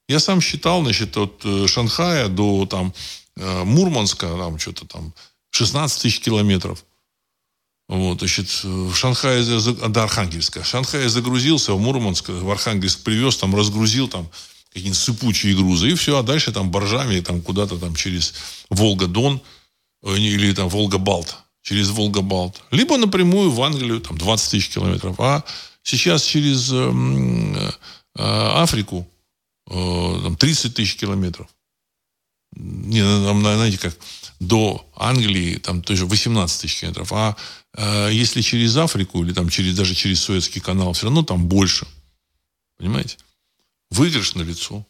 я 0.10 0.20
сам 0.20 0.42
считал, 0.42 0.84
значит, 0.84 1.16
от 1.16 1.42
э, 1.46 1.68
Шанхая 1.68 2.28
до 2.28 2.66
там 2.66 2.94
э, 3.38 3.64
Мурманска, 3.64 4.28
там 4.28 4.60
что-то 4.60 4.86
там 4.86 5.14
16 5.52 6.02
тысяч 6.02 6.20
километров. 6.20 6.84
Вот, 7.88 8.20
значит, 8.20 8.64
в 8.64 8.94
Шанхае, 8.94 9.44
до 9.44 10.04
Архангельска. 10.04 10.62
В 10.62 10.68
Шанхае 10.68 11.10
загрузился, 11.10 11.74
в 11.74 11.80
Мурманск, 11.80 12.30
в 12.30 12.52
Архангельск 12.52 13.02
привез, 13.02 13.38
там 13.38 13.56
разгрузил 13.56 14.08
там 14.08 14.30
какие-нибудь 14.70 14.98
сыпучие 14.98 15.56
грузы, 15.56 15.92
и 15.92 15.96
все, 15.96 16.18
а 16.18 16.24
дальше 16.24 16.52
там 16.52 16.72
боржами 16.72 17.20
там 17.22 17.42
куда-то 17.42 17.78
там 17.78 17.96
через 17.96 18.34
Волга-Дон 18.70 19.42
э, 20.04 20.18
или 20.18 20.54
там 20.54 20.70
Волга-Балт 20.70 21.38
через 21.62 21.90
Волга-Балт, 21.90 22.64
либо 22.72 22.98
напрямую 22.98 23.52
в 23.52 23.62
Англию, 23.62 24.02
там 24.02 24.18
20 24.18 24.52
тысяч 24.52 24.70
километров. 24.70 25.20
А 25.20 25.44
сейчас 25.84 26.24
через 26.24 26.72
эм, 26.72 27.56
э, 27.56 27.72
Африку 28.16 29.08
э, 29.70 30.20
там 30.24 30.36
30 30.36 30.74
тысяч 30.74 30.96
километров. 30.96 31.48
Не, 32.56 33.02
там, 33.02 33.42
знаете, 33.42 33.78
как 33.78 33.96
до 34.40 34.90
Англии 34.96 35.58
там 35.58 35.82
тоже 35.82 36.06
18 36.06 36.62
тысяч 36.62 36.80
километров. 36.80 37.14
А 37.14 37.36
э, 37.76 38.10
если 38.12 38.42
через 38.42 38.76
Африку 38.78 39.24
или 39.24 39.34
там 39.34 39.50
через, 39.50 39.76
даже 39.76 39.94
через 39.94 40.22
Суэцкий 40.22 40.62
канал, 40.62 40.94
все 40.94 41.06
равно 41.06 41.24
там 41.24 41.48
больше. 41.48 41.86
Понимаете? 42.78 43.18
Выигрыш 43.92 44.36
на 44.36 44.42
лицо. 44.42 44.86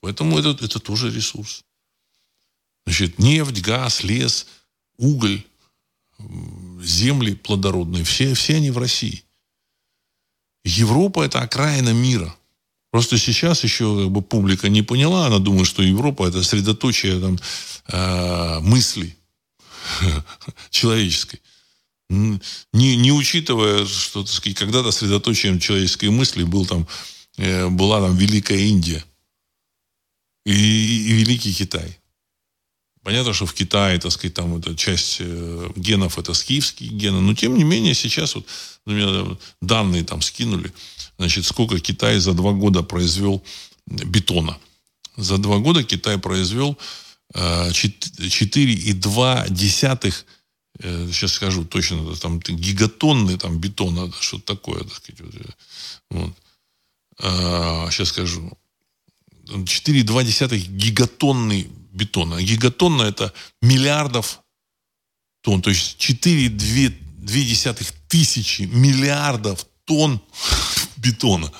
Поэтому 0.00 0.38
это, 0.38 0.50
это 0.64 0.78
тоже 0.78 1.10
ресурс. 1.10 1.64
Значит, 2.86 3.18
нефть, 3.18 3.60
газ, 3.60 4.04
лес, 4.04 4.46
уголь, 4.96 5.42
земли 6.82 7.34
плодородные, 7.34 8.04
все, 8.04 8.34
все 8.34 8.56
они 8.56 8.70
в 8.70 8.78
России. 8.78 9.24
Европа– 10.64 11.22
это 11.24 11.40
окраина 11.40 11.92
мира. 11.92 12.34
Просто 12.90 13.18
сейчас 13.18 13.64
еще 13.64 14.04
как 14.04 14.10
бы, 14.10 14.22
публика 14.22 14.68
не 14.68 14.82
поняла, 14.82 15.26
она 15.26 15.38
думает, 15.38 15.66
что 15.66 15.82
Европа– 15.82 16.26
это 16.28 16.42
средоточие 16.42 17.20
там, 17.20 17.38
э, 17.88 18.60
мыслей 18.60 19.16
человеческой. 20.70 21.40
Не, 22.08 22.96
не 22.96 23.12
учитывая, 23.12 23.84
что 23.84 24.24
когда-то 24.54 24.92
средоточием 24.92 25.58
человеческой 25.58 26.10
мысли 26.10 26.44
был, 26.44 26.64
там, 26.64 26.86
была 27.36 28.00
там 28.00 28.16
Великая 28.16 28.58
Индия 28.58 29.04
и, 30.44 30.52
и 30.52 31.12
Великий 31.12 31.52
Китай. 31.52 31.98
Понятно, 33.02 33.34
что 33.34 33.46
в 33.46 33.54
Китае, 33.54 34.00
так 34.00 34.10
сказать, 34.10 34.34
там 34.34 34.56
эта 34.56 34.74
часть 34.74 35.18
э, 35.20 35.70
генов 35.76 36.18
это 36.18 36.34
скифские 36.34 36.90
гены, 36.90 37.20
но 37.20 37.34
тем 37.34 37.56
не 37.56 37.62
менее 37.62 37.94
сейчас 37.94 38.34
вот 38.34 38.46
например, 38.86 39.36
данные 39.60 40.04
там 40.04 40.22
скинули, 40.22 40.72
значит, 41.18 41.44
сколько 41.44 41.78
Китай 41.78 42.18
за 42.18 42.32
два 42.32 42.52
года 42.52 42.82
произвел 42.82 43.44
бетона. 43.86 44.58
За 45.16 45.36
два 45.38 45.58
года 45.58 45.84
Китай 45.84 46.18
произвел 46.18 46.76
4,2 47.32 49.50
десятых 49.50 50.24
э, 50.78 51.08
сейчас 51.12 51.32
скажу 51.32 51.64
точно, 51.64 52.14
там 52.16 52.38
гигатонны 52.40 53.38
там 53.38 53.58
бетона, 53.58 54.12
что-то 54.20 54.54
такое, 54.54 54.84
так 54.84 54.94
сказать. 54.94 55.34
Вот. 56.10 56.32
А, 57.18 57.90
сейчас 57.90 58.08
скажу. 58.08 58.56
4,2 59.46 60.56
гигатонны 60.56 61.70
бетона. 61.92 62.42
Гигатонна 62.42 63.02
это 63.02 63.32
миллиардов 63.62 64.40
тонн, 65.40 65.62
то 65.62 65.70
есть 65.70 65.98
4,2 65.98 67.94
тысячи 68.08 68.62
миллиардов 68.62 69.66
тонн 69.84 70.20
бетона. 70.96 71.52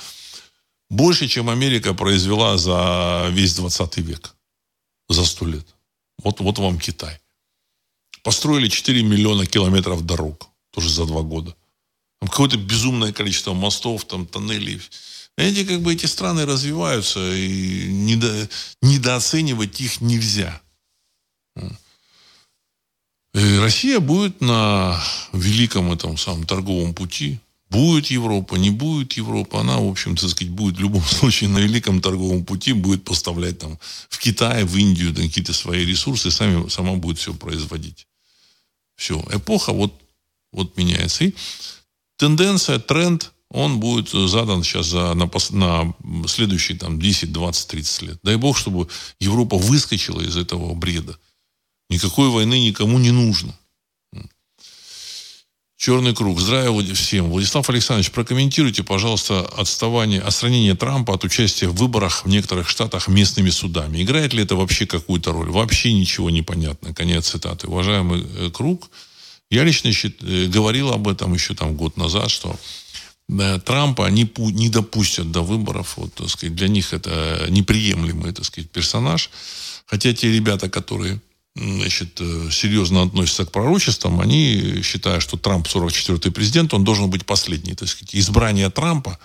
Больше, 0.91 1.29
чем 1.29 1.49
Америка 1.51 1.95
произвела 1.95 2.59
за 2.59 3.29
весь 3.31 3.55
20 3.55 3.97
век. 3.99 4.35
За 5.09 5.25
сто 5.25 5.47
лет. 5.47 5.67
Вот, 6.23 6.41
вот 6.41 6.59
вам 6.59 6.79
Китай. 6.79 7.21
Построили 8.23 8.69
4 8.69 9.03
миллиона 9.03 9.47
километров 9.47 10.05
дорог. 10.05 10.49
Тоже 10.71 10.91
за 10.91 11.07
два 11.07 11.23
года. 11.23 11.55
Там 12.21 12.29
какое-то 12.29 12.57
безумное 12.57 13.13
количество 13.13 13.55
мостов, 13.55 14.05
там 14.05 14.27
тоннелей. 14.27 14.81
Эти, 15.37 15.65
как 15.65 15.83
бы, 15.83 15.93
эти 15.93 16.07
страны 16.07 16.47
развиваются, 16.47 17.21
и 17.35 17.89
недо, 17.89 18.49
недооценивать 18.81 19.81
их 19.81 20.01
нельзя. 20.01 20.61
И 23.35 23.59
Россия 23.59 24.01
будет 24.01 24.41
на 24.41 24.99
великом 25.35 25.93
этом 25.93 26.17
самом 26.17 26.47
торговом 26.47 26.95
пути. 26.95 27.39
Будет 27.69 28.07
Европа, 28.07 28.55
не 28.55 28.71
будет 28.71 29.15
Европа, 29.15 29.61
она, 29.61 29.77
в 29.77 29.91
общем, 29.91 30.17
так 30.17 30.31
сказать, 30.31 30.53
будет 30.53 30.79
в 30.79 30.81
любом 30.81 31.03
случае 31.05 31.51
на 31.51 31.59
великом 31.59 32.01
торговом 32.01 32.45
пути, 32.45 32.73
будет 32.73 33.05
поставлять 33.05 33.59
там 33.59 33.79
в 34.09 34.19
Китай, 34.19 34.65
в 34.65 34.75
Индию 34.77 35.15
какие-то 35.15 35.53
свои 35.53 35.85
ресурсы, 35.85 36.31
сами, 36.31 36.69
сама 36.69 36.95
будет 36.95 37.19
все 37.19 37.35
производить. 37.35 38.07
Все. 38.95 39.23
Эпоха 39.31 39.73
вот, 39.73 39.93
вот 40.53 40.79
меняется. 40.79 41.25
И 41.25 41.35
тенденция, 42.17 42.79
тренд– 42.79 43.33
он 43.51 43.79
будет 43.79 44.09
задан 44.11 44.65
сейчас 44.65 44.87
за, 44.87 45.15
на, 45.15 45.31
на 45.51 45.95
следующие 46.29 46.79
там, 46.79 47.01
10, 47.01 47.33
20, 47.33 47.69
30 47.69 48.03
лет. 48.03 48.19
Дай 48.23 48.37
бог, 48.37 48.59
чтобы 48.59 48.89
Европа 49.21 49.57
выскочила 49.57 50.21
из 50.21 50.37
этого 50.37 50.75
бреда. 50.75 51.17
Никакой 51.89 52.29
войны 52.29 52.61
никому 52.61 52.99
не 52.99 53.13
нужно. 53.13 53.57
Черный 55.79 56.15
круг. 56.15 56.41
Здравия 56.41 56.95
всем. 56.95 57.31
Владислав 57.31 57.69
Александрович, 57.69 58.11
прокомментируйте, 58.11 58.83
пожалуйста, 58.83 59.43
отставание, 59.43 60.23
отстранение 60.23 60.75
Трампа 60.75 61.15
от 61.15 61.25
участия 61.25 61.69
в 61.69 61.75
выборах 61.75 62.25
в 62.25 62.29
некоторых 62.29 62.69
штатах 62.69 63.09
местными 63.09 63.51
судами. 63.51 64.03
Играет 64.03 64.33
ли 64.33 64.43
это 64.43 64.57
вообще 64.57 64.87
какую-то 64.87 65.33
роль? 65.33 65.51
Вообще 65.51 65.93
ничего 65.93 66.31
не 66.31 66.41
понятно. 66.41 66.95
Конец 66.95 67.29
цитаты. 67.29 67.69
Уважаемый 67.69 68.25
э, 68.25 68.51
круг, 68.51 68.91
я 69.51 69.65
лично 69.65 69.91
э, 69.91 70.47
говорил 70.47 70.93
об 70.93 71.09
этом 71.09 71.35
еще 71.35 71.55
там 71.55 71.77
год 71.77 71.99
назад, 71.99 72.31
что 72.31 72.57
Трампа 73.65 74.07
они 74.07 74.31
не 74.39 74.69
допустят 74.69 75.33
до 75.33 75.43
выборов. 75.43 75.97
Вот, 75.97 76.15
так 76.15 76.29
сказать, 76.29 76.55
для 76.55 76.69
них 76.69 76.93
это 76.93 77.47
неприемлемый 77.49 78.33
так 78.33 78.45
сказать, 78.45 78.71
персонаж. 78.71 79.31
Хотя 79.87 80.13
те 80.13 80.33
ребята, 80.33 80.69
которые 80.69 81.21
значит, 81.57 82.21
э, 82.21 82.49
серьезно 82.51 83.03
относятся 83.03 83.47
к 83.47 83.53
пророчествам, 83.53 84.21
они 84.21 84.83
считают, 84.83 85.23
что 85.23 85.37
Трамп 85.37 85.67
44-й 85.67 86.31
президент, 86.31 86.75
он 86.75 86.85
должен 86.85 87.09
быть 87.11 87.25
последний. 87.25 87.75
Так 87.75 87.89
сказать, 87.89 88.15
избрание 88.15 88.71
Трампа, 88.71 89.19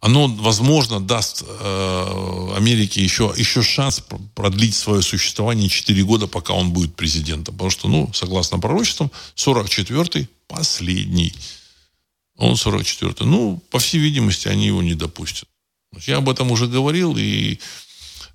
оно, 0.00 0.28
возможно, 0.28 1.00
даст 1.00 1.44
э, 1.46 2.54
Америке 2.56 3.02
еще, 3.02 3.32
еще 3.36 3.62
шанс 3.62 4.02
продлить 4.34 4.74
свое 4.74 5.02
существование 5.02 5.68
4 5.68 6.04
года, 6.04 6.26
пока 6.26 6.52
он 6.52 6.70
будет 6.70 6.94
президентом. 6.94 7.54
Потому 7.54 7.70
что, 7.70 7.88
ну, 7.88 8.10
согласно 8.12 8.58
пророчествам, 8.58 9.10
44-й 9.36 10.28
последний. 10.46 11.34
Он 12.38 12.54
44-й. 12.54 13.26
Ну, 13.26 13.62
по 13.70 13.78
всей 13.78 13.98
видимости, 13.98 14.48
они 14.48 14.66
его 14.66 14.82
не 14.82 14.94
допустят. 14.94 15.48
Я 16.06 16.18
об 16.18 16.28
этом 16.28 16.50
уже 16.52 16.68
говорил, 16.68 17.16
и 17.18 17.58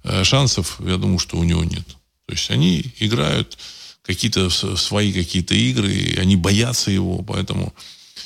э, 0.04 0.24
шансов, 0.24 0.80
я 0.82 0.98
думаю, 0.98 1.20
что 1.20 1.38
у 1.38 1.44
него 1.44 1.64
нет. 1.64 1.88
То 2.26 2.34
есть 2.34 2.52
они 2.52 2.94
играют 3.00 3.58
какие-то 4.02 4.50
свои 4.50 5.14
какие-то 5.14 5.56
игры, 5.56 5.94
и 5.94 6.18
они 6.18 6.36
боятся 6.36 6.92
его, 6.92 7.24
поэтому 7.24 7.74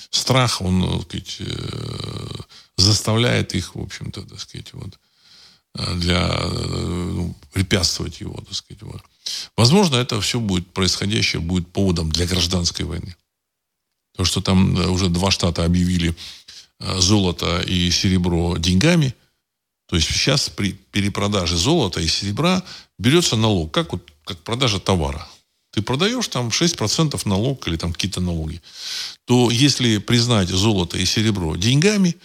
страх, 0.09 0.61
он, 0.61 0.81
так 0.81 1.03
сказать, 1.03 1.35
э, 1.39 2.27
заставляет 2.77 3.53
их, 3.53 3.75
в 3.75 3.81
общем-то, 3.81 4.23
так 4.23 4.39
сказать, 4.39 4.73
вот, 4.73 4.97
э, 5.75 5.95
для 5.95 6.39
ну, 6.39 7.35
препятствовать 7.53 8.19
его, 8.19 8.41
так 8.41 8.55
сказать, 8.55 8.81
вот. 8.81 9.01
Возможно, 9.55 9.97
это 9.97 10.19
все 10.21 10.39
будет 10.39 10.73
происходящее 10.73 11.39
будет 11.39 11.71
поводом 11.71 12.11
для 12.11 12.25
гражданской 12.25 12.85
войны. 12.85 13.15
То, 14.17 14.25
что 14.25 14.41
там 14.41 14.75
э, 14.75 14.87
уже 14.87 15.09
два 15.09 15.29
штата 15.31 15.63
объявили 15.63 16.15
э, 16.79 16.99
золото 16.99 17.61
и 17.61 17.91
серебро 17.91 18.57
деньгами. 18.57 19.13
То 19.87 19.95
есть 19.95 20.09
сейчас 20.09 20.49
при 20.49 20.73
перепродаже 20.73 21.55
золота 21.55 22.01
и 22.01 22.07
серебра 22.07 22.63
берется 22.97 23.35
налог, 23.35 23.71
как, 23.71 23.93
вот, 23.93 24.11
как 24.25 24.39
продажа 24.39 24.79
товара. 24.79 25.27
Ты 25.71 25.83
продаешь 25.83 26.27
там 26.27 26.47
6% 26.47 27.21
налог 27.25 27.67
или 27.67 27.77
там 27.77 27.93
какие-то 27.93 28.19
налоги. 28.19 28.59
То 29.25 29.51
если 29.51 29.99
признать 29.99 30.49
золото 30.49 30.97
и 30.97 31.05
серебро 31.05 31.55
деньгами, 31.55 32.15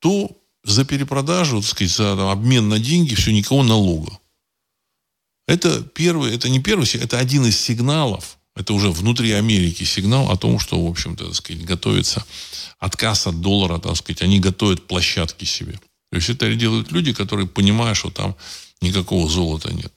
то 0.00 0.36
за 0.64 0.84
перепродажу, 0.84 1.60
так 1.60 1.70
сказать, 1.70 1.92
за 1.92 2.16
там, 2.16 2.28
обмен 2.28 2.68
на 2.68 2.80
деньги 2.80 3.14
все 3.14 3.32
никакого 3.32 3.62
налога. 3.62 4.18
Это 5.46 5.82
первый, 5.82 6.34
это 6.34 6.48
не 6.48 6.58
первый, 6.58 6.86
это 6.94 7.18
один 7.18 7.46
из 7.46 7.58
сигналов, 7.58 8.39
это 8.56 8.72
уже 8.74 8.90
внутри 8.90 9.32
Америки 9.32 9.84
сигнал 9.84 10.30
о 10.30 10.36
том, 10.36 10.58
что, 10.58 10.84
в 10.84 10.90
общем-то, 10.90 11.26
так 11.26 11.34
сказать, 11.34 11.64
готовится 11.64 12.24
отказ 12.78 13.26
от 13.26 13.40
доллара, 13.40 13.78
так 13.78 13.96
сказать, 13.96 14.22
они 14.22 14.40
готовят 14.40 14.86
площадки 14.86 15.44
себе. 15.44 15.78
То 16.10 16.16
есть 16.16 16.30
это 16.30 16.52
делают 16.54 16.90
люди, 16.92 17.12
которые 17.12 17.46
понимают, 17.46 17.96
что 17.96 18.10
там 18.10 18.36
никакого 18.80 19.28
золота 19.28 19.72
нет. 19.72 19.92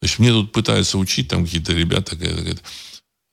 То 0.00 0.06
есть 0.06 0.18
мне 0.18 0.32
тут 0.32 0.52
пытаются 0.52 0.98
учить 0.98 1.28
там 1.28 1.44
какие-то 1.44 1.72
ребята, 1.72 2.16
говорят, 2.16 2.60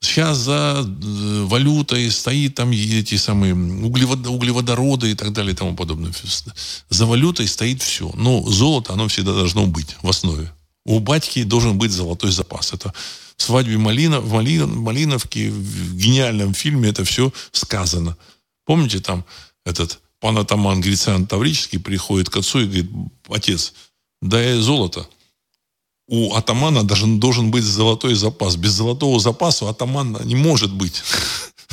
сейчас 0.00 0.38
за 0.38 0.84
э, 0.84 1.44
валютой 1.46 2.10
стоит 2.10 2.54
там 2.54 2.70
эти 2.70 3.16
самые 3.16 3.54
углеводороды 3.54 5.10
и 5.10 5.14
так 5.14 5.32
далее 5.32 5.52
и 5.52 5.56
тому 5.56 5.74
подобное. 5.74 6.12
За 6.88 7.06
валютой 7.06 7.48
стоит 7.48 7.82
все. 7.82 8.12
Но 8.14 8.42
золото, 8.48 8.92
оно 8.92 9.08
всегда 9.08 9.32
должно 9.32 9.66
быть 9.66 9.96
в 10.02 10.08
основе. 10.08 10.52
У 10.84 11.00
батьки 11.00 11.42
должен 11.42 11.76
быть 11.76 11.90
золотой 11.90 12.30
запас. 12.30 12.72
Это 12.72 12.94
свадьбе 13.42 13.78
Малина, 13.78 14.20
в 14.20 14.32
Малин, 14.32 14.78
Малиновке, 14.78 15.50
в 15.50 15.96
гениальном 15.96 16.54
фильме 16.54 16.90
это 16.90 17.04
все 17.04 17.32
сказано. 17.52 18.16
Помните, 18.64 19.00
там 19.00 19.24
этот 19.64 20.00
пан 20.20 20.38
атаман 20.38 20.80
Грициан 20.80 21.26
Таврический 21.26 21.78
приходит 21.80 22.28
к 22.28 22.36
отцу 22.36 22.60
и 22.60 22.64
говорит, 22.66 22.90
отец, 23.28 23.72
дай 24.20 24.58
золото. 24.58 25.08
У 26.08 26.34
атамана 26.34 26.84
даже 26.84 27.06
должен 27.06 27.50
быть 27.50 27.64
золотой 27.64 28.14
запас. 28.14 28.56
Без 28.56 28.72
золотого 28.72 29.20
запаса 29.20 29.64
у 29.64 29.68
атамана 29.68 30.22
не 30.24 30.34
может 30.34 30.72
быть. 30.72 31.02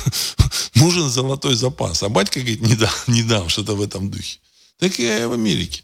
Нужен 0.75 1.09
золотой 1.09 1.55
запас. 1.55 2.03
А 2.03 2.09
батька 2.09 2.39
говорит, 2.39 2.61
не 2.61 2.75
дам, 2.75 2.93
не 3.07 3.23
дам, 3.23 3.49
что-то 3.49 3.75
в 3.75 3.81
этом 3.81 4.11
духе. 4.11 4.39
Так 4.77 4.99
и 4.99 5.25
в 5.25 5.33
Америке. 5.33 5.81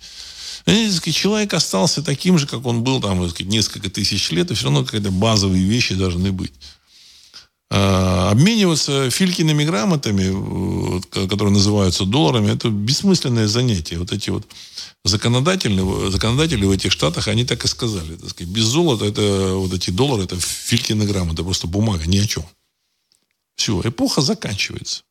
Человек 0.65 1.53
остался 1.53 2.01
таким 2.01 2.37
же, 2.37 2.47
как 2.47 2.65
он 2.65 2.83
был 2.83 3.01
там 3.01 3.29
сказать, 3.29 3.51
несколько 3.51 3.89
тысяч 3.89 4.31
лет, 4.31 4.51
и 4.51 4.53
все 4.53 4.65
равно 4.65 4.83
какие-то 4.85 5.11
базовые 5.11 5.63
вещи 5.63 5.95
должны 5.95 6.31
быть. 6.31 6.53
А, 7.75 8.29
обмениваться 8.29 9.09
филькиными 9.09 9.63
грамотами, 9.63 11.01
которые 11.27 11.53
называются 11.53 12.05
долларами, 12.05 12.53
это 12.53 12.69
бессмысленное 12.69 13.47
занятие. 13.47 13.97
Вот 13.97 14.11
эти 14.11 14.29
вот 14.29 14.45
законодатели, 15.03 16.11
законодатели 16.11 16.65
в 16.65 16.71
этих 16.71 16.91
штатах, 16.91 17.27
они 17.27 17.45
так 17.45 17.65
и 17.65 17.67
сказали. 17.67 18.15
Так 18.15 18.29
сказать, 18.29 18.53
без 18.53 18.65
золота 18.65 19.05
это 19.05 19.55
вот 19.55 19.73
эти 19.73 19.89
доллары, 19.89 20.25
это 20.25 20.39
филькины 20.39 21.05
грамоты, 21.05 21.43
просто 21.43 21.65
бумага, 21.67 22.05
ни 22.05 22.19
о 22.19 22.27
чем. 22.27 22.45
Все, 23.55 23.81
эпоха 23.83 24.21
заканчивается. 24.21 25.03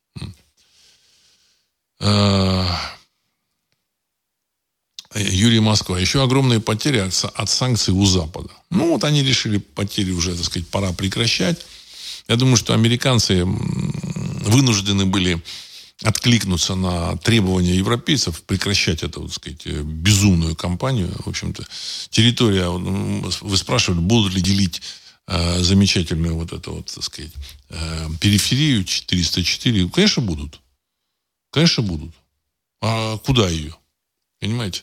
Юрий 5.15 5.59
Москва. 5.59 5.99
Еще 5.99 6.23
огромные 6.23 6.59
потери 6.59 6.97
от, 6.97 7.25
от 7.35 7.49
санкций 7.49 7.93
у 7.93 8.05
Запада. 8.05 8.49
Ну, 8.69 8.93
вот 8.93 9.03
они 9.03 9.23
решили 9.23 9.57
потери 9.57 10.11
уже, 10.11 10.35
так 10.35 10.45
сказать, 10.45 10.67
пора 10.67 10.93
прекращать. 10.93 11.65
Я 12.27 12.35
думаю, 12.35 12.57
что 12.57 12.73
американцы 12.73 13.43
вынуждены 13.45 15.05
были 15.05 15.41
откликнуться 16.01 16.75
на 16.75 17.15
требования 17.17 17.75
европейцев, 17.75 18.41
прекращать 18.43 19.03
эту, 19.03 19.23
так 19.23 19.33
сказать, 19.33 19.65
безумную 19.67 20.55
кампанию. 20.55 21.13
В 21.25 21.29
общем-то, 21.29 21.65
территория, 22.09 22.67
вы 22.69 23.57
спрашивали, 23.57 23.99
будут 23.99 24.33
ли 24.33 24.41
делить 24.41 24.81
э, 25.27 25.59
замечательную 25.61 26.35
вот 26.35 26.51
эту 26.51 26.73
вот, 26.73 26.87
так 26.87 27.03
сказать, 27.03 27.31
э, 27.69 28.09
периферию 28.19 28.83
404. 28.83 29.89
Конечно, 29.89 30.23
будут. 30.23 30.59
Конечно, 31.51 31.83
будут. 31.83 32.13
А 32.81 33.17
куда 33.19 33.47
ее? 33.47 33.75
Понимаете? 34.43 34.81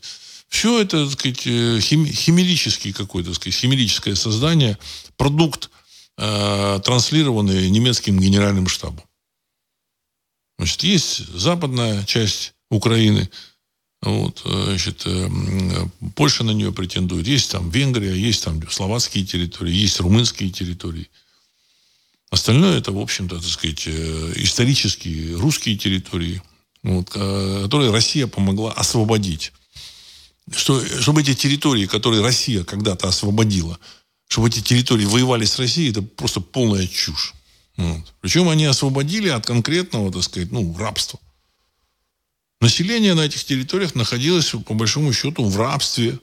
Все 0.48 0.80
это, 0.80 1.04
так 1.04 1.12
сказать, 1.12 1.46
э, 1.46 1.80
химерический 1.80 2.94
какой-то, 2.94 3.28
так 3.28 3.36
сказать, 3.36 3.54
химерическое 3.54 4.14
создание, 4.14 4.78
продукт, 5.18 5.68
э, 6.16 6.80
транслированный 6.82 7.68
немецким 7.68 8.18
генеральным 8.18 8.68
штабом. 8.68 9.04
Значит, 10.56 10.82
есть 10.82 11.28
западная 11.28 12.04
часть 12.04 12.54
Украины, 12.70 13.28
вот, 14.00 14.40
э, 14.46 14.64
значит, 14.64 15.02
э, 15.04 15.28
Польша 16.16 16.42
на 16.42 16.52
нее 16.52 16.72
претендует. 16.72 17.26
Есть 17.26 17.50
там 17.50 17.68
Венгрия, 17.68 18.14
есть 18.14 18.42
там 18.42 18.66
словацкие 18.70 19.26
территории, 19.26 19.74
есть 19.74 20.00
румынские 20.00 20.48
территории. 20.48 21.10
Остальное 22.30 22.78
это, 22.78 22.92
в 22.92 22.98
общем-то, 22.98 23.36
так 23.36 23.50
сказать, 23.50 23.86
исторические 23.86 25.36
русские 25.36 25.76
территории 25.76 26.40
вот, 26.82 27.10
которые 27.10 27.90
Россия 27.90 28.26
помогла 28.26 28.72
освободить. 28.72 29.52
Что, 30.50 30.84
чтобы 31.00 31.20
эти 31.22 31.34
территории, 31.34 31.86
которые 31.86 32.22
Россия 32.22 32.64
когда-то 32.64 33.08
освободила, 33.08 33.78
чтобы 34.28 34.48
эти 34.48 34.60
территории 34.60 35.04
воевали 35.04 35.44
с 35.44 35.58
Россией, 35.58 35.90
это 35.90 36.02
просто 36.02 36.40
полная 36.40 36.86
чушь. 36.86 37.34
Вот. 37.76 38.12
Причем 38.20 38.48
они 38.48 38.64
освободили 38.64 39.28
от 39.28 39.46
конкретного, 39.46 40.12
так 40.12 40.22
сказать, 40.22 40.50
ну, 40.50 40.76
рабства. 40.76 41.20
Население 42.60 43.14
на 43.14 43.22
этих 43.22 43.44
территориях 43.44 43.94
находилось, 43.94 44.50
по 44.66 44.74
большому 44.74 45.12
счету, 45.12 45.44
в 45.44 45.56
рабстве 45.56 46.18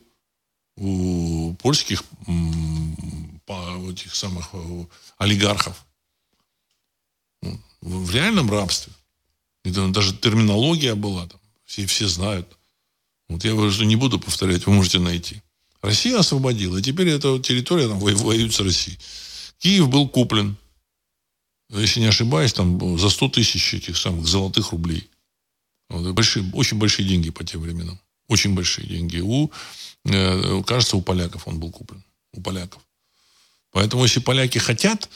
у 0.76 1.56
польских 1.56 2.04
этих 3.90 4.14
самых 4.14 4.50
олигархов. 5.18 5.86
В 7.82 8.12
реальном 8.12 8.52
рабстве. 8.52 8.94
Даже 9.72 10.16
терминология 10.16 10.96
была 10.96 11.28
там. 11.28 11.40
Все, 11.66 11.86
все 11.86 12.08
знают. 12.08 12.48
Вот 13.30 13.44
я 13.44 13.54
уже 13.54 13.86
не 13.86 13.96
буду 13.96 14.20
повторять, 14.20 14.66
вы 14.66 14.74
можете 14.74 15.00
найти. 15.00 15.42
Россия 15.82 16.18
освободила, 16.18 16.78
и 16.78 16.82
теперь 16.82 17.10
эта 17.10 17.40
территория 17.40 17.88
там 17.88 18.00
воюет 18.00 18.54
с 18.54 18.60
Россией. 18.60 18.98
Киев 19.60 19.90
был 19.90 20.08
куплен, 20.08 20.58
если 21.70 22.00
не 22.00 22.08
ошибаюсь, 22.08 22.54
там 22.54 22.98
за 22.98 23.10
100 23.10 23.30
тысяч 23.30 23.74
этих 23.74 23.98
самых 23.98 24.26
золотых 24.26 24.72
рублей. 24.72 25.10
Вот, 25.90 26.14
большие, 26.14 26.50
очень 26.54 26.78
большие 26.78 27.08
деньги 27.08 27.30
по 27.30 27.44
тем 27.44 27.62
временам. 27.62 28.00
Очень 28.28 28.56
большие 28.56 28.88
деньги. 28.88 29.20
У, 29.20 29.52
э, 30.06 30.64
кажется, 30.66 30.98
у 30.98 31.02
поляков 31.02 31.48
он 31.48 31.60
был 31.60 31.72
куплен. 31.72 32.04
У 32.34 32.42
поляков. 32.42 32.82
Поэтому, 33.72 34.04
если 34.04 34.20
поляки 34.20 34.58
хотят, 34.58 35.10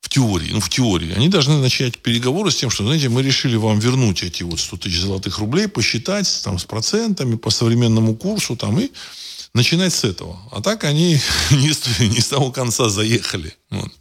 в 0.00 0.08
теории, 0.08 0.50
ну, 0.52 0.60
в 0.60 0.68
теории, 0.68 1.12
они 1.12 1.28
должны 1.28 1.58
начать 1.58 1.98
переговоры 1.98 2.50
с 2.50 2.56
тем, 2.56 2.70
что, 2.70 2.84
знаете, 2.84 3.08
мы 3.08 3.22
решили 3.22 3.56
вам 3.56 3.78
вернуть 3.78 4.22
эти 4.22 4.42
вот 4.42 4.60
100 4.60 4.76
тысяч 4.76 5.00
золотых 5.00 5.38
рублей, 5.38 5.68
посчитать 5.68 6.40
там 6.44 6.58
с 6.58 6.64
процентами 6.64 7.36
по 7.36 7.50
современному 7.50 8.14
курсу 8.14 8.56
там 8.56 8.78
и 8.78 8.90
начинать 9.54 9.92
с 9.92 10.04
этого. 10.04 10.38
А 10.52 10.62
так 10.62 10.84
они 10.84 11.20
не 11.50 11.72
с, 11.72 11.98
не 11.98 12.20
с 12.20 12.28
того 12.28 12.52
конца 12.52 12.88
заехали. 12.88 13.56
Вот. 13.70 13.92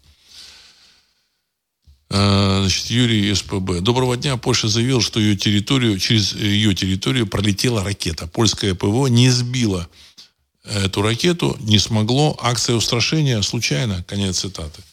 А, 2.09 2.59
значит, 2.61 2.85
Юрий 2.85 3.33
СПБ. 3.33 3.81
Доброго 3.81 4.15
дня. 4.17 4.37
Польша 4.37 4.67
заявила, 4.67 5.01
что 5.01 5.19
ее 5.19 5.35
территорию, 5.35 5.97
через 5.99 6.33
ее 6.33 6.75
территорию 6.75 7.25
пролетела 7.25 7.83
ракета. 7.83 8.27
Польское 8.27 8.75
ПВО 8.75 9.07
не 9.07 9.29
сбило 9.29 9.89
эту 10.63 11.01
ракету, 11.01 11.57
не 11.59 11.79
смогло. 11.79 12.37
Акция 12.39 12.75
устрашения 12.75 13.41
случайно. 13.41 14.03
Конец 14.03 14.39
цитаты 14.39 14.83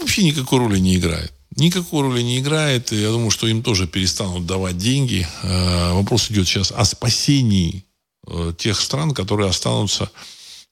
вообще 0.00 0.22
никакой 0.22 0.58
роли 0.58 0.78
не 0.78 0.96
играет. 0.96 1.32
Никакой 1.58 2.02
роли 2.02 2.22
не 2.22 2.38
играет. 2.38 2.92
Я 2.92 3.10
думаю, 3.10 3.30
что 3.30 3.48
им 3.48 3.62
тоже 3.62 3.88
перестанут 3.88 4.46
давать 4.46 4.78
деньги. 4.78 5.26
Э, 5.42 5.92
вопрос 5.92 6.30
идет 6.30 6.46
сейчас 6.46 6.70
о 6.70 6.84
спасении 6.84 7.84
э, 8.26 8.52
тех 8.56 8.80
стран, 8.80 9.12
которые 9.12 9.50
останутся 9.50 10.10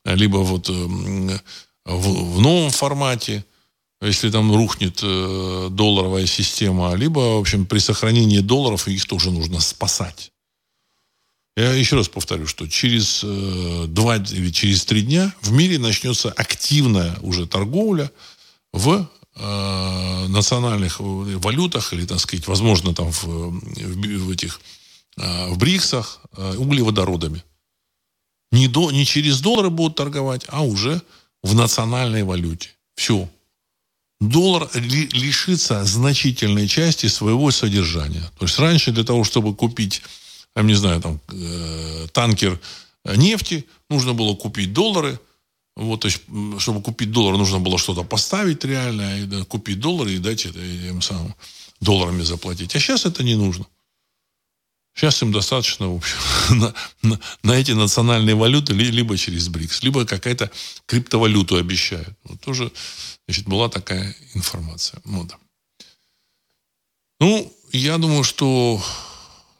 э, 0.04 0.14
либо 0.14 0.38
вот 0.38 0.68
в, 0.68 1.40
в 1.84 2.40
новом 2.40 2.70
формате, 2.70 3.44
если 4.00 4.30
там 4.30 4.54
рухнет 4.54 5.00
долларовая 5.00 6.26
система, 6.26 6.94
либо, 6.94 7.18
в 7.18 7.40
общем, 7.40 7.66
при 7.66 7.78
сохранении 7.78 8.40
долларов 8.40 8.86
их 8.86 9.06
тоже 9.06 9.30
нужно 9.30 9.60
спасать. 9.60 10.30
Я 11.56 11.72
еще 11.72 11.96
раз 11.96 12.08
повторю, 12.08 12.46
что 12.46 12.68
через 12.68 13.24
два 13.88 14.16
или 14.18 14.50
через 14.50 14.84
три 14.84 15.02
дня 15.02 15.34
в 15.40 15.52
мире 15.52 15.78
начнется 15.78 16.30
активная 16.30 17.16
уже 17.22 17.46
торговля 17.46 18.10
в 18.72 19.08
э, 19.36 20.26
национальных 20.28 20.96
валютах 20.98 21.92
или, 21.92 22.06
так 22.06 22.20
сказать, 22.20 22.46
возможно, 22.48 22.94
там 22.94 23.10
в, 23.12 23.24
в, 23.24 24.26
в 24.26 24.30
этих 24.30 24.60
э, 25.18 25.48
в 25.50 25.58
БРИКСах 25.58 26.20
э, 26.36 26.56
углеводородами. 26.56 27.44
Не, 28.52 28.68
до, 28.68 28.90
не 28.90 29.04
через 29.04 29.40
доллары 29.40 29.70
будут 29.70 29.96
торговать, 29.96 30.44
а 30.48 30.62
уже 30.62 31.02
в 31.42 31.54
национальной 31.54 32.22
валюте. 32.22 32.70
Все. 32.94 33.28
Доллар 34.20 34.68
ли, 34.74 35.08
лишится 35.08 35.84
значительной 35.84 36.66
части 36.68 37.06
своего 37.06 37.50
содержания. 37.50 38.30
То 38.38 38.46
есть 38.46 38.58
раньше 38.58 38.92
для 38.92 39.04
того, 39.04 39.24
чтобы 39.24 39.54
купить, 39.54 40.02
я 40.54 40.62
не 40.62 40.74
знаю, 40.74 41.00
там, 41.02 41.20
э, 41.28 42.06
танкер 42.12 42.58
нефти, 43.04 43.66
нужно 43.90 44.14
было 44.14 44.34
купить 44.34 44.72
доллары. 44.72 45.20
Вот, 45.76 46.00
то 46.00 46.08
есть, 46.08 46.22
чтобы 46.58 46.82
купить 46.82 47.12
доллар, 47.12 47.36
нужно 47.36 47.58
было 47.58 47.76
что-то 47.78 48.02
поставить 48.02 48.64
реально, 48.64 49.20
и, 49.20 49.24
да, 49.26 49.44
купить 49.44 49.78
доллары 49.78 50.14
и 50.14 50.18
дать 50.18 50.46
это 50.46 50.58
им 50.58 51.02
самым 51.02 51.34
долларами 51.80 52.22
заплатить. 52.22 52.74
А 52.74 52.80
сейчас 52.80 53.04
это 53.04 53.22
не 53.22 53.34
нужно. 53.34 53.66
Сейчас 54.94 55.22
им 55.22 55.30
достаточно, 55.30 55.92
в 55.92 55.96
общем, 55.96 56.16
на, 56.56 56.74
на, 57.02 57.20
на 57.42 57.52
эти 57.52 57.72
национальные 57.72 58.34
валюты 58.34 58.72
либо 58.72 59.18
через 59.18 59.48
БРИКС, 59.48 59.82
либо 59.82 60.06
какая-то 60.06 60.50
криптовалюту 60.86 61.56
обещают. 61.56 62.16
Вот 62.24 62.40
тоже, 62.40 62.72
значит, 63.28 63.46
была 63.46 63.68
такая 63.68 64.16
информация. 64.32 65.02
Вот. 65.04 65.36
Ну, 67.20 67.54
я 67.72 67.98
думаю, 67.98 68.24
что 68.24 68.82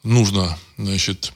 нужно, 0.01 0.57
значит, 0.77 1.33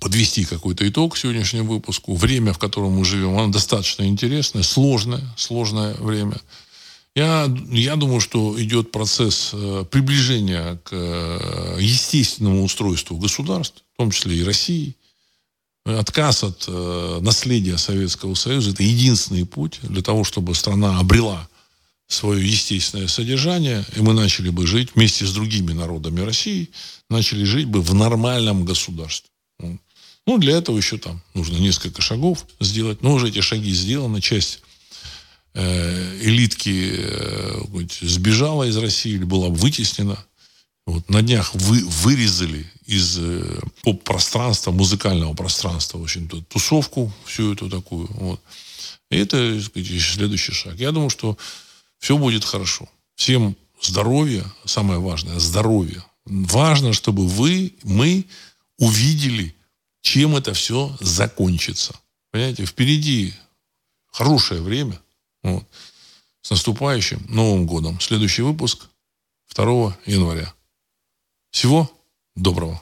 подвести 0.00 0.44
какой-то 0.44 0.88
итог 0.88 1.16
сегодняшнему 1.16 1.74
выпуску. 1.74 2.14
Время, 2.14 2.52
в 2.52 2.58
котором 2.58 2.92
мы 2.92 3.04
живем, 3.04 3.38
оно 3.38 3.52
достаточно 3.52 4.04
интересное, 4.04 4.62
сложное, 4.62 5.22
сложное 5.36 5.94
время. 5.94 6.40
Я, 7.14 7.52
я 7.70 7.96
думаю, 7.96 8.20
что 8.20 8.60
идет 8.62 8.92
процесс 8.92 9.50
э, 9.52 9.84
приближения 9.90 10.76
к 10.84 10.90
э, 10.92 11.76
естественному 11.80 12.64
устройству 12.64 13.16
государств, 13.16 13.82
в 13.94 13.96
том 13.98 14.10
числе 14.10 14.36
и 14.36 14.44
России. 14.44 14.94
Отказ 15.84 16.44
от 16.44 16.64
э, 16.68 17.18
наследия 17.20 17.78
Советского 17.78 18.34
Союза– 18.34 18.70
это 18.72 18.82
единственный 18.82 19.44
путь 19.44 19.80
для 19.82 20.02
того, 20.02 20.24
чтобы 20.24 20.54
страна 20.54 20.98
обрела 21.00 21.48
свое 22.06 22.46
естественное 22.46 23.08
содержание, 23.08 23.84
и 23.96 24.00
мы 24.00 24.12
начали 24.12 24.50
бы 24.50 24.66
жить 24.66 24.90
вместе 24.94 25.26
с 25.26 25.32
другими 25.32 25.72
народами 25.72 26.20
России, 26.20 26.70
начали 27.08 27.44
жить 27.44 27.66
бы 27.66 27.80
в 27.80 27.94
нормальном 27.94 28.64
государстве. 28.64 29.29
Ну, 30.26 30.38
для 30.38 30.56
этого 30.56 30.76
еще 30.76 30.98
там 30.98 31.22
нужно 31.34 31.56
несколько 31.56 32.02
шагов 32.02 32.46
сделать. 32.60 33.02
Но 33.02 33.14
уже 33.14 33.28
эти 33.28 33.40
шаги 33.40 33.72
сделаны. 33.72 34.20
Часть 34.20 34.62
э, 35.54 36.18
элитки 36.22 36.92
э, 36.94 37.62
сбежала 38.02 38.64
из 38.64 38.76
России 38.76 39.12
или 39.12 39.24
была 39.24 39.48
вытеснена. 39.48 40.24
Вот, 40.86 41.08
на 41.08 41.22
днях 41.22 41.54
вы, 41.54 41.84
вырезали 41.84 42.70
из 42.86 43.18
э, 43.18 43.60
поп-пространства, 43.82 44.72
музыкального 44.72 45.34
пространства, 45.34 45.98
в 45.98 46.02
общем 46.02 46.28
тусовку 46.28 47.12
всю 47.24 47.52
эту 47.52 47.70
такую. 47.70 48.08
Вот. 48.14 48.40
И 49.10 49.16
это, 49.16 49.60
сказать, 49.62 49.88
следующий 50.00 50.52
шаг. 50.52 50.74
Я 50.78 50.92
думаю, 50.92 51.10
что 51.10 51.36
все 51.98 52.16
будет 52.16 52.44
хорошо. 52.44 52.88
Всем 53.14 53.56
здоровья, 53.80 54.44
самое 54.64 55.00
важное, 55.00 55.38
здоровье. 55.38 56.04
Важно, 56.24 56.92
чтобы 56.92 57.26
вы, 57.26 57.74
мы 57.82 58.24
увидели 58.78 59.54
чем 60.00 60.36
это 60.36 60.54
все 60.54 60.96
закончится. 61.00 61.98
Понимаете, 62.30 62.64
впереди 62.64 63.34
хорошее 64.06 64.62
время. 64.62 65.00
Вот. 65.42 65.64
С 66.42 66.50
наступающим 66.50 67.24
Новым 67.28 67.66
годом. 67.66 68.00
Следующий 68.00 68.42
выпуск 68.42 68.88
2 69.54 69.98
января. 70.06 70.52
Всего 71.50 71.90
доброго. 72.34 72.80